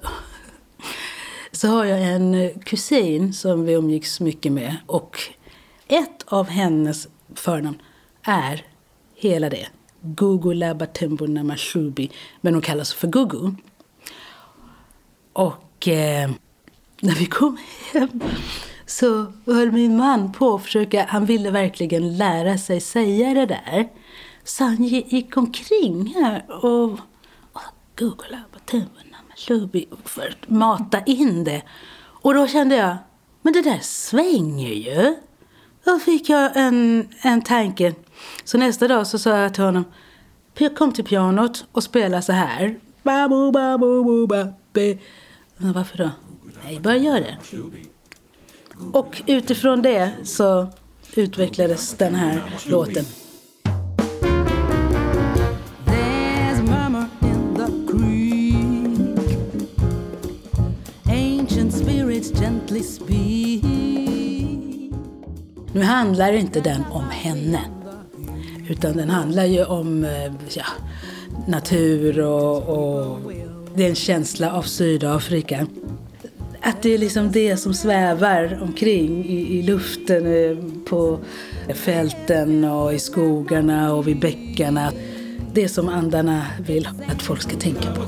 så 1.60 1.68
har 1.68 1.84
jag 1.84 2.02
en 2.02 2.34
eh, 2.34 2.50
kusin 2.64 3.32
som 3.32 3.64
vi 3.64 3.72
umgicks 3.72 4.20
mycket 4.20 4.52
med. 4.52 4.76
Och 4.86 5.18
ett 5.88 6.24
av 6.26 6.48
hennes 6.48 7.08
förnamn 7.34 7.82
är 8.22 8.66
hela 9.14 9.50
det. 9.50 9.66
Gugu 10.00 10.54
Labatembo 10.54 11.26
Namashubi. 11.26 12.10
Men 12.40 12.54
hon 12.54 12.62
kallas 12.62 12.92
för 12.92 13.08
Gugu. 13.08 13.50
Och 15.32 15.88
eh, 15.88 16.30
när 17.00 17.14
vi 17.14 17.26
kom 17.26 17.58
hem 17.92 18.20
så 18.86 19.32
höll 19.46 19.72
min 19.72 19.96
man 19.96 20.32
på 20.32 20.54
att 20.54 20.62
försöka, 20.62 21.06
han 21.08 21.26
ville 21.26 21.50
verkligen 21.50 22.16
lära 22.16 22.58
sig 22.58 22.80
säga 22.80 23.34
det 23.34 23.46
där. 23.46 23.88
Så 24.44 24.64
han 24.64 24.84
gick 24.84 25.36
omkring 25.36 26.14
här 26.14 26.64
och, 26.64 26.90
och 27.52 27.62
Gugu 27.96 28.24
Labatembo 28.30 29.09
klubbig 29.46 29.88
för 30.04 30.28
att 30.28 30.50
mata 30.50 31.00
in 31.00 31.44
det. 31.44 31.62
Och 32.00 32.34
då 32.34 32.46
kände 32.46 32.76
jag, 32.76 32.96
men 33.42 33.52
det 33.52 33.62
där 33.62 33.78
svänger 33.82 34.72
ju. 34.72 35.16
Då 35.84 35.98
fick 35.98 36.28
jag 36.28 36.50
en, 36.54 37.08
en 37.22 37.42
tanke. 37.42 37.94
Så 38.44 38.58
nästa 38.58 38.88
dag 38.88 39.06
så 39.06 39.18
sa 39.18 39.38
jag 39.38 39.54
till 39.54 39.64
honom, 39.64 39.84
kom 40.76 40.92
till 40.92 41.04
pianot 41.04 41.64
och 41.72 41.82
spela 41.82 42.22
så 42.22 42.32
här. 42.32 42.78
Babu, 43.02 43.52
babu, 43.52 44.26
babu, 44.26 44.98
men 45.56 45.72
varför 45.72 45.98
då? 45.98 46.10
Nej, 46.64 46.80
bara 46.80 46.96
gör 46.96 47.20
det. 47.20 47.38
Och 48.92 49.22
utifrån 49.26 49.82
det 49.82 50.12
så 50.24 50.68
utvecklades 51.14 51.94
den 51.94 52.14
här 52.14 52.42
låten. 52.66 53.04
Nu 65.72 65.82
handlar 65.82 66.32
inte 66.32 66.60
den 66.60 66.84
om 66.90 67.10
henne. 67.10 67.60
Utan 68.68 68.96
den 68.96 69.10
handlar 69.10 69.44
ju 69.44 69.64
om 69.64 70.04
eh, 70.04 70.32
ja, 70.54 70.64
natur 71.46 72.20
och, 72.20 72.62
och 72.68 73.32
det 73.74 73.84
är 73.84 73.88
en 73.88 73.94
känsla 73.94 74.52
av 74.52 74.62
Sydafrika. 74.62 75.66
Att 76.60 76.82
det 76.82 76.94
är 76.94 76.98
liksom 76.98 77.32
det 77.32 77.56
som 77.56 77.74
svävar 77.74 78.58
omkring 78.62 79.24
i, 79.24 79.58
i 79.58 79.62
luften, 79.62 80.26
eh, 80.26 80.56
på 80.88 81.18
fälten 81.74 82.64
och 82.64 82.94
i 82.94 82.98
skogarna 82.98 83.94
och 83.94 84.08
vid 84.08 84.20
bäckarna 84.20 84.92
det 85.52 85.68
som 85.68 85.88
andarna 85.88 86.46
vill 86.60 86.88
att 87.08 87.22
folk 87.22 87.42
ska 87.42 87.56
tänka 87.56 87.94
på. 87.94 88.02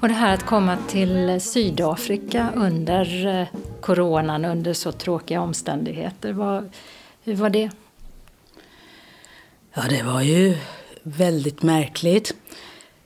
Och 0.00 0.08
det 0.08 0.14
här 0.14 0.34
att 0.34 0.46
komma 0.46 0.78
till 0.88 1.40
Sydafrika 1.40 2.52
under 2.56 3.26
eh, 3.40 3.46
coronan, 3.80 4.44
under 4.44 4.72
så 4.72 4.92
tråkiga 4.92 5.40
omständigheter. 5.40 6.32
Vad, 6.32 6.70
Hur 7.24 7.34
var 7.34 7.50
det? 7.50 7.70
Ja, 9.74 9.82
det 9.88 10.02
var 10.02 10.22
ju 10.22 10.56
väldigt 11.02 11.62
märkligt. 11.62 12.34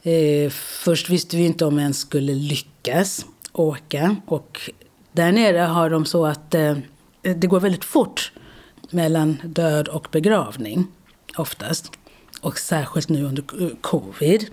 Eh, 0.02 0.50
först 0.50 1.10
visste 1.10 1.36
vi 1.36 1.46
inte 1.46 1.64
om 1.64 1.76
vi 1.76 1.82
ens 1.82 1.98
skulle 1.98 2.34
lyckas 2.34 3.26
åka. 3.52 4.16
Och 4.26 4.70
där 5.18 5.32
nere 5.32 5.58
har 5.58 5.90
de 5.90 6.04
så 6.04 6.26
att 6.26 6.54
eh, 6.54 6.76
det 7.22 7.46
går 7.46 7.60
väldigt 7.60 7.84
fort 7.84 8.32
mellan 8.90 9.36
död 9.44 9.88
och 9.88 10.08
begravning, 10.10 10.86
oftast. 11.36 11.92
Och 12.40 12.58
särskilt 12.58 13.08
nu 13.08 13.24
under 13.24 13.62
eh, 13.62 13.68
covid. 13.80 14.46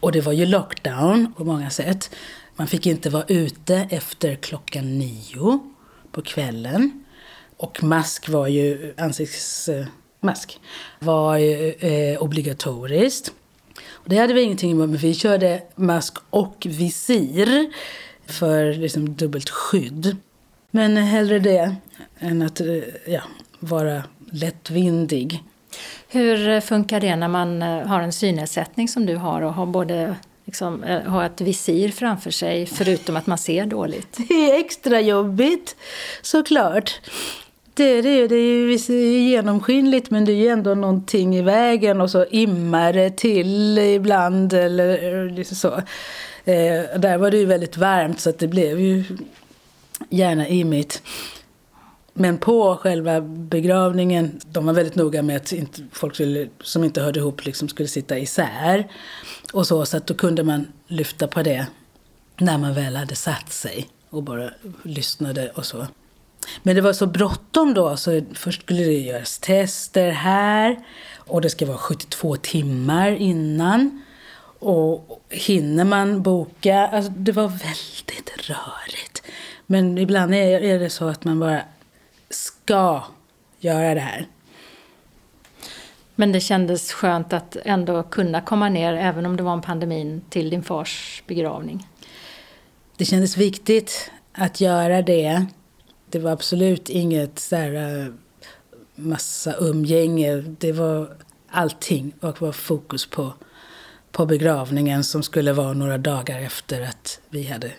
Och 0.00 0.12
det 0.12 0.20
var 0.20 0.32
ju 0.32 0.46
lockdown 0.46 1.32
på 1.36 1.44
många 1.44 1.70
sätt. 1.70 2.10
Man 2.56 2.66
fick 2.66 2.86
inte 2.86 3.10
vara 3.10 3.24
ute 3.28 3.88
efter 3.90 4.34
klockan 4.34 4.98
nio 4.98 5.58
på 6.12 6.22
kvällen. 6.22 7.04
Och 7.56 7.82
mask 7.82 8.28
var 8.28 8.46
ju, 8.46 8.94
ansiktsmask 8.96 10.60
var 10.98 11.36
ju 11.36 11.72
eh, 11.72 12.22
obligatoriskt. 12.22 13.32
Och 13.90 14.08
det 14.08 14.16
hade 14.16 14.34
vi 14.34 14.42
ingenting 14.42 14.70
emot, 14.70 14.88
men 14.88 14.98
vi 14.98 15.14
körde 15.14 15.62
mask 15.76 16.16
och 16.30 16.66
visir 16.70 17.72
för 18.28 18.74
liksom 18.74 19.14
dubbelt 19.14 19.50
skydd. 19.50 20.16
Men 20.70 20.96
hellre 20.96 21.38
det 21.38 21.74
än 22.18 22.42
att 22.42 22.60
eh, 22.60 22.66
ja, 23.06 23.22
vara 23.60 24.02
lättvindig. 24.32 25.42
Hur 26.08 26.60
funkar 26.60 27.00
det 27.00 27.16
när 27.16 27.28
man 27.28 27.62
eh, 27.62 27.86
har 27.86 28.00
en 28.00 28.12
synnedsättning 28.12 28.88
som 28.88 29.06
du 29.06 29.16
har 29.16 29.42
och 29.42 29.54
har 29.54 29.66
både 29.66 30.16
liksom, 30.44 30.84
eh, 30.84 31.02
har 31.02 31.24
ett 31.24 31.40
visir 31.40 31.88
framför 31.88 32.30
sig 32.30 32.66
förutom 32.66 33.16
att 33.16 33.26
man 33.26 33.38
ser 33.38 33.66
dåligt? 33.66 34.18
Det 34.28 34.34
är 34.34 34.60
extra 34.60 35.00
jobbigt, 35.00 35.76
såklart. 36.22 37.00
Det, 37.74 38.02
det, 38.02 38.28
det 38.28 38.36
är 38.36 38.90
ju 38.90 39.18
genomskinligt 39.18 40.10
men 40.10 40.24
det 40.24 40.32
är 40.32 40.36
ju 40.36 40.48
ändå 40.48 40.74
någonting 40.74 41.36
i 41.36 41.42
vägen 41.42 42.00
och 42.00 42.10
så 42.10 42.24
immar 42.24 42.92
det 42.92 43.16
till 43.16 43.78
ibland 43.78 44.52
eller 44.52 45.54
så. 45.54 45.82
Eh, 46.48 46.98
där 46.98 47.18
var 47.18 47.30
det 47.30 47.36
ju 47.36 47.44
väldigt 47.44 47.76
varmt 47.76 48.20
så 48.20 48.30
att 48.30 48.38
det 48.38 48.48
blev 48.48 48.80
ju 48.80 49.04
gärna 50.08 50.48
immigt. 50.48 51.02
Men 52.12 52.38
på 52.38 52.76
själva 52.76 53.20
begravningen, 53.20 54.40
de 54.46 54.66
var 54.66 54.72
väldigt 54.72 54.94
noga 54.94 55.22
med 55.22 55.36
att 55.36 55.52
inte, 55.52 55.82
folk 55.92 56.14
skulle, 56.14 56.48
som 56.60 56.84
inte 56.84 57.02
hörde 57.02 57.20
ihop 57.20 57.44
liksom 57.44 57.68
skulle 57.68 57.88
sitta 57.88 58.18
isär. 58.18 58.88
Och 59.52 59.66
så, 59.66 59.86
så 59.86 59.96
att 59.96 60.06
då 60.06 60.14
kunde 60.14 60.44
man 60.44 60.66
lyfta 60.86 61.28
på 61.28 61.42
det 61.42 61.66
när 62.36 62.58
man 62.58 62.74
väl 62.74 62.96
hade 62.96 63.14
satt 63.14 63.52
sig 63.52 63.88
och 64.10 64.22
bara 64.22 64.50
lyssnade 64.82 65.50
och 65.50 65.66
så. 65.66 65.86
Men 66.62 66.76
det 66.76 66.80
var 66.80 66.92
så 66.92 67.06
bråttom 67.06 67.74
då, 67.74 67.96
så 67.96 68.22
först 68.34 68.62
skulle 68.62 68.84
det 68.84 68.98
göras 68.98 69.38
tester 69.38 70.10
här 70.10 70.78
och 71.16 71.40
det 71.40 71.50
ska 71.50 71.66
vara 71.66 71.78
72 71.78 72.36
timmar 72.36 73.10
innan. 73.10 74.02
Och 74.58 75.20
hinner 75.30 75.84
man 75.84 76.22
boka, 76.22 76.86
alltså 76.86 77.12
det 77.16 77.32
var 77.32 77.48
väldigt 77.48 78.48
rörigt. 78.48 79.22
Men 79.66 79.98
ibland 79.98 80.34
är, 80.34 80.78
det 80.78 80.90
så 80.90 81.08
att 81.08 81.24
man 81.24 81.40
bara 81.40 81.60
ska 82.30 83.02
göra 83.58 83.94
det 83.94 84.00
här. 84.00 84.26
Men 86.14 86.32
det 86.32 86.40
kändes 86.40 86.92
skönt 86.92 87.32
att 87.32 87.56
ändå 87.64 88.02
kunna 88.02 88.40
komma 88.40 88.68
ner, 88.68 88.92
även 88.92 89.26
om 89.26 89.36
det 89.36 89.42
var 89.42 89.52
en 89.52 89.62
pandemin, 89.62 90.22
till 90.30 90.50
din 90.50 90.62
fars 90.62 91.22
begravning? 91.26 91.86
Det 92.96 93.04
kändes 93.04 93.36
viktigt 93.36 94.10
att 94.32 94.60
göra 94.60 95.02
det. 95.02 95.46
Det 96.10 96.18
var 96.18 96.30
absolut 96.30 96.88
inget 96.88 97.38
så 97.38 97.56
här, 97.56 97.74
eh, 97.74 98.12
massa 98.94 99.54
umgänge. 99.60 100.36
Det 100.36 100.72
var 100.72 101.16
allting 101.50 102.12
och 102.20 102.42
var 102.42 102.52
fokus 102.52 103.06
på, 103.06 103.32
på 104.18 104.26
begravningen 104.26 105.04
som 105.04 105.22
skulle 105.22 105.52
vara 105.52 105.72
några 105.72 105.98
dagar 105.98 106.40
efter 106.40 106.80
att 106.80 107.20
vi 107.28 107.42
hade 107.44 107.72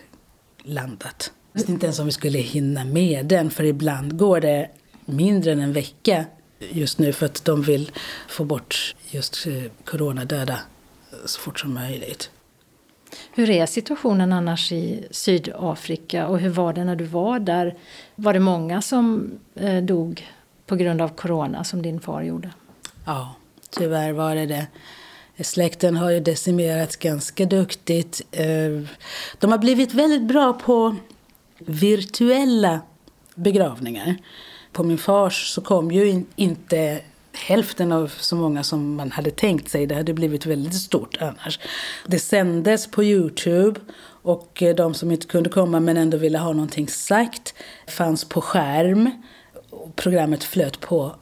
landat. 0.62 1.32
Jag 1.52 1.58
visste 1.58 1.72
inte 1.72 1.86
ens 1.86 1.98
om 1.98 2.06
vi 2.06 2.12
skulle 2.12 2.38
hinna 2.38 2.84
med 2.84 3.26
den, 3.26 3.50
för 3.50 3.64
ibland 3.64 4.18
går 4.18 4.40
det 4.40 4.70
mindre 5.04 5.52
än 5.52 5.60
en 5.60 5.72
vecka 5.72 6.24
just 6.58 6.98
nu 6.98 7.12
för 7.12 7.26
att 7.26 7.44
de 7.44 7.62
vill 7.62 7.90
få 8.28 8.44
bort 8.44 8.94
just 9.10 9.46
eh, 9.46 9.54
coronadöda 9.84 10.58
så 11.24 11.40
fort 11.40 11.60
som 11.60 11.74
möjligt. 11.74 12.30
Hur 13.32 13.50
är 13.50 13.66
situationen 13.66 14.32
annars 14.32 14.72
i 14.72 15.06
Sydafrika 15.10 16.26
och 16.26 16.38
hur 16.38 16.50
var 16.50 16.72
det 16.72 16.84
när 16.84 16.96
du 16.96 17.04
var 17.04 17.38
där? 17.38 17.76
Var 18.14 18.32
det 18.32 18.40
många 18.40 18.82
som 18.82 19.30
eh, 19.54 19.82
dog 19.82 20.28
på 20.66 20.76
grund 20.76 21.00
av 21.00 21.08
corona 21.08 21.64
som 21.64 21.82
din 21.82 22.00
far 22.00 22.22
gjorde? 22.22 22.50
Ja, 23.06 23.34
tyvärr 23.70 24.12
var 24.12 24.34
det 24.34 24.46
det. 24.46 24.66
Släkten 25.44 25.96
har 25.96 26.10
ju 26.10 26.20
decimerats 26.20 26.96
ganska 26.96 27.44
duktigt. 27.44 28.22
Eh, 28.30 28.46
de 29.38 29.52
har 29.52 29.58
blivit 29.58 29.94
väldigt 29.94 30.22
bra 30.22 30.52
på 30.52 30.96
virtuella 31.58 32.80
begravningar. 33.34 34.16
På 34.72 34.82
min 34.82 34.98
fars 34.98 35.50
så 35.50 35.60
kom 35.60 35.90
ju 35.90 36.24
inte 36.36 37.00
hälften 37.32 37.92
av 37.92 38.12
så 38.18 38.36
många 38.36 38.62
som 38.62 38.94
man 38.94 39.10
hade 39.10 39.30
tänkt 39.30 39.68
sig. 39.68 39.86
Det 39.86 39.94
hade 39.94 40.14
blivit 40.14 40.46
väldigt 40.46 40.74
stort 40.74 41.16
annars. 41.20 41.60
Det 42.06 42.18
sändes 42.18 42.90
på 42.90 43.04
Youtube 43.04 43.80
och 44.22 44.62
eh, 44.62 44.74
de 44.74 44.94
som 44.94 45.10
inte 45.10 45.26
kunde 45.26 45.50
komma 45.50 45.80
men 45.80 45.96
ändå 45.96 46.16
ville 46.18 46.38
ha 46.38 46.52
någonting 46.52 46.88
sagt 46.88 47.54
fanns 47.88 48.24
på 48.24 48.40
skärm. 48.40 49.10
Programmet 49.96 50.44
flöt 50.44 50.80
på 50.80 51.16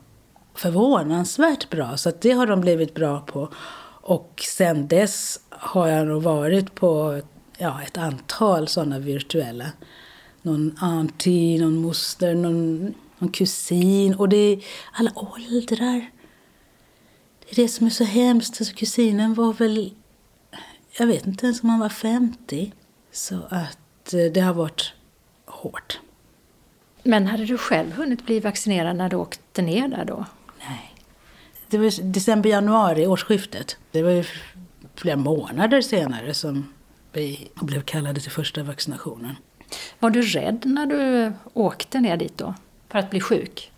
förvånansvärt 0.54 1.70
bra, 1.70 1.96
så 1.96 2.12
det 2.20 2.30
har 2.30 2.46
de 2.46 2.60
blivit 2.60 2.94
bra 2.94 3.20
på. 3.20 3.48
Och 4.08 4.44
sen 4.48 4.88
dess 4.88 5.40
har 5.50 5.88
jag 5.88 6.06
nog 6.06 6.22
varit 6.22 6.74
på 6.74 7.22
ja, 7.58 7.82
ett 7.82 7.96
antal 7.96 8.68
sådana 8.68 8.98
virtuella 8.98 9.72
någon 10.42 10.76
auntie, 10.80 11.60
någon 11.60 11.76
moster, 11.76 12.34
någon, 12.34 12.94
någon 13.18 13.32
kusin. 13.32 14.14
Och 14.14 14.28
det 14.28 14.36
är 14.36 14.64
alla 14.92 15.12
åldrar. 15.14 16.10
Det 17.40 17.50
är 17.50 17.56
det 17.56 17.68
som 17.68 17.86
är 17.86 17.90
så 17.90 18.04
hemskt. 18.04 18.60
Alltså, 18.60 18.74
kusinen 18.74 19.34
var 19.34 19.52
väl, 19.52 19.94
jag 20.98 21.06
vet 21.06 21.26
inte 21.26 21.46
ens 21.46 21.62
om 21.62 21.68
han 21.68 21.80
var 21.80 21.88
50. 21.88 22.72
Så 23.12 23.40
att 23.50 24.14
eh, 24.14 24.24
det 24.34 24.40
har 24.40 24.54
varit 24.54 24.92
hårt. 25.46 26.00
Men 27.02 27.26
hade 27.26 27.44
du 27.44 27.58
själv 27.58 27.92
hunnit 27.92 28.26
bli 28.26 28.40
vaccinerad 28.40 28.96
när 28.96 29.08
du 29.08 29.16
åkte 29.16 29.62
ner 29.62 29.88
där 29.88 30.04
då? 30.04 30.26
Nej. 30.58 30.87
Det 31.70 31.78
var 31.78 32.02
december, 32.02 32.50
januari, 32.50 33.06
årsskiftet. 33.06 33.76
Det 33.90 34.02
var 34.02 34.10
ju 34.10 34.24
flera 34.94 35.16
månader 35.16 35.80
senare 35.80 36.34
som 36.34 36.74
vi 37.12 37.50
blev 37.54 37.82
kallade 37.82 38.20
till 38.20 38.30
första 38.30 38.62
vaccinationen. 38.62 39.36
Var 39.98 40.10
du 40.10 40.22
rädd 40.22 40.62
när 40.64 40.86
du 40.86 41.32
åkte 41.52 42.00
ner 42.00 42.16
dit 42.16 42.38
då? 42.38 42.54
För 42.88 42.98
att 42.98 43.10
bli 43.10 43.20
sjuk? 43.20 43.72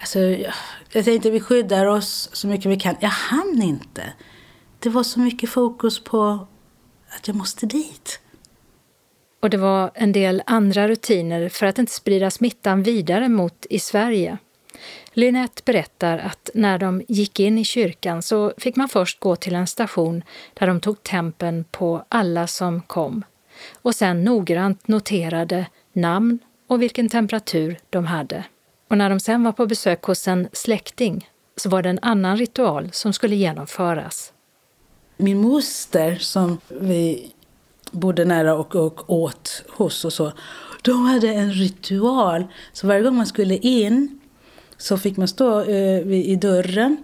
Alltså, 0.00 0.18
jag 0.92 1.04
tänkte 1.04 1.30
vi 1.30 1.40
skyddar 1.40 1.86
oss 1.86 2.30
så 2.32 2.46
mycket 2.46 2.66
vi 2.66 2.76
kan. 2.76 2.96
Jag 3.00 3.08
hann 3.08 3.62
inte. 3.62 4.12
Det 4.78 4.88
var 4.88 5.02
så 5.02 5.20
mycket 5.20 5.50
fokus 5.50 6.04
på 6.04 6.46
att 7.08 7.28
jag 7.28 7.36
måste 7.36 7.66
dit. 7.66 8.20
Och 9.40 9.50
det 9.50 9.56
var 9.56 9.90
en 9.94 10.12
del 10.12 10.42
andra 10.46 10.88
rutiner 10.88 11.48
för 11.48 11.66
att 11.66 11.78
inte 11.78 11.92
sprida 11.92 12.30
smittan 12.30 12.82
vidare 12.82 13.28
mot 13.28 13.66
i 13.70 13.78
Sverige. 13.78 14.38
Lynette 15.12 15.62
berättar 15.64 16.18
att 16.18 16.50
när 16.54 16.78
de 16.78 17.02
gick 17.08 17.40
in 17.40 17.58
i 17.58 17.64
kyrkan 17.64 18.22
så 18.22 18.52
fick 18.58 18.76
man 18.76 18.88
först 18.88 19.20
gå 19.20 19.36
till 19.36 19.54
en 19.54 19.66
station 19.66 20.22
där 20.54 20.66
de 20.66 20.80
tog 20.80 21.02
tempen 21.02 21.64
på 21.70 22.04
alla 22.08 22.46
som 22.46 22.82
kom 22.82 23.24
och 23.82 23.94
sen 23.94 24.24
noggrant 24.24 24.88
noterade 24.88 25.66
namn 25.92 26.38
och 26.66 26.82
vilken 26.82 27.08
temperatur 27.08 27.78
de 27.90 28.06
hade. 28.06 28.44
Och 28.88 28.98
när 28.98 29.10
de 29.10 29.20
sen 29.20 29.44
var 29.44 29.52
på 29.52 29.66
besök 29.66 30.02
hos 30.02 30.28
en 30.28 30.48
släkting 30.52 31.30
så 31.56 31.68
var 31.68 31.82
det 31.82 31.88
en 31.88 31.98
annan 32.02 32.36
ritual 32.36 32.88
som 32.92 33.12
skulle 33.12 33.36
genomföras. 33.36 34.32
Min 35.16 35.40
moster 35.40 36.16
som 36.16 36.58
vi 36.68 37.32
bodde 37.90 38.24
nära 38.24 38.54
och, 38.54 38.76
och 38.76 39.10
åt 39.10 39.64
hos 39.68 40.04
och 40.04 40.12
så, 40.12 40.32
de 40.82 41.06
hade 41.06 41.28
en 41.28 41.52
ritual. 41.52 42.44
Så 42.72 42.86
varje 42.86 43.02
gång 43.02 43.16
man 43.16 43.26
skulle 43.26 43.56
in 43.56 44.20
så 44.76 44.98
fick 44.98 45.16
man 45.16 45.28
stå 45.28 45.60
eh, 45.62 46.12
i 46.12 46.36
dörren 46.36 46.96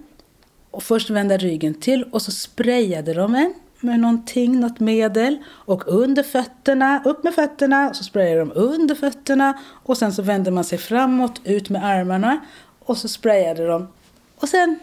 och 0.70 0.82
först 0.82 1.10
vända 1.10 1.36
ryggen 1.36 1.74
till 1.74 2.04
och 2.04 2.22
så 2.22 2.30
sprayade 2.30 3.14
de 3.14 3.34
en 3.34 3.54
med 3.80 4.00
någonting, 4.00 4.60
något 4.60 4.80
medel. 4.80 5.38
Och 5.46 5.82
under 5.86 6.22
fötterna, 6.22 7.02
upp 7.04 7.24
med 7.24 7.34
fötterna, 7.34 7.94
så 7.94 8.04
sprayade 8.04 8.40
de 8.40 8.52
under 8.54 8.94
fötterna. 8.94 9.58
Och 9.84 9.98
sen 9.98 10.12
så 10.12 10.22
vände 10.22 10.50
man 10.50 10.64
sig 10.64 10.78
framåt, 10.78 11.40
ut 11.44 11.70
med 11.70 11.84
armarna. 11.84 12.40
Och 12.78 12.96
så 12.96 13.08
sprayade 13.08 13.66
de. 13.66 13.88
Och 14.36 14.48
sen 14.48 14.78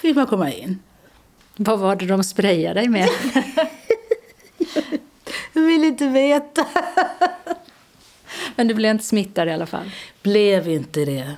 fick 0.00 0.16
man 0.16 0.26
komma 0.26 0.52
in. 0.52 0.78
Vad 1.56 1.78
var 1.78 1.96
det 1.96 2.06
de 2.06 2.24
sprayade 2.24 2.80
dig 2.80 2.88
med? 2.88 3.08
Jag 5.58 5.66
vill 5.66 5.84
inte 5.84 6.08
veta. 6.08 6.66
Men 8.56 8.68
du 8.68 8.74
blev 8.74 8.90
inte 8.90 9.04
smittad 9.04 9.48
i 9.48 9.50
alla 9.50 9.66
fall? 9.66 9.90
Blev 10.22 10.68
inte 10.68 11.04
det. 11.04 11.34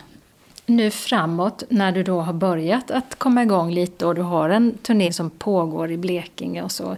Nu 0.67 0.91
framåt, 0.91 1.63
när 1.69 1.93
du 1.93 2.03
då 2.03 2.21
har 2.21 2.33
börjat 2.33 2.91
att 2.91 3.15
komma 3.15 3.43
igång 3.43 3.71
lite 3.71 4.07
och 4.07 4.15
du 4.15 4.23
har 4.23 4.51
en 4.51 4.79
turné 4.79 5.13
som 5.13 5.31
pågår 5.31 5.91
i 5.91 5.97
Blekinge 5.97 6.63
och 6.63 6.73
så. 6.73 6.97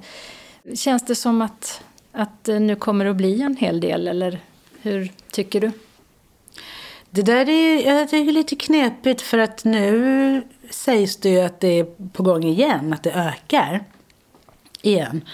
Känns 0.75 1.07
det 1.07 1.15
som 1.15 1.43
att, 1.43 1.83
att 2.13 2.47
nu 2.47 2.77
kommer 2.77 3.05
det 3.05 3.11
att 3.11 3.17
bli 3.17 3.43
en 3.43 3.57
hel 3.57 3.81
del, 3.81 4.09
eller 4.09 4.41
hur 4.81 5.13
tycker 5.31 5.61
du? 5.61 5.71
Det 7.11 7.23
där 7.23 7.49
är, 7.49 7.99
jag 7.99 8.09
tycker 8.09 8.29
är 8.29 8.33
lite 8.33 8.57
knepigt 8.57 9.21
för 9.21 9.39
att 9.39 9.65
nu 9.65 10.43
sägs 10.71 11.17
det 11.17 11.29
ju 11.29 11.41
att 11.41 11.61
det 11.61 11.79
är 11.79 11.85
på 12.09 12.23
gång 12.23 12.45
igen, 12.45 12.93
att 12.93 13.03
det 13.03 13.13
ökar 13.13 13.85
igen. 14.83 15.25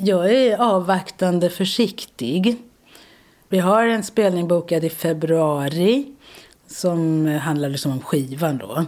Jag 0.00 0.32
är 0.32 0.58
avvaktande 0.58 1.50
försiktig. 1.50 2.56
Vi 3.48 3.58
har 3.58 3.86
en 3.86 4.02
spelning 4.02 4.48
bokad 4.48 4.84
i 4.84 4.90
februari 4.90 6.06
som 6.66 7.26
handlar 7.26 7.68
liksom 7.68 7.92
om 7.92 8.00
skivan 8.00 8.58
då. 8.58 8.84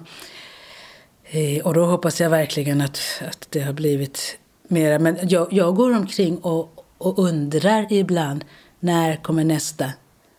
Eh, 1.25 1.67
och 1.67 1.75
då 1.75 1.85
hoppas 1.85 2.21
jag 2.21 2.31
verkligen 2.31 2.81
att, 2.81 3.01
att 3.29 3.47
det 3.51 3.61
har 3.61 3.73
blivit 3.73 4.39
mera. 4.69 4.99
Men 4.99 5.19
jag, 5.23 5.53
jag 5.53 5.77
går 5.77 5.97
omkring 5.97 6.39
och, 6.39 6.85
och 6.99 7.19
undrar 7.19 7.93
ibland 7.93 8.45
när 8.81 9.17
kommer 9.17 9.45
nästa 9.45 9.93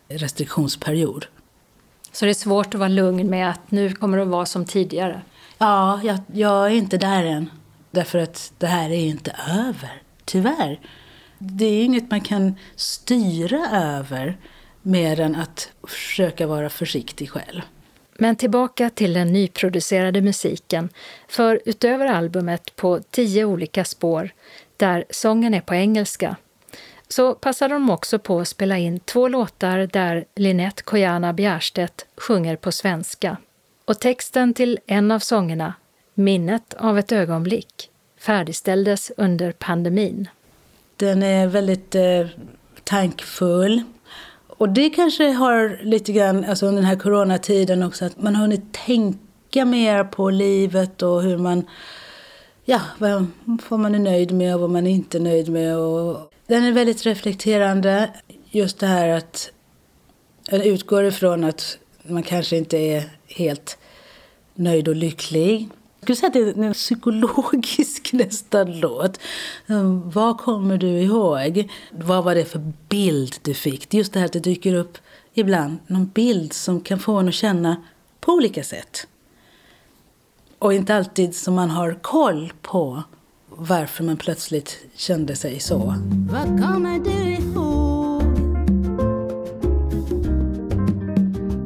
restriktionsperiod. 0.08 1.26
Så 2.12 2.24
det 2.24 2.30
är 2.30 2.34
svårt 2.34 2.74
att 2.74 2.80
vara 2.80 2.88
lugn 2.88 3.30
med 3.30 3.50
att 3.50 3.70
nu 3.70 3.92
kommer 3.92 4.16
det 4.16 4.22
att 4.22 4.28
vara 4.28 4.46
som 4.46 4.64
tidigare? 4.64 5.22
Ja, 5.58 6.00
jag, 6.02 6.18
jag 6.32 6.66
är 6.66 6.70
inte 6.70 6.98
där 6.98 7.24
än. 7.24 7.50
Därför 7.90 8.18
att 8.18 8.52
det 8.58 8.66
här 8.66 8.90
är 8.90 9.04
inte 9.04 9.36
över, 9.48 10.02
tyvärr. 10.32 10.80
Det 11.38 11.64
är 11.64 11.84
inget 11.84 12.10
man 12.10 12.20
kan 12.20 12.54
styra 12.76 13.70
över 13.70 14.36
mer 14.82 15.20
än 15.20 15.36
att 15.36 15.72
försöka 15.88 16.46
vara 16.46 16.70
försiktig 16.70 17.30
själv. 17.30 17.60
Men 18.14 18.36
tillbaka 18.36 18.90
till 18.90 19.14
den 19.14 19.32
nyproducerade 19.32 20.20
musiken. 20.20 20.88
För 21.28 21.60
utöver 21.64 22.06
albumet 22.06 22.76
på 22.76 23.00
tio 23.10 23.44
olika 23.44 23.84
spår, 23.84 24.30
där 24.76 25.04
sången 25.10 25.54
är 25.54 25.60
på 25.60 25.74
engelska, 25.74 26.36
så 27.08 27.34
passade 27.34 27.74
de 27.74 27.90
också 27.90 28.18
på 28.18 28.40
att 28.40 28.48
spela 28.48 28.78
in 28.78 29.00
två 29.00 29.28
låtar 29.28 29.78
där 29.92 30.24
Linette 30.36 30.82
Kojana 30.82 31.32
Bjärstedt 31.32 32.06
sjunger 32.16 32.56
på 32.56 32.72
svenska. 32.72 33.36
Och 33.84 34.00
texten 34.00 34.54
till 34.54 34.78
en 34.86 35.10
av 35.10 35.18
sångerna, 35.18 35.74
Minnet 36.14 36.74
av 36.74 36.98
ett 36.98 37.12
ögonblick, 37.12 37.91
färdigställdes 38.22 39.12
under 39.16 39.52
pandemin. 39.52 40.28
Den 40.96 41.22
är 41.22 41.46
väldigt 41.46 41.94
eh, 41.94 42.26
tankfull. 42.84 43.82
Och 44.46 44.68
det 44.68 44.90
kanske 44.90 45.30
har 45.30 45.80
lite 45.84 46.12
grann, 46.12 46.44
alltså 46.44 46.66
under 46.66 46.82
den 46.82 46.88
här 46.88 46.96
coronatiden 46.96 47.82
också, 47.82 48.04
att 48.04 48.22
man 48.22 48.34
har 48.34 48.42
hunnit 48.42 48.72
tänka 48.72 49.64
mer 49.64 50.04
på 50.04 50.30
livet 50.30 51.02
och 51.02 51.22
hur 51.22 51.38
man, 51.38 51.66
ja, 52.64 52.80
vad 53.68 53.80
man 53.80 53.94
är 53.94 53.98
nöjd 53.98 54.32
med 54.32 54.54
och 54.54 54.60
vad 54.60 54.70
man 54.70 54.86
är 54.86 54.90
inte 54.90 55.18
är 55.18 55.22
nöjd 55.22 55.48
med. 55.48 55.76
Och 55.76 56.32
den 56.46 56.64
är 56.64 56.72
väldigt 56.72 57.06
reflekterande. 57.06 58.10
Just 58.50 58.78
det 58.78 58.86
här 58.86 59.08
att 59.08 59.50
den 60.50 60.62
utgår 60.62 61.04
ifrån 61.04 61.44
att 61.44 61.78
man 62.02 62.22
kanske 62.22 62.56
inte 62.56 62.76
är 62.76 63.04
helt 63.26 63.78
nöjd 64.54 64.88
och 64.88 64.96
lycklig. 64.96 65.68
Jag 66.04 66.16
skulle 66.16 66.32
säga 66.32 66.48
att 66.50 66.56
det 66.56 66.62
är 66.62 66.66
en 66.66 66.72
psykologisk 66.72 68.12
nästan 68.12 68.80
låt. 68.80 69.20
Ehm, 69.66 70.10
vad 70.10 70.38
kommer 70.38 70.78
du 70.78 70.88
ihåg? 70.88 71.70
Vad 71.90 72.24
var 72.24 72.34
det 72.34 72.44
för 72.44 72.72
bild 72.88 73.34
du 73.42 73.54
fick? 73.54 73.88
Det 73.88 73.96
är 73.96 73.98
just 73.98 74.12
det 74.12 74.18
här 74.18 74.26
att 74.26 74.32
det 74.32 74.40
dyker 74.40 74.74
upp 74.74 74.98
ibland 75.34 75.78
någon 75.86 76.06
bild 76.06 76.52
som 76.52 76.80
kan 76.80 76.98
få 76.98 77.16
en 77.16 77.28
att 77.28 77.34
känna 77.34 77.76
på 78.20 78.32
olika 78.32 78.64
sätt. 78.64 79.06
Och 80.58 80.74
inte 80.74 80.94
alltid 80.94 81.34
som 81.34 81.54
man 81.54 81.70
har 81.70 81.98
koll 82.02 82.52
på 82.62 83.02
varför 83.48 84.04
man 84.04 84.16
plötsligt 84.16 84.78
kände 84.94 85.36
sig 85.36 85.60
så. 85.60 85.94
Vad 86.30 86.46
kommer 86.46 86.98
du 86.98 87.34
ihåg? 87.34 88.22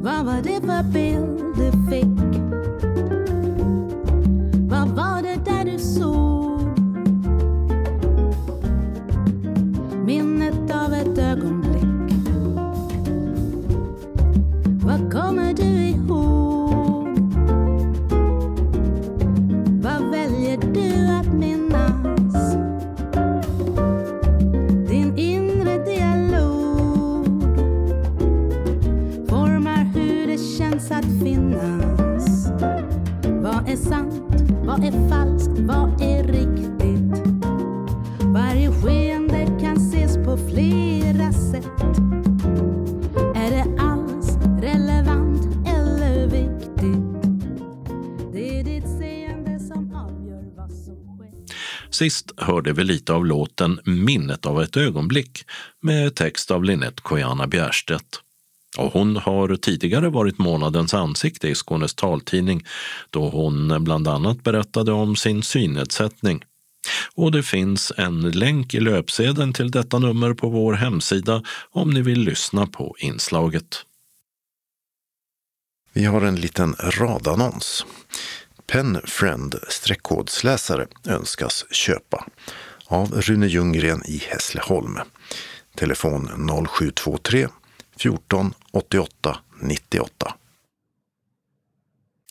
Vad 0.02 0.24
var 0.24 0.42
det 0.42 0.60
för 0.66 0.82
bild 0.82 1.45
Vad 14.86 15.12
kommer 15.12 15.54
du 15.54 15.62
ihåg? 15.62 16.15
Sist 51.96 52.32
hörde 52.36 52.72
vi 52.72 52.84
lite 52.84 53.12
av 53.12 53.26
låten 53.26 53.80
Minnet 53.84 54.46
av 54.46 54.62
ett 54.62 54.76
ögonblick 54.76 55.44
med 55.80 56.14
text 56.14 56.50
av 56.50 56.64
Linette 56.64 57.02
Kojana 57.02 57.46
Bjärstedt. 57.46 58.20
Och 58.78 58.92
hon 58.92 59.16
har 59.16 59.56
tidigare 59.56 60.08
varit 60.08 60.38
månadens 60.38 60.94
ansikte 60.94 61.48
i 61.48 61.54
Skånes 61.54 61.94
taltidning 61.94 62.64
då 63.10 63.28
hon 63.28 63.84
bland 63.84 64.08
annat 64.08 64.44
berättade 64.44 64.92
om 64.92 65.16
sin 65.16 65.42
synnedsättning. 65.42 66.44
Och 67.14 67.32
det 67.32 67.42
finns 67.42 67.92
en 67.96 68.30
länk 68.30 68.74
i 68.74 68.80
löpsedeln 68.80 69.52
till 69.52 69.70
detta 69.70 69.98
nummer 69.98 70.34
på 70.34 70.48
vår 70.48 70.72
hemsida 70.72 71.42
om 71.70 71.90
ni 71.90 72.02
vill 72.02 72.20
lyssna 72.20 72.66
på 72.66 72.96
inslaget. 72.98 73.84
Vi 75.92 76.04
har 76.04 76.22
en 76.22 76.36
liten 76.36 76.74
radannons. 76.78 77.86
Penfriend 78.66 79.54
streckkodsläsare 79.68 80.86
önskas 81.08 81.64
köpa 81.70 82.26
av 82.86 83.12
Rune 83.12 83.46
Ljunggren 83.46 84.02
i 84.06 84.22
Hässleholm. 84.30 84.98
Telefon 85.76 86.48
0723 86.68 87.48
14 87.96 88.54
88 88.72 89.38
98. 89.62 90.34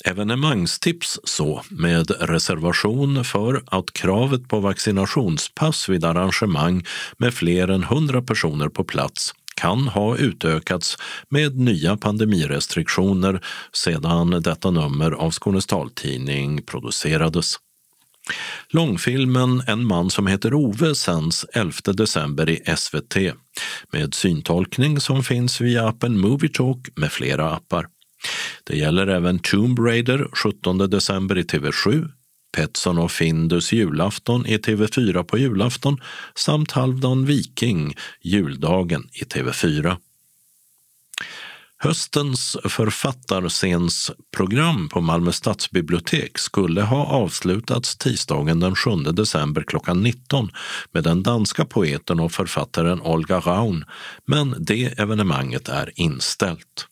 Evenemangstips 0.05 1.19
så, 1.23 1.61
med 1.69 2.11
reservation 2.19 3.25
för 3.25 3.63
att 3.65 3.93
kravet 3.93 4.47
på 4.47 4.59
vaccinationspass 4.59 5.89
vid 5.89 6.05
arrangemang 6.05 6.85
med 7.17 7.33
fler 7.33 7.67
än 7.67 7.83
100 7.83 8.21
personer 8.21 8.69
på 8.69 8.83
plats 8.83 9.33
kan 9.55 9.87
ha 9.87 10.17
utökats 10.17 10.97
med 11.29 11.57
nya 11.57 11.97
pandemirestriktioner 11.97 13.41
sedan 13.73 14.29
detta 14.29 14.71
nummer 14.71 15.11
av 15.11 15.31
Skånes 15.31 15.65
taltidning 15.65 16.63
producerades. 16.63 17.55
Långfilmen 18.69 19.63
En 19.67 19.85
man 19.85 20.09
som 20.09 20.27
heter 20.27 20.53
Ove 20.53 20.95
sänds 20.95 21.45
11 21.53 21.71
december 21.93 22.49
i 22.49 22.75
SVT 22.77 23.15
med 23.91 24.13
syntolkning 24.13 24.99
som 24.99 25.23
finns 25.23 25.61
via 25.61 25.87
appen 25.87 26.19
Movietalk 26.19 26.89
med 26.95 27.11
flera 27.11 27.51
appar. 27.51 27.87
Det 28.63 28.77
gäller 28.77 29.07
även 29.07 29.39
Tomb 29.39 29.79
Raider 29.79 30.27
17 30.33 30.77
december 30.77 31.37
i 31.37 31.43
TV7, 31.43 32.09
Petson 32.55 32.97
och 32.97 33.11
Findus 33.11 33.73
julafton 33.73 34.45
i 34.45 34.57
TV4 34.57 35.23
på 35.23 35.37
julafton 35.37 36.01
samt 36.35 36.71
Halvdan 36.71 37.25
Viking 37.25 37.95
juldagen 38.21 39.09
i 39.13 39.23
TV4. 39.23 39.97
Höstens 41.77 42.57
författarscensprogram 42.63 44.89
på 44.89 45.01
Malmö 45.01 45.31
stadsbibliotek 45.31 46.37
skulle 46.37 46.81
ha 46.81 47.05
avslutats 47.05 47.97
tisdagen 47.97 48.59
den 48.59 48.75
7 48.75 48.95
december 48.95 49.63
klockan 49.67 50.03
19 50.03 50.49
med 50.91 51.03
den 51.03 51.23
danska 51.23 51.65
poeten 51.65 52.19
och 52.19 52.31
författaren 52.31 53.01
Olga 53.01 53.39
Raun, 53.39 53.85
men 54.25 54.55
det 54.59 54.99
evenemanget 54.99 55.69
är 55.69 55.91
inställt. 55.95 56.87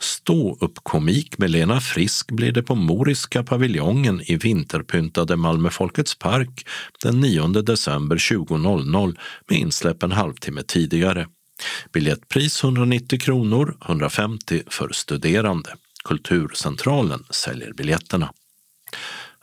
Stå-upp-komik 0.00 1.38
med 1.38 1.50
Lena 1.50 1.80
Frisk 1.80 2.30
blir 2.30 2.52
det 2.52 2.62
på 2.62 2.74
Moriska 2.74 3.42
paviljongen 3.42 4.22
i 4.26 4.36
vinterpyntade 4.36 5.36
Malmö 5.36 5.70
Folkets 5.70 6.18
park 6.18 6.66
den 7.02 7.20
9 7.20 7.46
december 7.46 8.16
20.00 8.16 9.16
med 9.48 9.58
insläpp 9.58 10.02
en 10.02 10.12
halvtimme 10.12 10.62
tidigare. 10.62 11.26
Biljettpris 11.92 12.64
190 12.64 13.20
kronor, 13.20 13.76
150 13.86 14.62
för 14.66 14.88
studerande. 14.92 15.74
Kulturcentralen 16.04 17.24
säljer 17.30 17.72
biljetterna. 17.72 18.32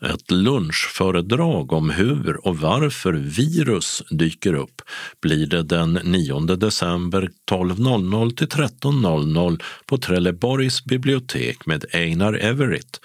Ett 0.02 0.32
lunchföredrag 0.32 1.74
om 1.74 1.90
hur 1.90 2.48
och 2.48 2.58
varför 2.58 3.14
virus 3.14 4.04
dyker 4.10 4.54
upp 4.54 4.82
blir 5.22 5.48
det 5.48 5.64
den 5.64 5.94
9 6.04 6.40
december 6.40 7.30
12.00 7.52 8.36
till 8.36 8.48
13.00 8.48 9.62
på 9.86 9.98
Trelleborgs 9.98 10.86
bibliotek 10.86 11.66
med 11.66 11.86
Einar 11.94 12.34
Everett, 12.34 13.00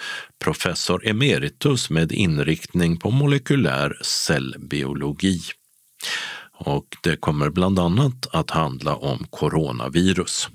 professor 0.45 1.09
emeritus 1.09 1.91
med 1.91 2.13
inriktning 2.13 2.97
på 2.97 3.11
molekylär 3.11 3.99
cellbiologi. 4.03 5.41
Och 6.53 6.87
det 7.03 7.17
kommer 7.17 7.51
bland 7.51 7.79
annat 7.79 8.27
att 8.33 8.51
handla 8.51 8.97
om 8.97 9.27
coronavirus. 9.31 10.49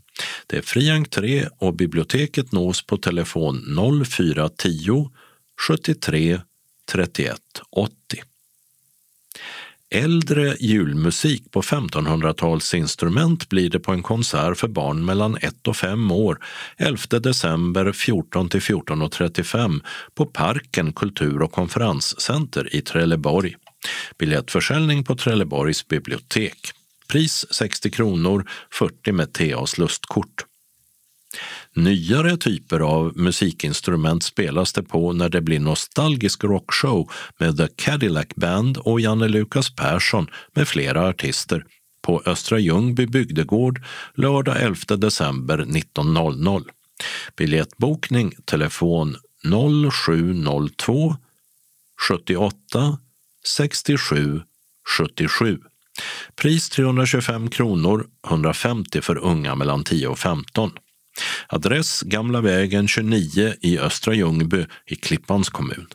Det 0.48 0.58
är 0.58 0.62
fri 0.62 0.90
entré 0.90 1.48
och 1.60 1.76
biblioteket 1.76 2.52
nås 2.52 2.86
på 2.86 2.98
telefon 2.98 3.78
0410 4.06 5.10
73 5.68 6.42
31 6.92 7.40
80. 7.70 8.24
Äldre 9.90 10.56
julmusik 10.60 11.52
på 11.52 11.62
1500-talsinstrument 11.62 13.50
blir 13.50 13.70
det 13.70 13.80
på 13.80 13.92
en 13.92 14.04
konsert 14.04 14.58
för 14.58 14.68
barn 14.68 15.06
mellan 15.06 15.38
1 15.42 15.68
och 15.68 15.78
5 15.78 16.12
år 16.12 16.40
11 16.78 17.20
december 17.20 17.92
14 17.92 18.50
till 18.50 18.60
14.35 18.60 19.82
på 20.16 20.26
Parken 20.26 20.94
kultur 20.94 21.42
och 21.42 21.52
konferenscenter 21.52 22.76
i 22.76 22.82
Trelleborg. 22.82 23.56
Biljettförsäljning 24.18 25.04
på 25.04 25.16
Trelleborgs 25.16 25.88
bibliotek. 25.88 26.72
Pris 27.08 27.46
60 27.52 27.92
kronor, 27.92 28.50
40 28.72 29.12
med 29.12 29.34
TAs 29.34 29.78
lustkort. 29.78 30.46
Nyare 31.76 32.38
typer 32.38 32.80
av 32.80 33.18
musikinstrument 33.18 34.24
spelas 34.24 34.74
det 34.74 34.84
på 34.84 35.14
när 35.14 35.30
det 35.30 35.42
blir 35.42 35.60
nostalgisk 35.60 36.44
rockshow 36.44 37.12
med 37.38 37.58
The 37.58 37.68
Cadillac 37.76 38.28
Band 38.36 38.78
och 38.78 39.02
Janne 39.02 39.28
Lukas 39.28 39.76
Persson 39.76 40.28
med 40.54 40.68
flera 40.68 41.08
artister 41.08 41.66
på 42.02 42.22
Östra 42.26 42.60
Ljungby 42.60 43.08
bygdegård 43.08 43.82
lördag 44.14 44.62
11 44.62 44.96
december 44.96 45.58
19.00. 45.58 46.64
Biljettbokning 47.38 48.34
telefon 48.46 49.16
0702 49.92 51.16
78 52.10 52.98
67 53.46 54.42
77. 54.98 55.60
Pris 56.36 56.70
325 56.70 57.50
kronor, 57.50 58.08
150 58.28 59.02
för 59.02 59.18
unga 59.18 59.56
mellan 59.56 59.84
10 59.84 60.08
och 60.08 60.20
15. 60.20 60.72
Adress 61.48 62.02
Gamla 62.02 62.42
vägen 62.42 62.88
29 62.88 63.54
i 63.62 63.80
Östra 63.80 64.14
Ljungby 64.14 64.66
i 64.86 64.96
Klippans 64.96 65.50
kommun. 65.50 65.88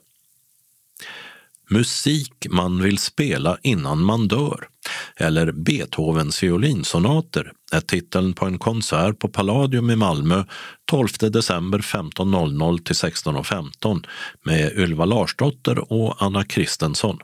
Musik 1.71 2.47
man 2.51 2.83
vill 2.83 2.99
spela 2.99 3.59
innan 3.63 4.03
man 4.03 4.29
dör 4.29 4.69
eller 5.17 5.53
Beethovens 5.53 6.43
violinsonater 6.43 7.53
är 7.73 7.81
titeln 7.81 8.33
på 8.33 8.47
en 8.47 8.59
konsert 8.59 9.19
på 9.19 9.29
Palladium 9.29 9.91
i 9.91 9.97
Malmö 9.97 10.45
12 10.85 11.09
december 11.21 11.79
15.00 11.79 12.83
till 12.83 12.95
16.15 12.95 14.07
med 14.45 14.73
Ylva 14.73 15.05
Larsdotter 15.05 15.93
och 15.93 16.23
Anna 16.23 16.45
Kristensson. 16.45 17.19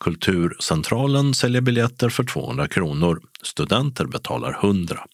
Kulturcentralen 0.00 1.34
säljer 1.34 1.60
biljetter 1.60 2.08
för 2.08 2.24
200 2.24 2.68
kronor. 2.68 3.20
Studenter 3.42 4.06
betalar 4.06 4.58
100. 4.64 5.06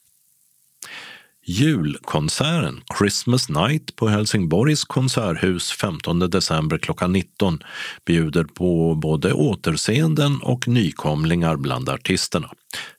Julkonserten 1.50 2.80
Christmas 2.98 3.48
Night 3.48 3.96
på 3.96 4.08
Helsingborgs 4.08 4.84
konserthus 4.84 5.72
15 5.72 6.18
december 6.18 6.78
klockan 6.78 7.12
19 7.12 7.62
bjuder 8.04 8.44
på 8.44 8.94
både 8.94 9.32
återseenden 9.32 10.40
och 10.42 10.68
nykomlingar 10.68 11.56
bland 11.56 11.88
artisterna. 11.88 12.50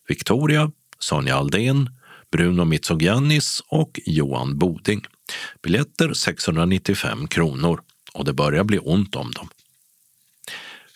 Victoria, 0.07 0.71
Sonja 0.99 1.35
Aldén, 1.35 1.89
Bruno 2.31 2.65
Mitsogiannis 2.65 3.61
och 3.67 3.99
Johan 4.05 4.57
Boding. 4.57 5.05
Biljetter 5.63 6.13
695 6.13 7.27
kronor 7.27 7.81
och 8.13 8.25
det 8.25 8.33
börjar 8.33 8.63
bli 8.63 8.79
ont 8.79 9.15
om 9.15 9.31
dem. 9.31 9.49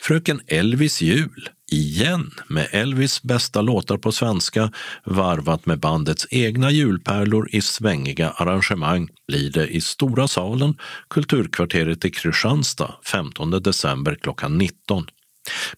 Fröken 0.02 0.42
Elvis 0.48 1.02
jul, 1.02 1.50
igen 1.74 2.32
med 2.48 2.68
Elvis 2.72 3.24
bästa 3.24 3.62
låtar 3.62 3.98
på 3.98 4.12
svenska 4.12 4.72
varvat 5.04 5.66
med 5.66 5.80
bandets 5.80 6.28
egna 6.32 6.72
julpärlor 6.72 7.50
i 7.52 7.62
svängiga 7.62 8.30
arrangemang 8.30 9.10
blir 9.28 9.52
det 9.52 9.68
i 9.68 9.82
Stora 9.82 10.28
salen, 10.28 10.78
Kulturkvarteret 11.10 12.06
i 12.06 12.12
Kristianstad 12.12 12.96
15 13.06 13.52
december 13.52 14.16
klockan 14.22 14.58
19. 14.58 15.06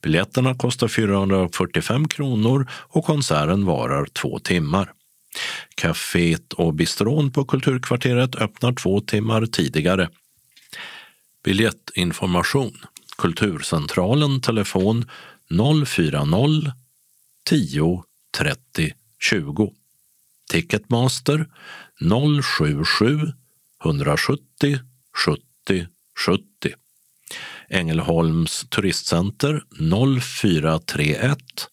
Biljetterna 0.02 0.56
kostar 0.56 0.88
445 0.88 2.08
kronor 2.08 2.68
och 2.72 3.06
konserten 3.06 3.66
varar 3.66 4.06
två 4.06 4.40
timmar. 4.40 4.92
Caféet 5.82 6.54
och 6.54 6.74
bistron 6.74 7.32
på 7.32 7.46
Kulturkvarteret 7.46 8.36
öppnar 8.36 8.74
två 8.74 9.02
timmar 9.02 9.46
tidigare. 9.46 10.10
Biljettinformation 11.44 12.78
Kulturcentralen 13.18 14.42
telefon 14.42 15.06
040 15.56 16.74
10 17.44 18.04
30 18.32 18.94
20. 19.20 19.74
Ticketmaster 20.52 21.46
077 22.00 23.34
170 23.84 24.80
70 25.14 25.88
70. 26.26 26.76
Ängelholms 27.70 28.66
turistcenter 28.70 29.64
0431 29.80 31.70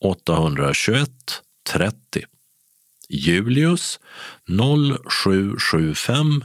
821 0.00 1.42
30. 1.64 2.24
Julius 3.08 4.00
0775 4.46 6.44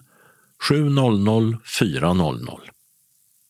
700 0.70 1.58
400. 1.64 2.70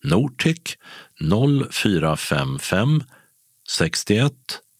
Nortic 0.04 0.78
0455 1.20 3.04
61 3.70 4.34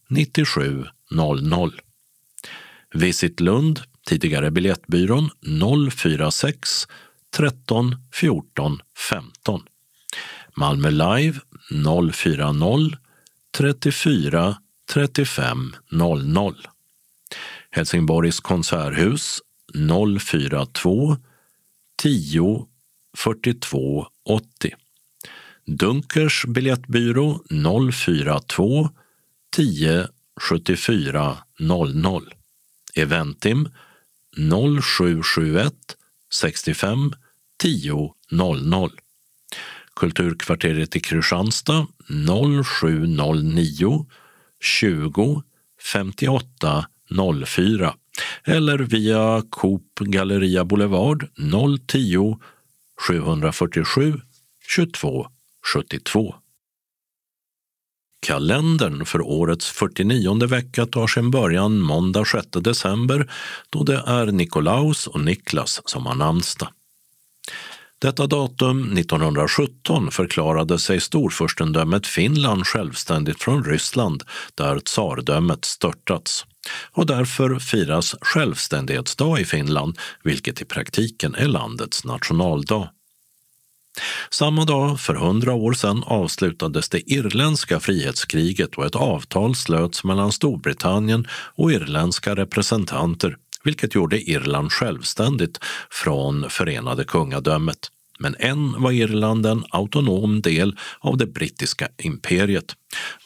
97 0.08 0.88
00. 1.12 1.82
Visit 2.94 3.40
Lund, 3.40 3.82
tidigare 4.06 4.52
Biljettbyrån 4.52 5.30
046 5.92 6.88
13 7.30 7.96
14 8.12 8.80
15. 8.96 9.62
Malmö 10.56 10.90
Live 10.90 11.40
040 12.14 12.98
34 13.52 14.58
35 14.94 15.72
00. 15.92 16.56
Helsingborgs 17.72 18.40
konserthus 18.40 19.42
042 19.74 21.18
10 21.96 22.66
42 23.18 24.06
80. 24.24 24.89
Dunkers 25.78 26.46
biljettbyrå 26.48 27.44
042 27.92 28.90
10 29.52 30.08
74 30.42 31.38
00. 31.60 32.34
Eventim 32.96 33.68
0771 34.38 35.74
65 36.30 37.14
10 37.58 38.14
00. 38.32 38.90
Kulturkvarteret 39.94 40.96
i 40.96 41.00
Kristianstad 41.00 41.86
0709 42.10 44.06
20 44.60 45.44
58 45.80 46.86
04 47.46 47.94
eller 48.46 48.78
via 48.80 49.42
Coop 49.50 50.00
Galleria 50.00 50.66
Boulevard 50.66 51.28
010 51.38 52.36
747 53.08 54.22
22 54.78 55.39
72. 55.74 56.36
Kalendern 58.22 59.06
för 59.06 59.22
årets 59.22 59.70
49 59.70 60.48
vecka 60.48 60.86
tar 60.86 61.08
sin 61.08 61.32
början 61.32 61.80
måndag 61.80 62.26
6 62.26 62.48
december 62.52 63.32
då 63.70 63.84
det 63.84 64.04
är 64.08 64.26
Nikolaus 64.26 65.08
och 65.08 65.22
Niklas 65.22 65.82
som 65.86 66.06
har 66.06 66.16
namnsdag. 66.16 66.70
Detta 68.02 68.28
datum 68.28 68.98
1917 68.98 70.12
förklarade 70.12 70.80
sig 70.80 71.00
storfurstendömet 71.00 72.08
Finland 72.08 72.68
självständigt 72.68 73.42
från 73.42 73.64
Ryssland 73.64 74.24
där 74.56 74.80
tsardömet 74.80 75.66
störtats 75.66 76.46
och 76.92 77.06
därför 77.06 77.60
firas 77.60 78.16
självständighetsdag 78.22 79.40
i 79.40 79.46
Finland 79.46 79.98
vilket 80.24 80.62
i 80.62 80.66
praktiken 80.66 81.36
är 81.36 81.48
landets 81.48 82.06
nationaldag. 82.06 82.90
Samma 84.30 84.66
dag 84.66 85.00
för 85.00 85.16
hundra 85.16 85.54
år 85.54 85.74
sedan 85.74 86.04
avslutades 86.06 86.90
det 86.90 87.12
irländska 87.12 87.80
frihetskriget 87.80 88.76
och 88.76 88.86
ett 88.86 88.96
avtal 88.96 89.56
slöts 89.56 90.04
mellan 90.04 90.32
Storbritannien 90.32 91.28
och 91.56 91.72
irländska 91.72 92.36
representanter 92.36 93.36
vilket 93.64 93.96
gjorde 93.96 94.22
Irland 94.22 94.72
självständigt 94.72 95.60
från 95.90 96.50
Förenade 96.50 97.04
kungadömet. 97.04 97.78
Men 98.20 98.36
än 98.40 98.82
var 98.82 98.92
Irland 98.92 99.46
en 99.46 99.64
autonom 99.70 100.42
del 100.42 100.78
av 101.00 101.18
det 101.18 101.26
brittiska 101.26 101.88
imperiet 102.04 102.76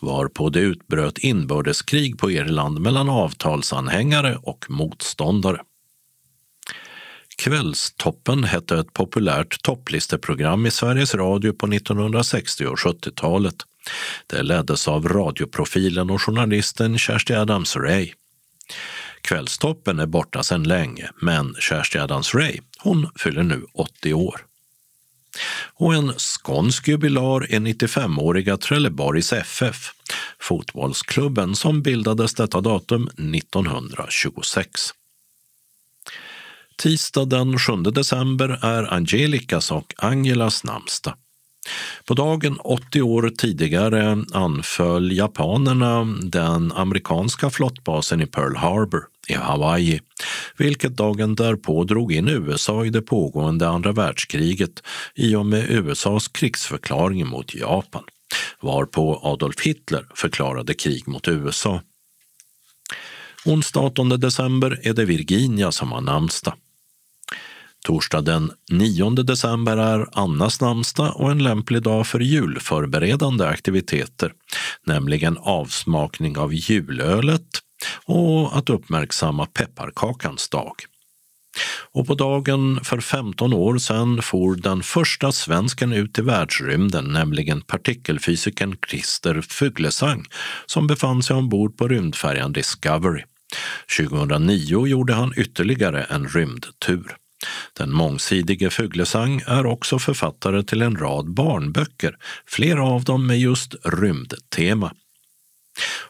varpå 0.01 0.49
det 0.49 0.59
utbröt 0.59 1.17
inbördeskrig 1.17 2.17
på 2.17 2.31
Irland 2.31 2.79
mellan 2.79 3.09
avtalsanhängare 3.09 4.37
och 4.41 4.65
motståndare. 4.69 5.61
Kvällstoppen 7.43 8.43
hette 8.43 8.77
ett 8.77 8.93
populärt 8.93 9.61
topplisteprogram 9.61 10.65
i 10.65 10.71
Sveriges 10.71 11.15
Radio 11.15 11.53
på 11.53 11.67
1960 11.67 12.65
och 12.65 12.77
70-talet. 12.77 13.55
Det 14.27 14.43
leddes 14.43 14.87
av 14.87 15.09
radioprofilen 15.09 16.09
och 16.09 16.21
journalisten 16.21 16.97
Kersti 16.97 17.33
Adams-Ray. 17.33 18.13
Kvällstoppen 19.21 19.99
är 19.99 20.05
borta 20.05 20.43
sedan 20.43 20.63
länge, 20.63 21.09
men 21.21 21.55
Kersti 21.59 21.97
Adams-Ray 21.97 22.61
hon 22.79 23.09
fyller 23.15 23.43
nu 23.43 23.65
80 23.73 24.13
år. 24.13 24.45
Och 25.73 25.93
en 25.93 26.13
skånsk 26.13 26.87
jubilar 26.87 27.53
är 27.53 27.59
95-åriga 27.59 28.57
Trelleborgs 28.57 29.33
FF, 29.33 29.91
fotbollsklubben 30.39 31.55
som 31.55 31.81
bildades 31.81 32.33
detta 32.33 32.61
datum 32.61 33.07
1926. 33.07 34.93
Tisdag 36.77 37.25
den 37.25 37.59
7 37.59 37.75
december 37.75 38.59
är 38.61 38.93
Angelicas 38.93 39.71
och 39.71 39.93
Angelas 39.97 40.63
namnsdag. 40.63 41.13
På 42.05 42.13
dagen 42.13 42.57
80 42.59 43.01
år 43.01 43.31
tidigare 43.37 44.25
anföll 44.33 45.11
japanerna 45.11 46.03
den 46.21 46.71
amerikanska 46.71 47.49
flottbasen 47.49 48.21
i 48.21 48.25
Pearl 48.25 48.55
Harbor 48.55 49.01
i 49.27 49.33
Hawaii, 49.33 49.99
vilket 50.57 50.97
dagen 50.97 51.35
därpå 51.35 51.83
drog 51.83 52.13
in 52.13 52.27
USA 52.27 52.85
i 52.85 52.89
det 52.89 53.01
pågående 53.01 53.69
andra 53.69 53.91
världskriget 53.91 54.83
i 55.15 55.35
och 55.35 55.45
med 55.45 55.65
USAs 55.69 56.27
krigsförklaring 56.27 57.27
mot 57.27 57.55
Japan, 57.55 58.03
varpå 58.61 59.19
Adolf 59.23 59.61
Hitler 59.61 60.05
förklarade 60.15 60.73
krig 60.73 61.07
mot 61.07 61.27
USA. 61.27 61.81
Onsdag 63.45 63.79
18 63.79 64.09
december 64.09 64.79
är 64.83 64.93
det 64.93 65.05
Virginia 65.05 65.71
som 65.71 65.91
har 65.91 66.01
namnsdag. 66.01 66.53
Torsdag 67.85 68.21
den 68.21 68.51
9 68.71 69.09
december 69.09 69.77
är 69.77 70.07
Annas 70.11 70.61
namnsdag 70.61 71.15
och 71.15 71.31
en 71.31 71.43
lämplig 71.43 71.81
dag 71.81 72.07
för 72.07 72.19
julförberedande 72.19 73.45
aktiviteter, 73.45 74.33
nämligen 74.85 75.37
avsmakning 75.37 76.37
av 76.37 76.53
julölet 76.53 77.47
och 78.05 78.57
att 78.57 78.69
uppmärksamma 78.69 79.45
pepparkakans 79.45 80.49
dag. 80.49 80.73
Och 81.91 82.07
på 82.07 82.15
dagen 82.15 82.79
för 82.83 82.99
15 82.99 83.53
år 83.53 83.77
sedan 83.77 84.21
for 84.21 84.55
den 84.55 84.83
första 84.83 85.31
svensken 85.31 85.93
ut 85.93 86.19
i 86.19 86.21
världsrymden, 86.21 87.05
nämligen 87.05 87.61
partikelfysikern 87.61 88.75
Christer 88.87 89.41
Fuglesang 89.41 90.25
som 90.65 90.87
befann 90.87 91.23
sig 91.23 91.35
ombord 91.35 91.77
på 91.77 91.87
rymdfärjan 91.87 92.53
Discovery. 92.53 93.23
2009 93.97 94.87
gjorde 94.87 95.13
han 95.13 95.33
ytterligare 95.37 96.03
en 96.03 96.27
rymdtur. 96.27 97.17
Den 97.77 97.91
mångsidige 97.91 98.69
Fuglesang 98.69 99.43
är 99.47 99.65
också 99.65 99.99
författare 99.99 100.63
till 100.63 100.81
en 100.81 100.95
rad 100.95 101.33
barnböcker, 101.33 102.17
flera 102.47 102.83
av 102.83 103.03
dem 103.03 103.27
med 103.27 103.39
just 103.39 103.75
rymdtema. 103.83 104.93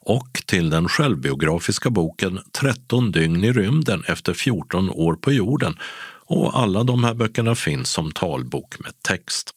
Och 0.02 0.44
till 0.46 0.70
den 0.70 0.90
självbiografiska 0.90 1.90
boken 1.90 2.40
13 2.52 3.12
dygn 3.12 3.44
i 3.44 3.54
rymden 3.54 4.04
efter 4.08 4.34
14 4.34 4.90
år 4.90 5.14
på 5.14 5.32
jorden 5.32 5.78
och 6.26 6.60
alla 6.60 6.84
de 6.84 7.04
här 7.04 7.14
böckerna 7.14 7.56
finns 7.56 7.90
som 7.90 8.12
talbok 8.12 8.80
med 8.80 8.92
text. 9.02 9.52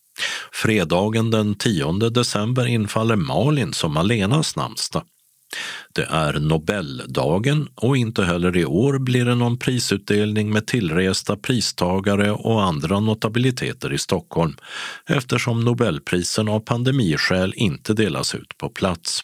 Fredagen 0.53 1.31
den 1.31 1.55
10 1.55 1.93
december 1.93 2.67
infaller 2.67 3.17
Malin 3.17 3.73
som 3.73 3.97
Alenas 3.97 4.57
namnsdag. 4.57 5.03
Det 5.93 6.07
är 6.11 6.33
Nobeldagen 6.33 7.69
och 7.75 7.97
inte 7.97 8.25
heller 8.25 8.57
i 8.57 8.65
år 8.65 8.99
blir 8.99 9.25
det 9.25 9.35
någon 9.35 9.59
prisutdelning 9.59 10.53
med 10.53 10.67
tillresta 10.67 11.37
pristagare 11.37 12.33
och 12.33 12.63
andra 12.63 13.01
notabiliteter 13.01 13.93
i 13.93 13.99
Stockholm 13.99 14.57
eftersom 15.07 15.65
Nobelprisen 15.65 16.49
av 16.49 16.61
pandemiskäl 16.61 17.53
inte 17.57 17.95
delas 17.95 18.35
ut 18.35 18.59
på 18.59 18.69
plats. 18.69 19.23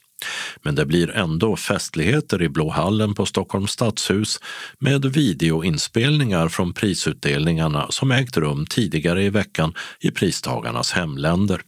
Men 0.63 0.75
det 0.75 0.87
blir 0.87 1.11
ändå 1.11 1.57
festligheter 1.57 2.43
i 2.43 2.49
Blå 2.49 2.71
hallen 2.71 3.15
på 3.15 3.27
Stockholms 3.27 3.71
stadshus 3.71 4.41
med 4.79 5.05
videoinspelningar 5.05 6.49
från 6.49 6.73
prisutdelningarna 6.73 7.87
som 7.91 8.13
ägt 8.13 8.37
rum 8.37 8.67
tidigare 8.67 9.25
i 9.25 9.31
veckan 9.31 9.75
i 10.01 10.11
pristagarnas 10.11 10.93
hemländer. 10.93 11.61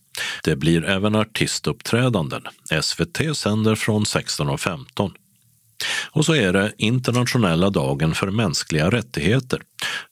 Det 0.45 0.57
blir 0.57 0.85
även 0.85 1.15
artistuppträdanden. 1.15 2.43
SVT 2.83 3.37
sänder 3.37 3.75
från 3.75 4.05
16.15. 4.05 5.11
Och 6.11 6.25
så 6.25 6.35
är 6.35 6.53
det 6.53 6.73
internationella 6.79 7.71
dagen 7.71 8.15
för 8.15 8.31
mänskliga 8.31 8.91
rättigheter. 8.91 9.63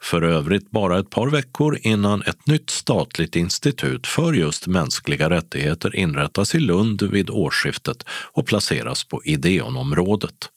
För 0.00 0.22
övrigt 0.22 0.70
bara 0.70 0.98
ett 0.98 1.11
par 1.11 1.26
veckor 1.26 1.78
innan 1.82 2.22
ett 2.22 2.46
nytt 2.46 2.70
statligt 2.70 3.36
institut 3.36 4.07
för 4.07 4.32
just 4.32 4.66
mänskliga 4.66 5.30
rättigheter 5.30 5.96
inrättas 5.96 6.55
i 6.55 6.61
Lund 6.61 7.03
vid 7.03 7.30
årsskiftet 7.30 8.05
och 8.32 8.46
placeras 8.46 9.05
på 9.05 9.24
Ideonområdet. 9.24 10.48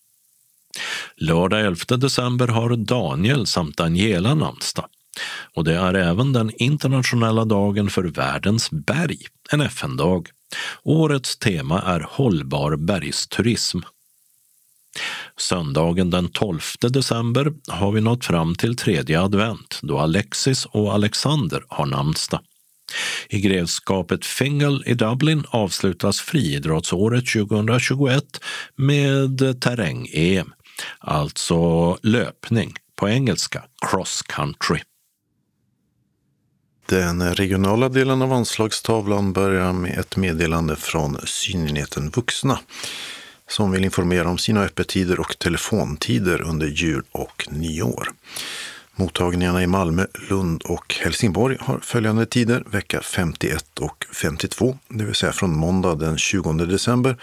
Lördag 1.17 1.61
11 1.61 1.97
december 1.97 2.47
har 2.47 2.75
Daniel 2.75 3.45
samt 3.45 3.77
Daniela 3.77 4.35
namnsdag. 4.35 4.85
Och 5.53 5.63
det 5.63 5.75
är 5.75 5.93
även 5.93 6.33
den 6.33 6.51
internationella 6.57 7.45
dagen 7.45 7.89
för 7.89 8.03
världens 8.03 8.71
berg, 8.71 9.19
en 9.51 9.61
FN-dag. 9.61 10.29
Årets 10.83 11.37
tema 11.37 11.81
är 11.81 11.99
hållbar 12.09 12.75
bergsturism. 12.75 13.79
Söndagen 15.37 16.09
den 16.09 16.29
12 16.29 16.59
december 16.79 17.53
har 17.67 17.91
vi 17.91 18.01
nått 18.01 18.25
fram 18.25 18.55
till 18.55 18.75
tredje 18.75 19.21
advent 19.21 19.79
då 19.81 19.99
Alexis 19.99 20.65
och 20.65 20.93
Alexander 20.93 21.63
har 21.67 21.85
namnsdag. 21.85 22.39
I 23.29 23.41
grevskapet 23.41 24.25
Fingal 24.25 24.83
i 24.85 24.93
Dublin 24.93 25.43
avslutas 25.49 26.19
friidrottsåret 26.19 27.27
2021 27.27 28.23
med 28.75 29.61
terräng-EM, 29.61 30.53
alltså 30.99 31.97
löpning, 32.01 32.73
på 32.95 33.09
engelska 33.09 33.63
cross 33.89 34.21
country. 34.21 34.79
Den 36.85 37.35
regionala 37.35 37.89
delen 37.89 38.21
av 38.21 38.33
anslagstavlan 38.33 39.33
börjar 39.33 39.73
med 39.73 39.99
ett 39.99 40.17
meddelande 40.17 40.75
från 40.75 41.17
synenheten 41.25 42.09
Vuxna 42.09 42.59
som 43.49 43.71
vill 43.71 43.85
informera 43.85 44.29
om 44.29 44.37
sina 44.37 44.63
öppettider 44.63 45.19
och 45.19 45.39
telefontider 45.39 46.41
under 46.41 46.67
jul 46.67 47.03
och 47.11 47.47
nyår. 47.49 48.09
Mottagningarna 48.95 49.63
i 49.63 49.67
Malmö, 49.67 50.05
Lund 50.29 50.61
och 50.63 50.95
Helsingborg 51.03 51.57
har 51.59 51.79
följande 51.79 52.25
tider 52.25 52.63
vecka 52.67 53.01
51 53.01 53.79
och 53.79 54.05
52, 54.13 54.77
det 54.87 55.03
vill 55.03 55.15
säga 55.15 55.31
från 55.31 55.57
måndag 55.57 55.95
den 55.95 56.17
20 56.17 56.53
december 56.53 57.17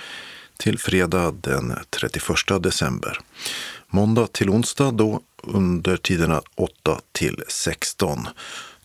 till 0.57 0.79
fredag 0.79 1.35
den 1.41 1.75
31 1.91 2.63
december. 2.63 3.19
Måndag 3.89 4.27
till 4.33 4.51
onsdag 4.51 4.91
då 4.91 5.21
under 5.43 5.97
tiderna 5.97 6.43
8 6.55 7.01
till 7.13 7.43
16 7.49 8.29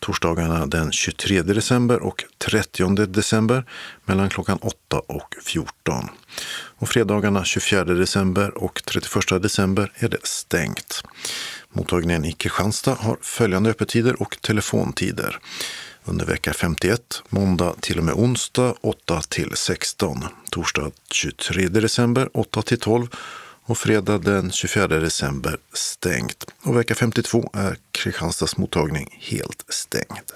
torsdagarna 0.00 0.66
den 0.66 0.92
23 0.92 1.42
december 1.42 2.02
och 2.02 2.24
30 2.38 3.06
december 3.06 3.64
mellan 4.04 4.28
klockan 4.28 4.58
8 4.62 4.98
och 4.98 5.34
14. 5.44 6.08
Och 6.78 6.88
fredagarna 6.88 7.44
24 7.44 7.84
december 7.84 8.58
och 8.58 8.82
31 8.84 9.42
december 9.42 9.92
är 9.94 10.08
det 10.08 10.26
stängt. 10.26 11.02
Mottagningen 11.70 12.24
i 12.24 12.32
Kristianstad 12.32 12.94
har 12.94 13.16
följande 13.22 13.70
öppettider 13.70 14.22
och 14.22 14.38
telefontider. 14.40 15.38
Under 16.04 16.26
vecka 16.26 16.52
51, 16.52 17.22
måndag 17.28 17.74
till 17.80 17.98
och 17.98 18.04
med 18.04 18.14
onsdag 18.14 18.74
8 18.80 19.20
till 19.28 19.52
16, 19.56 20.24
torsdag 20.50 20.90
23 21.10 21.68
december 21.68 22.28
8 22.34 22.62
till 22.62 22.80
12 22.80 23.08
och 23.68 23.78
fredag 23.78 24.18
den 24.18 24.52
24 24.52 24.86
december 24.86 25.58
stängt. 25.72 26.44
Och 26.62 26.76
vecka 26.76 26.94
52 26.94 27.50
är 27.52 27.76
Kristianstads 27.90 28.56
mottagning 28.56 29.18
helt 29.20 29.64
stängd. 29.68 30.32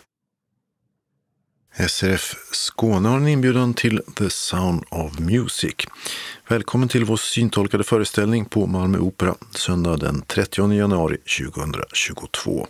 SRF 1.89 2.37
Skåne 2.53 3.09
har 3.09 3.17
en 3.17 3.29
inbjudan 3.29 3.75
till 3.75 4.03
The 4.17 4.31
Sound 4.31 4.85
of 4.91 5.19
Music. 5.19 5.75
Välkommen 6.49 6.89
till 6.89 7.05
vår 7.05 7.17
syntolkade 7.17 7.85
föreställning 7.85 8.45
på 8.45 8.67
Malmö 8.67 8.99
Opera 8.99 9.35
söndag 9.51 9.97
den 9.97 10.23
30 10.23 10.73
januari 10.73 11.17
2022. 11.17 12.67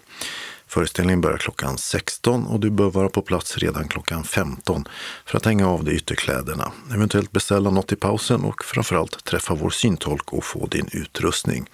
Föreställningen 0.73 1.21
börjar 1.21 1.39
klockan 1.39 1.79
16 1.79 2.47
och 2.47 2.61
du 2.61 2.71
bör 2.71 2.91
vara 2.91 3.09
på 3.09 3.23
plats 3.23 3.59
redan 3.59 3.89
klockan 3.89 4.25
15 4.25 4.89
för 5.27 5.37
att 5.37 5.45
hänga 5.45 5.69
av 5.69 5.85
dig 5.85 5.95
ytterkläderna, 5.95 6.73
eventuellt 6.95 7.33
beställa 7.33 7.71
något 7.71 7.93
i 7.93 7.97
pausen 7.97 8.45
och 8.45 8.65
framförallt 8.65 9.25
träffa 9.25 9.55
vår 9.55 9.71
syntolk 9.71 10.33
och 10.33 10.45
få 10.45 10.67
din 10.67 10.89
utrustning. 10.93 11.71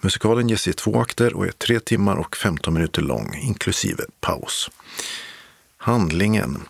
Musikalen 0.00 0.48
ges 0.48 0.68
i 0.68 0.72
två 0.72 1.00
akter 1.00 1.34
och 1.34 1.46
är 1.46 1.50
tre 1.50 1.80
timmar 1.80 2.16
och 2.16 2.36
15 2.36 2.74
minuter 2.74 3.02
lång, 3.02 3.34
inklusive 3.42 4.04
paus. 4.20 4.70
Handlingen. 5.76 6.62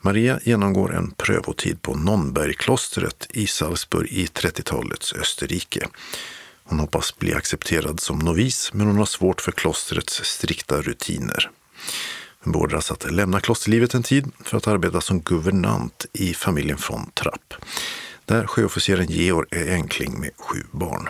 Maria 0.00 0.40
genomgår 0.42 0.94
en 0.94 1.10
prövotid 1.10 1.82
på 1.82 1.94
Nonnbergklostret 1.94 3.26
i 3.30 3.46
Salzburg 3.46 4.08
i 4.10 4.26
30-talets 4.26 5.12
Österrike. 5.12 5.88
Hon 6.64 6.80
hoppas 6.80 7.18
bli 7.18 7.34
accepterad 7.34 8.00
som 8.00 8.18
novis, 8.18 8.70
men 8.72 8.86
hon 8.86 8.96
har 8.96 9.06
svårt 9.06 9.40
för 9.40 9.52
klostrets 9.52 10.24
strikta 10.24 10.82
rutiner. 10.82 11.50
Hon 12.44 12.52
beordras 12.52 12.90
att 12.90 13.12
lämna 13.12 13.40
klosterlivet 13.40 13.94
en 13.94 14.02
tid 14.02 14.30
för 14.44 14.56
att 14.56 14.68
arbeta 14.68 15.00
som 15.00 15.20
guvernant 15.20 16.06
i 16.12 16.34
familjen 16.34 16.78
von 16.90 17.10
Trapp, 17.14 17.54
där 18.24 18.46
sjöofficeren 18.46 19.06
Georg 19.06 19.48
är 19.50 19.74
enkling 19.74 20.20
med 20.20 20.30
sju 20.38 20.58
barn. 20.70 21.08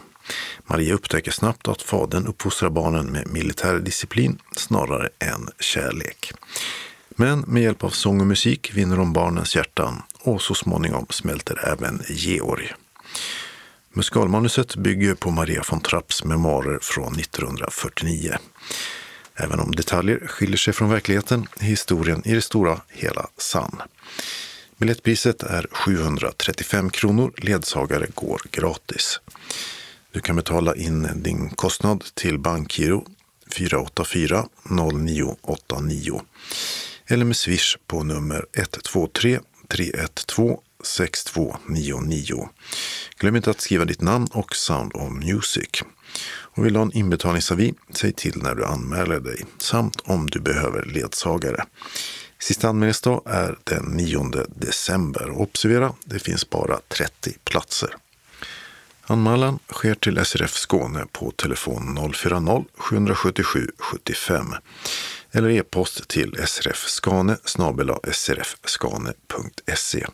Maria 0.67 0.95
upptäcker 0.95 1.31
snabbt 1.31 1.69
att 1.69 1.83
fadern 1.83 2.27
uppfostrar 2.27 2.71
barnen 2.71 3.07
med 3.07 3.27
militär 3.27 3.79
disciplin 3.79 4.39
snarare 4.57 5.09
än 5.19 5.49
kärlek. 5.61 6.33
Men 7.09 7.41
med 7.41 7.63
hjälp 7.63 7.85
av 7.85 7.91
sång 7.91 8.21
och 8.21 8.27
musik 8.27 8.71
vinner 8.75 8.97
hon 8.97 9.13
barnens 9.13 9.57
hjärtan 9.57 10.03
och 10.21 10.43
så 10.43 10.55
småningom 10.55 11.07
smälter 11.11 11.69
även 11.69 12.03
Georg. 12.09 12.75
Musikalmanuset 13.95 14.77
bygger 14.77 15.15
på 15.15 15.31
Maria 15.31 15.63
von 15.71 15.81
Trapps 15.81 16.25
memoarer 16.25 16.79
från 16.83 17.19
1949. 17.19 18.37
Även 19.35 19.61
om 19.61 19.73
detaljer 19.73 20.27
skiljer 20.27 20.57
sig 20.57 20.75
från 20.75 20.91
verkligheten 20.91 21.47
är 21.59 21.65
historien 21.65 22.23
i 22.25 22.35
det 22.35 22.43
stora 22.43 22.81
hela 22.89 23.27
sann. 23.37 23.83
Biljettpriset 24.77 25.43
är 25.43 25.67
735 25.71 26.91
kronor, 26.91 27.33
ledsagare 27.37 28.07
går 28.15 28.43
gratis. 28.51 29.21
Du 30.13 30.21
kan 30.21 30.37
betala 30.37 30.77
in 30.77 31.09
din 31.15 31.51
kostnad 31.51 32.05
till 32.15 32.39
bankgiro 32.39 33.07
484 33.57 34.47
0989 34.63 36.23
eller 37.07 37.25
med 37.25 37.37
swish 37.37 37.77
på 37.87 38.03
nummer 38.03 38.47
123 38.53 39.41
312 39.69 40.57
6299. 40.83 42.49
Glöm 43.19 43.37
inte 43.37 43.51
att 43.51 43.61
skriva 43.61 43.85
ditt 43.85 44.01
namn 44.01 44.29
och 44.33 44.57
Sound 44.57 44.93
of 44.95 45.13
Music. 45.13 45.83
Och 46.55 46.67
vill 46.67 46.73
du 46.73 46.79
ha 46.79 46.87
en 46.87 46.97
inbetalningsavi, 46.97 47.75
säg 47.91 48.13
till 48.13 48.43
när 48.43 48.55
du 48.55 48.65
anmäler 48.65 49.21
dig, 49.21 49.45
samt 49.59 50.01
om 50.05 50.31
du 50.31 50.41
behöver 50.41 50.85
ledsagare. 50.85 51.65
Sista 52.39 52.69
anmälningsdag 52.69 53.23
är 53.27 53.59
den 53.65 53.85
9 53.85 54.31
december. 54.49 55.31
Observera, 55.31 55.93
det 56.05 56.19
finns 56.19 56.51
bara 56.51 56.81
30 56.89 57.33
platser. 57.45 57.97
Anmälan 59.05 59.59
sker 59.73 59.95
till 59.95 60.25
SRF 60.25 60.55
Skåne 60.55 61.07
på 61.13 61.31
telefon 61.31 61.99
040-777 61.99 63.71
75 63.79 64.55
eller 65.33 65.51
e-post 65.51 66.09
till 66.09 66.37
srfskane 66.47 67.37
srfskane.se. 68.13 70.07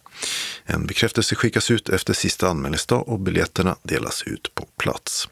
En 0.64 0.86
bekräftelse 0.86 1.34
skickas 1.34 1.70
ut 1.70 1.88
efter 1.88 2.14
sista 2.14 2.48
anmälningsdag 2.48 3.08
och 3.08 3.20
biljetterna 3.20 3.76
delas 3.82 4.22
ut 4.22 4.54
på 4.54 4.66
plats. 4.76 5.28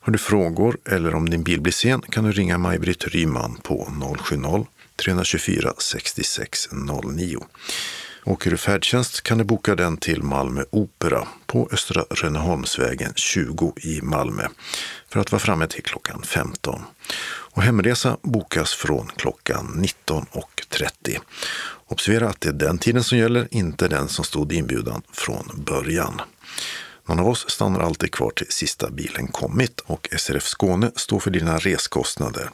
Har 0.00 0.12
du 0.12 0.18
frågor 0.18 0.78
eller 0.84 1.14
om 1.14 1.30
din 1.30 1.42
bil 1.42 1.60
blir 1.60 1.72
sen 1.72 2.00
kan 2.00 2.24
du 2.24 2.32
ringa 2.32 2.58
Maj-Britt 2.58 3.04
Ryman 3.04 3.58
på 3.62 3.88
070-324 4.98 5.72
6609. 5.78 7.38
Åker 8.24 8.50
du 8.50 8.56
färdtjänst 8.56 9.22
kan 9.22 9.38
du 9.38 9.44
boka 9.44 9.74
den 9.74 9.96
till 9.96 10.22
Malmö 10.22 10.64
Opera 10.70 11.28
på 11.46 11.68
Östra 11.72 12.04
Rönneholmsvägen 12.10 13.12
20 13.16 13.72
i 13.76 14.00
Malmö 14.02 14.42
för 15.08 15.20
att 15.20 15.32
vara 15.32 15.40
framme 15.40 15.66
till 15.66 15.82
klockan 15.82 16.22
15. 16.22 16.82
Och 17.54 17.62
hemresa 17.62 18.16
bokas 18.22 18.74
från 18.74 19.06
klockan 19.16 19.84
19.30. 20.06 21.18
Observera 21.86 22.28
att 22.28 22.40
det 22.40 22.48
är 22.48 22.52
den 22.52 22.78
tiden 22.78 23.04
som 23.04 23.18
gäller, 23.18 23.48
inte 23.50 23.88
den 23.88 24.08
som 24.08 24.24
stod 24.24 24.52
i 24.52 24.56
inbjudan 24.56 25.02
från 25.12 25.64
början. 25.66 26.20
Någon 27.08 27.18
av 27.18 27.28
oss 27.28 27.50
stannar 27.50 27.80
alltid 27.80 28.12
kvar 28.12 28.30
till 28.30 28.46
sista 28.50 28.90
bilen 28.90 29.26
kommit 29.28 29.80
och 29.80 30.08
SRF 30.16 30.46
Skåne 30.46 30.90
står 30.96 31.20
för 31.20 31.30
dina 31.30 31.58
reskostnader 31.58 32.50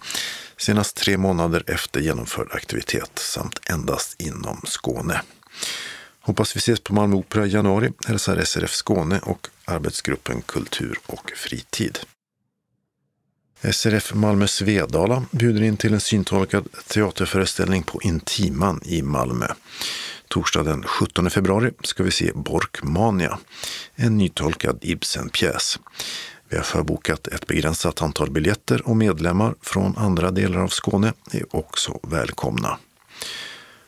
senast 0.58 0.96
tre 0.96 1.16
månader 1.16 1.64
efter 1.66 2.00
genomförd 2.00 2.48
aktivitet 2.52 3.18
samt 3.18 3.60
endast 3.70 4.20
inom 4.22 4.60
Skåne. 4.64 5.22
Hoppas 6.20 6.56
vi 6.56 6.58
ses 6.58 6.80
på 6.80 6.94
Malmö 6.94 7.16
Opera 7.16 7.46
i 7.46 7.50
januari, 7.50 7.92
hälsar 8.06 8.44
SRF 8.44 8.72
Skåne 8.72 9.20
och 9.22 9.48
arbetsgruppen 9.64 10.42
Kultur 10.42 10.98
och 11.06 11.32
fritid. 11.36 11.98
SRF 13.62 14.14
Malmö 14.14 14.46
Svedala 14.46 15.24
bjuder 15.30 15.62
in 15.62 15.76
till 15.76 15.94
en 15.94 16.00
syntolkad 16.00 16.68
teaterföreställning 16.86 17.82
på 17.82 18.02
Intiman 18.02 18.80
i 18.84 19.02
Malmö. 19.02 19.46
Torsdag 20.28 20.62
den 20.62 20.82
17 20.82 21.30
februari 21.30 21.70
ska 21.82 22.02
vi 22.02 22.10
se 22.10 22.32
Borkmania, 22.34 23.38
en 23.94 24.18
nytolkad 24.18 24.78
Ibsen-pjäs. 24.82 25.78
Vi 26.48 26.56
har 26.56 26.64
förbokat 26.64 27.26
ett 27.26 27.46
begränsat 27.46 28.02
antal 28.02 28.30
biljetter 28.30 28.88
och 28.88 28.96
medlemmar 28.96 29.54
från 29.62 29.96
andra 29.96 30.30
delar 30.30 30.60
av 30.60 30.68
Skåne 30.68 31.12
är 31.32 31.56
också 31.56 32.00
välkomna. 32.02 32.78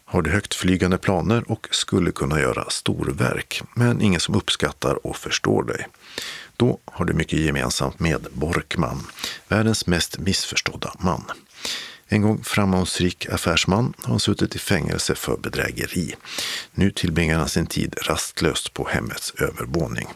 Har 0.05 0.23
du 0.23 0.31
högt 0.31 0.55
flygande 0.55 0.99
planer 0.99 1.51
och 1.51 1.69
skulle 1.71 2.11
kunna 2.11 2.41
göra 2.41 2.71
storverk, 2.71 3.63
men 3.75 4.01
ingen 4.01 4.21
som 4.21 4.35
uppskattar 4.35 5.07
och 5.07 5.17
förstår 5.17 5.63
dig. 5.63 5.87
Då 6.61 6.79
har 6.85 7.05
du 7.05 7.13
mycket 7.13 7.39
gemensamt 7.39 8.01
med 8.01 8.27
Borkman, 8.33 9.07
världens 9.49 9.87
mest 9.87 10.19
missförstådda 10.19 10.93
man. 10.99 11.25
En 12.09 12.23
gång 12.23 12.45
framgångsrik 12.45 13.29
affärsman 13.29 13.95
har 13.99 14.11
han 14.11 14.21
suttit 14.21 14.57
i 14.57 14.59
fängelse 14.59 15.15
för 15.15 15.37
bedrägeri. 15.37 16.15
Nu 16.73 16.91
tillbringar 16.91 17.39
han 17.39 17.49
sin 17.49 17.67
tid 17.67 17.95
rastlöst 18.03 18.75
på 18.75 18.89
hemmets 18.89 19.35
övervåning. 19.39 20.09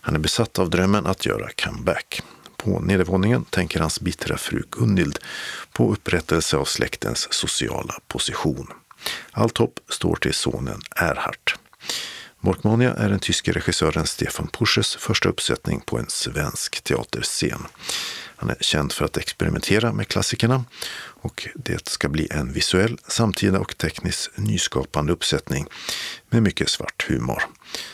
Han 0.00 0.14
är 0.14 0.18
besatt 0.18 0.58
av 0.58 0.70
drömmen 0.70 1.06
att 1.06 1.26
göra 1.26 1.48
comeback. 1.64 2.22
På 2.56 2.80
nedervåningen 2.80 3.44
tänker 3.44 3.80
hans 3.80 4.00
bittra 4.00 4.36
fru 4.36 4.62
Gunhild 4.70 5.18
på 5.72 5.92
upprättelse 5.92 6.56
av 6.56 6.64
släktens 6.64 7.32
sociala 7.32 7.94
position. 8.08 8.66
Allt 9.32 9.58
hopp 9.58 9.80
står 9.88 10.16
till 10.16 10.34
sonen 10.34 10.80
Erhard. 10.96 11.52
Morkmania 12.44 12.94
är 12.94 13.08
den 13.08 13.18
tyske 13.18 13.52
regissören 13.52 14.06
Stefan 14.06 14.48
Pusches 14.52 14.96
första 14.96 15.28
uppsättning 15.28 15.80
på 15.80 15.98
en 15.98 16.08
svensk 16.08 16.84
teaterscen. 16.84 17.66
Han 18.36 18.50
är 18.50 18.56
känd 18.60 18.92
för 18.92 19.04
att 19.04 19.16
experimentera 19.16 19.92
med 19.92 20.08
klassikerna 20.08 20.64
och 20.96 21.48
det 21.54 21.88
ska 21.88 22.08
bli 22.08 22.28
en 22.30 22.52
visuell, 22.52 22.98
samtida 23.08 23.58
och 23.58 23.78
tekniskt 23.78 24.30
nyskapande 24.38 25.12
uppsättning 25.12 25.66
med 26.30 26.42
mycket 26.42 26.68
svart 26.68 27.06
humor. 27.08 27.42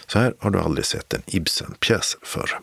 Så 0.07 0.19
här 0.19 0.35
har 0.39 0.51
du 0.51 0.59
aldrig 0.59 0.85
sett 0.85 1.15
en 1.15 1.23
Ibsen-pjäs 1.27 2.17
förr. 2.23 2.61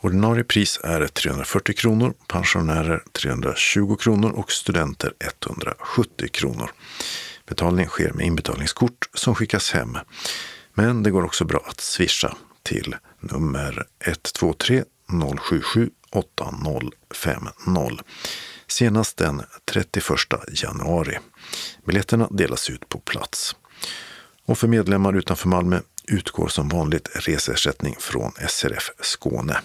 Ordinarie 0.00 0.44
pris 0.44 0.80
är 0.84 1.06
340 1.06 1.74
kronor, 1.74 2.14
pensionärer 2.26 3.02
320 3.12 3.96
kronor 3.96 4.30
och 4.30 4.52
studenter 4.52 5.12
170 5.18 6.28
kronor. 6.32 6.70
Betalning 7.48 7.86
sker 7.86 8.12
med 8.12 8.26
inbetalningskort 8.26 9.08
som 9.14 9.34
skickas 9.34 9.70
hem. 9.70 9.98
Men 10.74 11.02
det 11.02 11.10
går 11.10 11.24
också 11.24 11.44
bra 11.44 11.64
att 11.66 11.80
swisha 11.80 12.36
till 12.62 12.96
nummer 13.20 13.86
123 14.00 14.84
077 15.40 15.90
8050 16.10 18.04
senast 18.66 19.16
den 19.16 19.42
31 19.64 20.04
januari. 20.52 21.18
Biljetterna 21.86 22.28
delas 22.30 22.70
ut 22.70 22.88
på 22.88 22.98
plats. 22.98 23.56
Och 24.44 24.58
för 24.58 24.68
medlemmar 24.68 25.16
utanför 25.16 25.48
Malmö 25.48 25.80
utgår 26.04 26.48
som 26.48 26.68
vanligt 26.68 27.10
reseersättning 27.14 27.96
från 27.98 28.32
SRF 28.48 28.90
Skåne. 29.00 29.60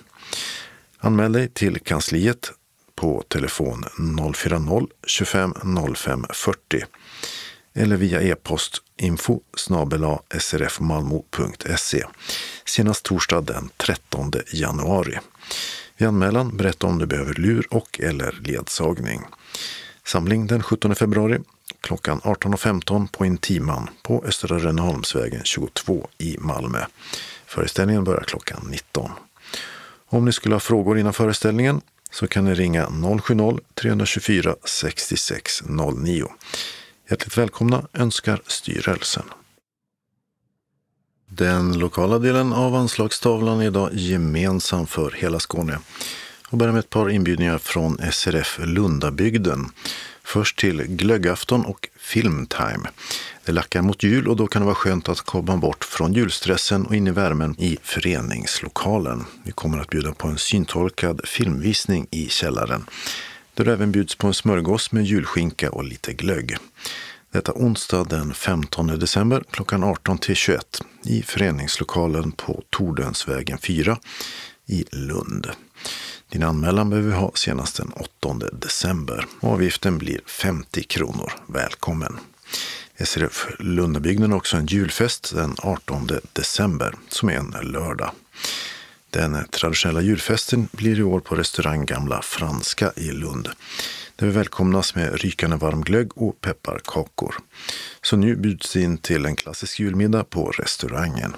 Anmäl 1.00 1.32
dig 1.32 1.50
till 1.50 1.80
kansliet 1.80 2.52
på 2.96 3.24
telefon 3.28 3.86
040-25 3.98 5.96
05 5.96 6.26
40 6.34 6.86
eller 7.76 7.96
via 7.96 8.22
e-post 8.22 8.82
info 8.98 9.40
srfmalmo.se 10.40 12.04
senast 12.66 13.06
torsdag 13.06 13.42
den 13.42 13.70
13 13.78 14.32
januari. 14.54 15.20
Vid 15.98 16.08
anmälan 16.08 16.58
berätta 16.58 16.88
om 16.88 17.00
du 17.00 17.06
behöver 17.06 17.34
lur 17.34 17.68
och 17.70 18.00
eller 18.00 18.40
ledsagning. 18.42 19.22
Samling 20.06 20.48
den 20.48 20.64
17 20.64 20.96
februari 20.96 21.40
klockan 21.82 22.22
18.15 22.22 23.08
på 23.12 23.26
Intiman 23.26 23.90
på 24.04 24.24
Östra 24.28 24.60
Rönneholmsvägen 24.60 25.42
22 25.44 26.08
i 26.18 26.38
Malmö. 26.40 26.80
Föreställningen 27.46 28.04
börjar 28.04 28.24
klockan 28.24 28.68
19. 28.70 29.12
Om 30.06 30.26
ni 30.26 30.32
skulle 30.32 30.56
ha 30.56 30.60
frågor 30.60 31.00
innan 31.00 31.14
föreställningen 31.14 31.82
så 32.12 32.28
kan 32.28 32.46
ni 32.46 32.54
ringa 32.54 32.86
070-324 32.86 34.56
6609. 34.66 36.28
Hjärtligt 37.14 37.38
välkomna 37.38 37.84
önskar 37.94 38.42
styrelsen. 38.48 39.24
Den 41.30 41.80
lokala 41.80 42.20
delen 42.20 42.54
av 42.54 42.76
anslagstavlan 42.76 43.62
är 43.62 43.66
idag 43.66 43.90
gemensam 43.94 44.88
för 44.88 45.12
hela 45.12 45.40
Skåne. 45.40 45.80
Och 46.50 46.58
börjar 46.58 46.74
med 46.74 46.80
ett 46.80 46.90
par 46.90 47.10
inbjudningar 47.10 47.58
från 47.58 47.98
SRF 48.12 48.60
Lundabygden. 48.64 49.70
Först 50.24 50.60
till 50.60 50.84
glöggafton 50.84 51.66
och 51.66 51.90
filmtime. 52.00 52.90
Det 53.46 53.52
lackar 53.52 53.82
mot 53.82 54.04
jul 54.04 54.28
och 54.28 54.36
då 54.36 54.48
kan 54.48 54.62
det 54.62 54.66
vara 54.66 54.76
skönt 54.76 55.10
att 55.10 55.22
komma 55.22 55.58
bort 55.58 55.84
från 55.84 56.14
julstressen 56.14 56.86
och 56.86 56.96
in 56.96 57.08
i 57.08 57.12
värmen 57.12 57.56
i 57.60 57.78
föreningslokalen. 57.84 59.26
Vi 59.44 59.52
kommer 59.52 59.80
att 59.80 59.90
bjuda 59.90 60.14
på 60.14 60.28
en 60.28 60.38
syntolkad 60.38 61.22
filmvisning 61.24 62.08
i 62.12 62.30
källaren. 62.30 62.86
Där 63.56 63.66
du 63.66 63.72
även 63.72 63.92
bjuds 63.92 64.16
på 64.16 64.28
en 64.28 64.34
smörgås 64.34 64.92
med 64.92 65.06
julskinka 65.06 65.72
och 65.72 65.84
lite 65.84 66.14
glögg. 66.14 66.58
Detta 67.32 67.54
onsdag 67.56 68.04
den 68.04 68.34
15 68.34 68.88
december 68.88 69.44
klockan 69.52 69.84
18 69.84 70.18
till 70.18 70.36
21 70.36 70.82
i 71.04 71.22
föreningslokalen 71.22 72.32
på 72.32 72.64
Tordensvägen 72.70 73.58
4 73.58 73.98
i 74.66 74.86
Lund. 74.92 75.48
Din 76.30 76.44
anmälan 76.44 76.90
behöver 76.90 77.10
vi 77.10 77.16
ha 77.16 77.32
senast 77.36 77.78
den 77.78 77.92
8 78.22 78.34
december. 78.52 79.26
Avgiften 79.40 79.98
blir 79.98 80.22
50 80.26 80.84
kronor. 80.84 81.34
Välkommen! 81.48 82.18
SRF 83.00 83.48
Lundabygden 83.60 84.32
har 84.32 84.38
också 84.38 84.58
en 84.58 84.66
julfest 84.66 85.36
den 85.36 85.56
18 85.58 86.10
december 86.34 86.96
som 87.10 87.30
är 87.30 87.34
en 87.34 87.56
lördag. 87.62 88.12
Den 89.14 89.48
traditionella 89.52 90.02
julfesten 90.02 90.68
blir 90.72 91.00
i 91.00 91.04
år 91.04 91.20
på 91.20 91.36
restaurang 91.36 91.86
Gamla 91.86 92.22
Franska 92.22 92.92
i 92.96 93.12
Lund. 93.12 93.50
Där 94.16 94.28
vi 94.28 94.34
välkomnas 94.34 94.96
med 94.96 95.22
rykande 95.22 95.56
varm 95.56 95.82
glögg 95.82 96.18
och 96.18 96.42
pepparkakor. 96.42 97.36
Så 98.02 98.18
nu 98.18 98.36
bjuds 98.36 98.76
in 98.76 98.98
till 98.98 99.26
en 99.26 99.36
klassisk 99.36 99.80
julmiddag 99.80 100.24
på 100.24 100.52
restaurangen. 100.52 101.36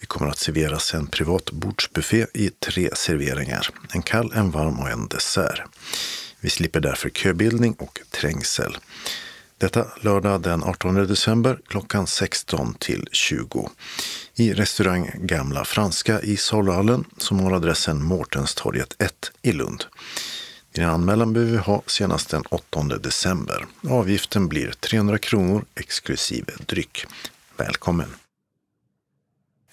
Vi 0.00 0.06
kommer 0.06 0.30
att 0.30 0.38
serveras 0.38 0.94
en 0.94 1.06
privat 1.06 1.50
bordsbuffé 1.50 2.26
i 2.34 2.50
tre 2.50 2.90
serveringar. 2.94 3.68
En 3.94 4.02
kall, 4.02 4.32
en 4.34 4.50
varm 4.50 4.80
och 4.80 4.90
en 4.90 5.08
dessert. 5.08 5.62
Vi 6.40 6.50
slipper 6.50 6.80
därför 6.80 7.10
köbildning 7.10 7.72
och 7.72 8.00
trängsel. 8.10 8.76
Detta 9.58 9.86
lördag 10.00 10.42
den 10.42 10.64
18 10.64 10.94
december 10.94 11.58
klockan 11.66 12.06
16 12.06 12.74
till 12.74 13.08
20 13.12 13.70
i 14.34 14.52
restaurang 14.52 15.10
Gamla 15.14 15.64
Franska 15.64 16.20
i 16.20 16.36
Saluhallen 16.36 17.04
som 17.16 17.40
har 17.40 17.52
adressen 17.52 18.02
Mårtenstorget 18.04 19.02
1 19.02 19.32
i 19.42 19.52
Lund. 19.52 19.84
Din 20.72 20.84
anmälan 20.84 21.32
behöver 21.32 21.52
vi 21.52 21.58
ha 21.58 21.82
senast 21.86 22.30
den 22.30 22.42
8 22.50 22.82
december. 22.82 23.66
Avgiften 23.88 24.48
blir 24.48 24.72
300 24.80 25.18
kronor 25.18 25.64
exklusive 25.74 26.52
dryck. 26.66 27.06
Välkommen! 27.56 28.27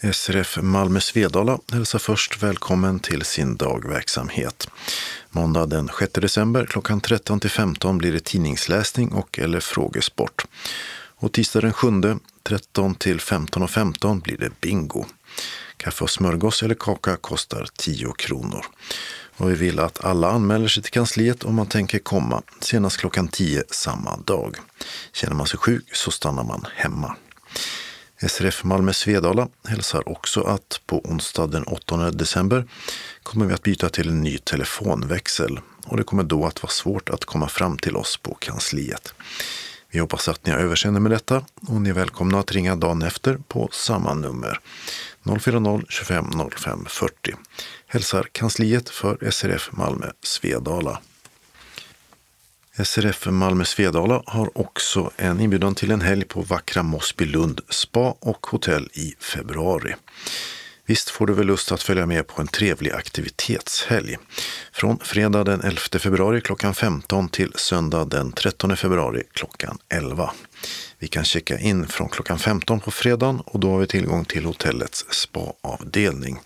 SRF 0.01 0.57
Malmö 0.61 0.99
Svedala 0.99 1.59
hälsar 1.71 1.99
först 1.99 2.43
välkommen 2.43 2.99
till 2.99 3.21
sin 3.21 3.55
dagverksamhet. 3.55 4.67
Måndag 5.29 5.65
den 5.65 5.89
6 5.99 6.13
december 6.13 6.65
klockan 6.65 7.01
13 7.01 7.39
till 7.39 7.49
15 7.49 7.97
blir 7.97 8.13
det 8.13 8.23
tidningsläsning 8.23 9.11
och 9.11 9.39
eller 9.39 9.59
frågesport. 9.59 10.45
Och 11.17 11.31
tisdag 11.31 11.61
den 11.61 11.73
7 11.73 11.87
13 12.43 12.95
till 12.95 13.19
15.15 13.19 13.67
15 13.67 14.19
blir 14.19 14.37
det 14.37 14.61
bingo. 14.61 15.05
Kaffe 15.77 16.03
och 16.03 16.09
smörgås 16.09 16.63
eller 16.63 16.75
kaka 16.75 17.17
kostar 17.17 17.67
10 17.77 18.13
kronor. 18.17 18.65
Och 19.37 19.51
vi 19.51 19.55
vill 19.55 19.79
att 19.79 20.05
alla 20.05 20.31
anmäler 20.31 20.67
sig 20.67 20.83
till 20.83 20.91
kansliet 20.91 21.43
om 21.43 21.55
man 21.55 21.67
tänker 21.67 21.99
komma 21.99 22.41
senast 22.59 22.97
klockan 22.97 23.27
10 23.27 23.63
samma 23.69 24.17
dag. 24.17 24.55
Känner 25.13 25.35
man 25.35 25.47
sig 25.47 25.59
sjuk 25.59 25.95
så 25.95 26.11
stannar 26.11 26.43
man 26.43 26.65
hemma. 26.75 27.15
SRF 28.27 28.63
Malmö 28.63 28.93
Svedala 28.93 29.47
hälsar 29.67 30.09
också 30.09 30.41
att 30.41 30.81
på 30.85 31.01
onsdag 31.01 31.47
den 31.47 31.63
8 31.63 32.11
december 32.11 32.65
kommer 33.23 33.45
vi 33.45 33.53
att 33.53 33.63
byta 33.63 33.89
till 33.89 34.09
en 34.09 34.21
ny 34.21 34.37
telefonväxel 34.37 35.59
och 35.85 35.97
det 35.97 36.03
kommer 36.03 36.23
då 36.23 36.45
att 36.45 36.63
vara 36.63 36.71
svårt 36.71 37.09
att 37.09 37.25
komma 37.25 37.47
fram 37.47 37.77
till 37.77 37.95
oss 37.95 38.17
på 38.17 38.33
kansliet. 38.33 39.13
Vi 39.91 39.99
hoppas 39.99 40.27
att 40.27 40.45
ni 40.45 40.51
har 40.51 40.59
överseende 40.59 40.99
med 40.99 41.11
detta 41.11 41.45
och 41.67 41.81
ni 41.81 41.89
är 41.89 41.93
välkomna 41.93 42.39
att 42.39 42.51
ringa 42.51 42.75
dagen 42.75 43.01
efter 43.01 43.37
på 43.47 43.69
samma 43.71 44.13
nummer 44.13 44.59
040-25 45.23 46.49
05 46.55 46.85
40. 46.89 47.13
Hälsar 47.87 48.27
kansliet 48.31 48.89
för 48.89 49.31
SRF 49.31 49.69
Malmö 49.71 50.11
Svedala. 50.23 50.99
SRF 52.83 53.25
Malmö 53.25 53.65
Svedala 53.65 54.23
har 54.25 54.57
också 54.57 55.11
en 55.17 55.39
inbjudan 55.39 55.75
till 55.75 55.91
en 55.91 56.01
helg 56.01 56.25
på 56.25 56.41
vackra 56.41 56.83
Mossbylund 56.83 57.61
spa 57.69 58.15
och 58.19 58.45
hotell 58.45 58.89
i 58.93 59.15
februari. 59.19 59.95
Visst 60.85 61.09
får 61.09 61.27
du 61.27 61.33
väl 61.33 61.45
lust 61.45 61.71
att 61.71 61.83
följa 61.83 62.05
med 62.05 62.27
på 62.27 62.41
en 62.41 62.47
trevlig 62.47 62.91
aktivitetshelg. 62.91 64.17
Från 64.73 64.99
fredag 64.99 65.43
den 65.43 65.61
11 65.61 65.79
februari 65.99 66.41
klockan 66.41 66.75
15 66.75 67.29
till 67.29 67.51
söndag 67.55 68.05
den 68.05 68.31
13 68.31 68.77
februari 68.77 69.23
klockan 69.33 69.77
11. 69.89 70.31
Vi 70.99 71.07
kan 71.07 71.23
checka 71.23 71.59
in 71.59 71.87
från 71.87 72.09
klockan 72.09 72.39
15 72.39 72.79
på 72.79 72.91
fredagen 72.91 73.39
och 73.39 73.59
då 73.59 73.71
har 73.71 73.79
vi 73.79 73.87
tillgång 73.87 74.25
till 74.25 74.45
hotellets 74.45 75.05
spaavdelning. 75.09 76.39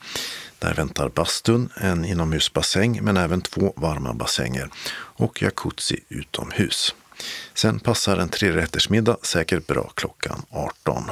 Där 0.60 0.74
väntar 0.74 1.10
bastun, 1.10 1.70
en 1.76 2.06
inomhusbassäng 2.06 3.00
men 3.04 3.18
även 3.18 3.42
två 3.42 3.74
varma 3.76 4.14
bassänger 4.14 4.70
och 4.94 5.42
jacuzzi 5.42 6.00
utomhus. 6.10 6.96
Sen 7.54 7.80
passar 7.80 8.18
en 8.18 8.30
trerättersmiddag 8.30 9.18
säkert 9.22 9.68
bra 9.68 9.92
klockan 9.96 10.42
18. 10.50 11.04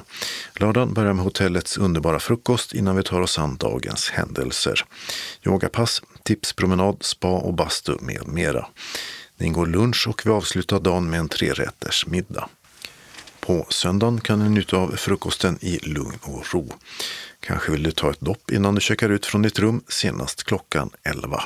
Lördagen 0.55 0.93
börjar 0.93 1.13
med 1.13 1.23
hotellets 1.23 1.77
underbara 1.77 2.19
frukost 2.19 2.73
innan 2.73 2.95
vi 2.95 3.03
tar 3.03 3.21
oss 3.21 3.39
an 3.39 3.57
dagens 3.57 4.09
händelser. 4.09 4.85
Yogapass, 5.45 6.01
tipspromenad, 6.23 6.97
spa 7.01 7.37
och 7.37 7.53
bastu 7.53 7.97
med 8.01 8.27
mera. 8.27 8.67
Det 9.37 9.45
ingår 9.45 9.65
lunch 9.65 10.07
och 10.07 10.21
vi 10.25 10.29
avslutar 10.29 10.79
dagen 10.79 11.09
med 11.09 11.19
en 11.19 11.29
trerättersmiddag. 11.29 12.49
På 13.39 13.65
söndagen 13.69 14.21
kan 14.21 14.39
ni 14.39 14.49
njuta 14.49 14.77
av 14.77 14.95
frukosten 14.95 15.57
i 15.61 15.77
lugn 15.77 16.19
och 16.21 16.53
ro. 16.53 16.73
Kanske 17.39 17.71
vill 17.71 17.83
du 17.83 17.91
ta 17.91 18.11
ett 18.11 18.19
dopp 18.19 18.51
innan 18.51 18.75
du 18.75 18.81
checkar 18.81 19.09
ut 19.09 19.25
från 19.25 19.41
ditt 19.41 19.59
rum 19.59 19.83
senast 19.87 20.43
klockan 20.43 20.89
11. 21.03 21.43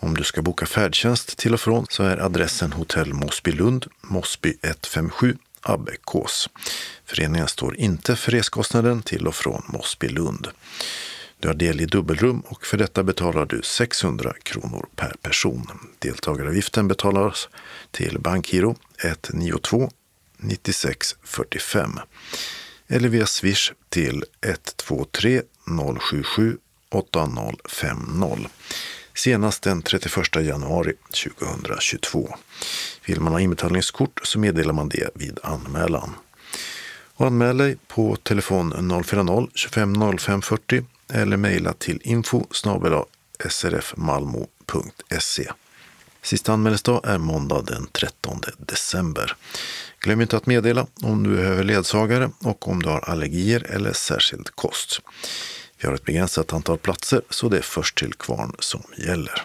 Om 0.00 0.14
du 0.14 0.24
ska 0.24 0.42
boka 0.42 0.66
färdtjänst 0.66 1.36
till 1.38 1.54
och 1.54 1.60
från 1.60 1.86
så 1.90 2.02
är 2.02 2.16
adressen 2.16 2.72
Hotell 2.72 3.14
Mosby 3.14 3.52
Lund, 3.52 3.86
Mosby 4.00 4.54
157, 4.62 5.36
Abbekås. 5.62 6.48
Föreningen 7.04 7.48
står 7.48 7.76
inte 7.76 8.16
för 8.16 8.32
reskostnaden 8.32 9.02
till 9.02 9.26
och 9.26 9.34
från 9.34 9.62
Mosby 9.66 10.08
Lund. 10.08 10.48
Du 11.40 11.48
har 11.48 11.54
del 11.54 11.80
i 11.80 11.86
dubbelrum 11.86 12.40
och 12.40 12.66
för 12.66 12.76
detta 12.76 13.02
betalar 13.02 13.46
du 13.46 13.62
600 13.62 14.32
kronor 14.42 14.86
per 14.96 15.14
person. 15.22 15.66
Deltagaravgiften 15.98 16.88
betalas 16.88 17.48
till 17.90 18.18
Bankgiro 18.18 18.76
192 19.04 19.90
96 20.36 21.16
45 21.22 21.98
eller 22.88 23.08
via 23.08 23.26
Swish 23.26 23.72
till 23.88 24.24
123 24.42 25.42
077 26.00 26.58
8050 26.90 28.48
senast 29.14 29.62
den 29.62 29.82
31 29.82 30.34
januari 30.34 30.92
2022. 31.24 32.36
Vill 33.06 33.20
man 33.20 33.32
ha 33.32 33.40
inbetalningskort 33.40 34.20
så 34.22 34.38
meddelar 34.38 34.72
man 34.72 34.88
det 34.88 35.10
vid 35.14 35.38
anmälan. 35.42 36.14
Och 37.14 37.26
anmäl 37.26 37.56
dig 37.56 37.76
på 37.88 38.16
telefon 38.16 38.74
040-25 38.74 40.18
05 40.18 40.42
40 40.42 40.84
eller 41.12 41.36
mejla 41.36 41.72
till 41.72 42.00
info 42.04 42.46
srfmalmo.se. 43.48 45.50
Sista 46.22 46.52
anmälningsdag 46.52 47.00
är 47.04 47.18
måndag 47.18 47.62
den 47.62 47.86
13 47.86 48.40
december. 48.58 49.36
Glöm 50.00 50.20
inte 50.20 50.36
att 50.36 50.46
meddela 50.46 50.86
om 51.02 51.22
du 51.22 51.36
behöver 51.36 51.64
ledsagare 51.64 52.30
och 52.44 52.68
om 52.68 52.82
du 52.82 52.88
har 52.88 53.00
allergier 53.00 53.66
eller 53.70 53.92
särskild 53.92 54.50
kost. 54.54 55.00
Vi 55.80 55.86
har 55.86 55.94
ett 55.94 56.04
begränsat 56.04 56.52
antal 56.52 56.78
platser 56.78 57.22
så 57.30 57.48
det 57.48 57.58
är 57.58 57.62
först 57.62 57.98
till 57.98 58.14
kvarn 58.14 58.56
som 58.58 58.82
gäller. 58.98 59.42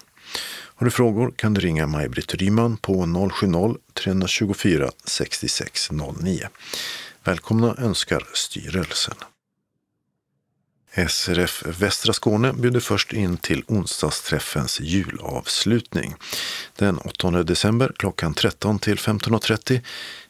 Har 0.75 0.85
du 0.85 0.91
frågor 0.91 1.33
kan 1.35 1.53
du 1.53 1.61
ringa 1.61 1.87
Maj-Britt 1.87 2.33
Ryman 2.33 2.77
på 2.77 2.93
070-324 2.93 4.91
6609. 5.05 6.47
Välkomna 7.23 7.75
önskar 7.77 8.27
styrelsen. 8.33 9.15
SRF 10.95 11.63
Västra 11.65 12.13
Skåne 12.13 12.53
bjuder 12.53 12.79
först 12.79 13.13
in 13.13 13.37
till 13.37 13.63
onsdagsträffens 13.67 14.79
julavslutning. 14.79 16.15
Den 16.75 16.97
8 16.97 17.43
december 17.43 17.91
klockan 17.97 18.33
13 18.33 18.79
till 18.79 18.97
15.30 18.97 19.81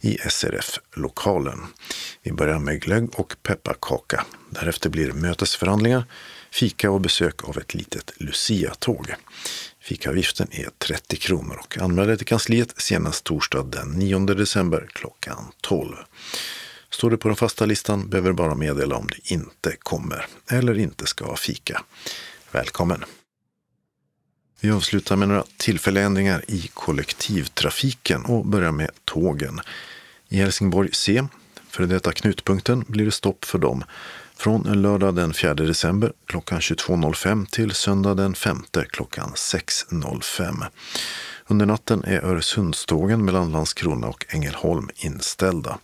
i 0.01 0.17
SRF-lokalen. 0.29 1.59
Vi 2.23 2.31
börjar 2.31 2.59
med 2.59 2.81
glögg 2.81 3.09
och 3.19 3.35
pepparkaka. 3.43 4.25
Därefter 4.49 4.89
blir 4.89 5.07
det 5.07 5.13
mötesförhandlingar, 5.13 6.03
fika 6.51 6.91
och 6.91 7.01
besök 7.01 7.43
av 7.43 7.57
ett 7.57 7.73
litet 7.73 8.11
Lucia-tåg. 8.17 9.13
Fikaavgiften 9.81 10.47
är 10.51 10.69
30 10.77 11.15
kronor 11.15 11.59
och 11.63 11.77
anmäl 11.77 12.07
dig 12.07 12.17
till 12.17 12.27
kansliet 12.27 12.73
senast 12.77 13.23
torsdag 13.23 13.63
den 13.63 13.91
9 13.91 14.19
december 14.19 14.87
klockan 14.93 15.51
12. 15.61 15.95
Står 17.01 17.09
du 17.09 17.17
på 17.17 17.27
den 17.27 17.37
fasta 17.37 17.65
listan 17.65 18.09
behöver 18.09 18.29
du 18.29 18.35
bara 18.35 18.55
meddela 18.55 18.95
om 18.95 19.07
du 19.07 19.33
inte 19.35 19.75
kommer 19.79 20.25
eller 20.51 20.79
inte 20.79 21.05
ska 21.05 21.35
fika. 21.35 21.83
Välkommen! 22.51 23.03
Vi 24.59 24.71
avslutar 24.71 25.15
med 25.15 25.27
några 25.27 25.43
tillfälliga 25.57 26.03
ändringar 26.03 26.43
i 26.47 26.69
kollektivtrafiken 26.73 28.25
och 28.25 28.45
börjar 28.45 28.71
med 28.71 28.89
tågen. 29.05 29.61
I 30.29 30.37
Helsingborg 30.37 30.89
C, 30.93 31.27
för 31.69 31.83
detta 31.83 32.11
knutpunkten, 32.11 32.85
blir 32.87 33.05
det 33.05 33.11
stopp 33.11 33.45
för 33.45 33.57
dem 33.59 33.83
från 34.35 34.81
lördag 34.81 35.15
den 35.15 35.33
4 35.33 35.53
december 35.53 36.13
klockan 36.25 36.59
22.05 36.59 37.45
till 37.45 37.71
söndag 37.71 38.13
den 38.13 38.35
5 38.35 38.63
klockan 38.89 39.31
6.05. 39.35 40.63
Under 41.51 41.65
natten 41.65 42.03
är 42.03 42.25
Öresundstågen 42.25 43.25
mellan 43.25 43.51
Landskrona 43.51 44.07
och 44.07 44.25
Ängelholm 44.29 44.89
inställda. 44.95 45.77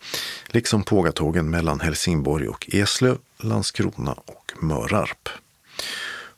Liksom 0.46 0.82
pågatågen 0.82 1.50
mellan 1.50 1.80
Helsingborg 1.80 2.48
och 2.48 2.68
Eslöv, 2.72 3.18
Landskrona 3.38 4.12
och 4.12 4.52
Mörarp. 4.60 5.28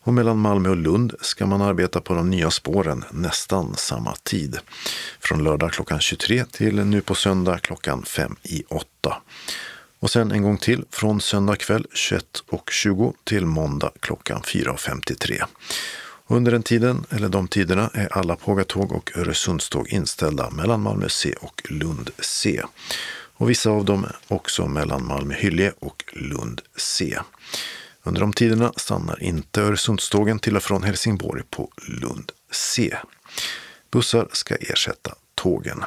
Och 0.02 0.14
mellan 0.14 0.38
Malmö 0.38 0.68
och 0.68 0.76
Lund 0.76 1.14
ska 1.20 1.46
man 1.46 1.62
arbeta 1.62 2.00
på 2.00 2.14
de 2.14 2.30
nya 2.30 2.50
spåren 2.50 3.04
nästan 3.10 3.74
samma 3.76 4.14
tid. 4.22 4.58
Från 5.20 5.44
lördag 5.44 5.72
klockan 5.72 6.00
23 6.00 6.44
till 6.44 6.84
nu 6.84 7.00
på 7.00 7.14
söndag 7.14 7.58
klockan 7.58 8.02
5 8.02 8.36
i 8.42 8.64
8. 8.68 8.86
Och 10.00 10.10
sen 10.10 10.32
en 10.32 10.42
gång 10.42 10.58
till 10.58 10.84
från 10.90 11.20
söndag 11.20 11.56
kväll 11.56 11.86
21.20 11.94 13.14
till 13.24 13.46
måndag 13.46 13.90
klockan 14.00 14.42
4.53. 14.42 15.44
Under 16.32 16.52
den 16.52 16.62
tiden, 16.62 17.04
eller 17.10 17.28
de 17.28 17.48
tiderna, 17.48 17.90
är 17.94 18.18
alla 18.18 18.36
pågatåg 18.36 18.92
och 18.92 19.16
Öresundståg 19.16 19.88
inställda 19.88 20.50
mellan 20.50 20.80
Malmö 20.80 21.08
C 21.08 21.34
och 21.40 21.62
Lund 21.70 22.10
C. 22.18 22.62
Och 23.34 23.50
vissa 23.50 23.70
av 23.70 23.84
dem 23.84 24.06
också 24.28 24.66
mellan 24.66 25.06
Malmö 25.06 25.34
Hyllie 25.34 25.72
och 25.78 26.04
Lund 26.12 26.60
C. 26.76 27.18
Under 28.02 28.20
de 28.20 28.32
tiderna 28.32 28.72
stannar 28.76 29.22
inte 29.22 29.62
Öresundstågen 29.62 30.38
till 30.38 30.56
och 30.56 30.62
från 30.62 30.82
Helsingborg 30.82 31.42
på 31.50 31.70
Lund 31.88 32.32
C. 32.50 32.96
Bussar 33.90 34.28
ska 34.32 34.54
ersätta 34.54 35.14
tågen. 35.34 35.84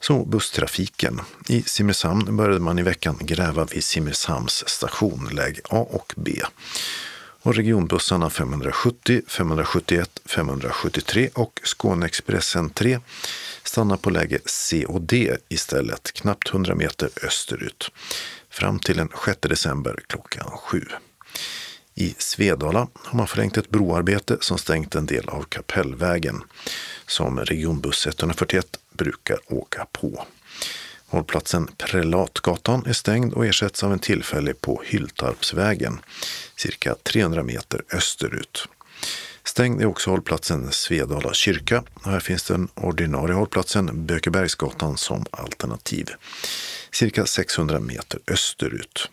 Så 0.00 0.24
busstrafiken. 0.24 1.20
I 1.48 1.62
Simrishamn 1.62 2.36
började 2.36 2.60
man 2.60 2.78
i 2.78 2.82
veckan 2.82 3.18
gräva 3.20 3.64
vid 3.64 3.84
Simrishamns 3.84 4.68
station, 4.68 5.28
läge 5.32 5.60
A 5.68 5.86
och 5.90 6.14
B. 6.16 6.32
Och 7.42 7.54
regionbussarna 7.54 8.30
570, 8.30 9.22
571, 9.26 10.20
573 10.24 11.30
och 11.34 11.60
Skåneexpressen 11.64 12.70
3 12.70 13.00
stannar 13.64 13.96
på 13.96 14.10
läge 14.10 14.38
C 14.46 14.86
och 14.86 15.00
D 15.00 15.36
istället, 15.48 16.12
knappt 16.12 16.50
100 16.50 16.74
meter 16.74 17.10
österut. 17.22 17.90
Fram 18.50 18.78
till 18.78 18.96
den 18.96 19.08
6 19.24 19.38
december 19.40 19.98
klockan 20.06 20.50
7. 20.50 20.84
I 21.94 22.14
Svedala 22.18 22.88
har 22.94 23.16
man 23.16 23.26
förlängt 23.26 23.56
ett 23.56 23.70
broarbete 23.70 24.36
som 24.40 24.58
stängt 24.58 24.94
en 24.94 25.06
del 25.06 25.28
av 25.28 25.42
Kapellvägen 25.42 26.42
som 27.06 27.38
regionbuss 27.38 28.06
141 28.06 28.66
brukar 28.92 29.38
åka 29.46 29.86
på. 29.92 30.26
Hållplatsen 31.12 31.68
Prelatgatan 31.78 32.86
är 32.86 32.92
stängd 32.92 33.32
och 33.32 33.46
ersätts 33.46 33.82
av 33.82 33.92
en 33.92 33.98
tillfällig 33.98 34.60
på 34.60 34.82
Hyltarpsvägen, 34.86 36.00
cirka 36.56 36.94
300 37.02 37.42
meter 37.42 37.82
österut. 37.92 38.68
Stängd 39.44 39.82
är 39.82 39.86
också 39.86 40.10
hållplatsen 40.10 40.72
Svedala 40.72 41.34
kyrka. 41.34 41.84
Här 42.04 42.20
finns 42.20 42.44
den 42.44 42.68
ordinarie 42.74 43.34
hållplatsen 43.34 44.06
Bökebergsgatan 44.06 44.96
som 44.96 45.24
alternativ, 45.30 46.10
cirka 46.90 47.26
600 47.26 47.80
meter 47.80 48.20
österut. 48.26 49.10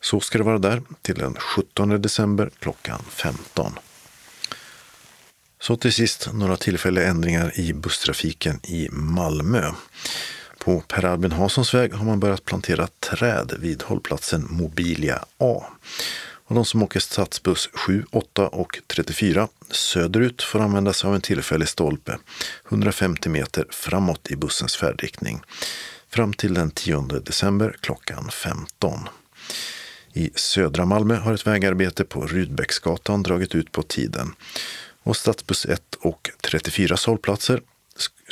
Så 0.00 0.20
ska 0.20 0.38
det 0.38 0.44
vara 0.44 0.58
där 0.58 0.82
till 1.02 1.14
den 1.14 1.34
17 1.34 2.02
december 2.02 2.50
klockan 2.58 3.02
15. 3.08 3.78
Så 5.60 5.76
till 5.76 5.92
sist 5.92 6.28
några 6.32 6.56
tillfälliga 6.56 7.06
ändringar 7.06 7.60
i 7.60 7.72
busstrafiken 7.72 8.60
i 8.62 8.88
Malmö. 8.90 9.72
På 10.64 10.80
Per 10.80 11.04
Albin 11.04 11.32
Hanssons 11.32 11.74
väg 11.74 11.94
har 11.94 12.04
man 12.04 12.20
börjat 12.20 12.44
plantera 12.44 12.86
träd 12.86 13.54
vid 13.58 13.82
hållplatsen 13.82 14.46
Mobilia 14.50 15.24
A. 15.38 15.64
Och 16.44 16.54
de 16.54 16.64
som 16.64 16.82
åker 16.82 17.00
stadsbuss 17.00 17.70
7, 17.72 18.04
8 18.10 18.48
och 18.48 18.78
34 18.86 19.48
söderut 19.70 20.42
får 20.42 20.60
använda 20.60 20.92
sig 20.92 21.08
av 21.08 21.14
en 21.14 21.20
tillfällig 21.20 21.68
stolpe 21.68 22.18
150 22.68 23.28
meter 23.28 23.66
framåt 23.70 24.30
i 24.30 24.36
bussens 24.36 24.76
färdriktning 24.76 25.40
fram 26.08 26.32
till 26.32 26.54
den 26.54 26.70
10 26.70 27.00
december 27.00 27.76
klockan 27.80 28.30
15. 28.30 29.08
I 30.12 30.30
södra 30.34 30.84
Malmö 30.84 31.16
har 31.16 31.34
ett 31.34 31.46
vägarbete 31.46 32.04
på 32.04 32.26
Rudbecksgatan 32.26 33.22
dragit 33.22 33.54
ut 33.54 33.72
på 33.72 33.82
tiden 33.82 34.34
och 35.02 35.16
stadsbuss 35.16 35.66
1 35.66 35.82
och 36.00 36.30
34 36.40 36.96
hållplatser 37.06 37.60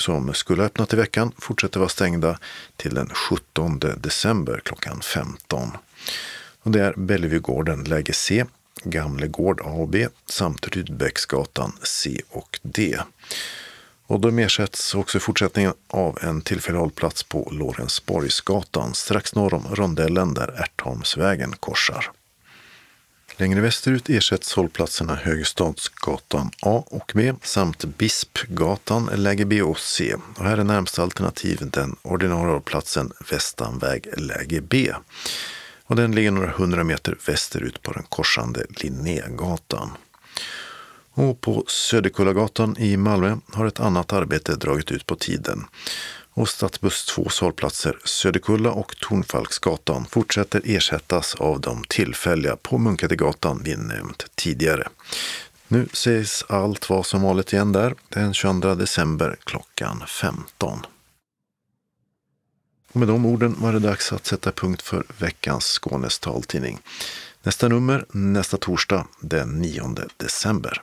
som 0.01 0.35
skulle 0.35 0.62
ha 0.62 0.66
öppnat 0.66 0.93
i 0.93 0.97
veckan 0.97 1.32
fortsätter 1.39 1.81
vara 1.81 1.89
stängda 1.89 2.39
till 2.77 2.94
den 2.94 3.09
17 3.09 3.81
december 3.97 4.60
klockan 4.64 5.01
15. 5.01 5.77
Och 6.62 6.70
det 6.70 6.81
är 6.81 6.93
Bellevuegården 6.97 7.85
läge 7.85 8.12
C, 8.12 8.44
Gamlegård 8.85 9.60
A 9.60 9.70
och 9.70 9.89
B 9.89 10.09
samt 10.27 10.68
Rydbecksgatan 10.68 11.72
C 11.82 12.20
och 12.31 12.60
D. 12.62 12.98
Och 14.06 14.20
de 14.20 14.39
ersätts 14.39 14.94
också 14.94 15.18
i 15.18 15.20
fortsättningen 15.20 15.72
av 15.89 16.18
en 16.22 16.40
tillfällig 16.40 16.78
hållplats 16.78 17.22
på 17.22 17.48
Lorensborgsgatan 17.52 18.94
strax 18.94 19.35
norr 19.35 19.55
om 19.55 19.66
rondellen 19.70 20.35
där 20.35 20.48
Ärtholmsvägen 20.48 21.52
korsar. 21.52 22.10
Längre 23.41 23.61
västerut 23.61 24.09
ersätts 24.09 24.55
hållplatserna 24.55 25.15
Högstadsgatan 25.15 26.51
A 26.62 26.85
och 26.87 27.12
B 27.15 27.33
samt 27.43 27.85
Bispgatan 27.85 29.11
läge 29.15 29.45
B 29.45 29.62
och 29.62 29.79
C. 29.79 30.15
Och 30.37 30.45
här 30.45 30.59
är 30.59 30.65
närmsta 30.65 31.03
alternativ 31.03 31.59
den 31.73 31.97
ordinarie 32.03 32.53
hållplatsen 32.53 33.12
Västanväg 33.31 34.09
läge 34.17 34.61
B. 34.61 34.93
Och 35.85 35.97
den 35.97 36.15
ligger 36.15 36.31
några 36.31 36.51
hundra 36.51 36.85
meter 36.85 37.19
västerut 37.27 37.83
på 37.83 37.93
den 37.93 38.03
korsande 38.09 38.67
Linnégatan. 38.71 39.91
Och 41.12 41.41
på 41.41 41.65
Söderkullagatan 41.67 42.77
i 42.79 42.97
Malmö 42.97 43.37
har 43.53 43.67
ett 43.67 43.81
annat 43.81 44.12
arbete 44.12 44.57
dragit 44.57 44.93
ut 44.93 45.07
på 45.07 45.17
tiden 45.17 45.65
och 46.35 46.48
stadsbuss 46.48 47.07
2 47.07 47.28
hållplatser 47.40 47.98
Söderkulla 48.05 48.70
och 48.70 48.97
Tornfalksgatan 48.97 50.07
fortsätter 50.07 50.62
ersättas 50.65 51.35
av 51.35 51.61
de 51.61 51.85
tillfälliga 51.89 52.57
på 52.57 52.78
Munkategatan 52.78 53.61
vi 53.65 53.77
nämnt 53.77 54.27
tidigare. 54.35 54.89
Nu 55.69 55.89
sägs 55.93 56.44
allt 56.48 56.90
vara 56.90 57.02
som 57.02 57.23
vanligt 57.23 57.52
igen 57.52 57.73
där 57.73 57.94
den 58.09 58.35
22 58.35 58.74
december 58.74 59.36
klockan 59.44 60.02
15. 60.07 60.86
Och 62.93 62.97
med 62.97 63.09
de 63.09 63.27
orden 63.27 63.57
var 63.59 63.73
det 63.73 63.78
dags 63.78 64.12
att 64.12 64.27
sätta 64.27 64.52
punkt 64.52 64.82
för 64.82 65.05
veckans 65.19 65.65
Skånes 65.65 66.19
taltidning. 66.19 66.78
Nästa 67.43 67.69
nummer 67.69 68.05
nästa 68.12 68.57
torsdag 68.57 69.07
den 69.20 69.48
9 69.48 69.94
december. 70.16 70.82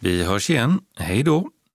Vi 0.00 0.22
hörs 0.22 0.50
igen. 0.50 0.80
Hej 0.96 1.22
då! 1.22 1.50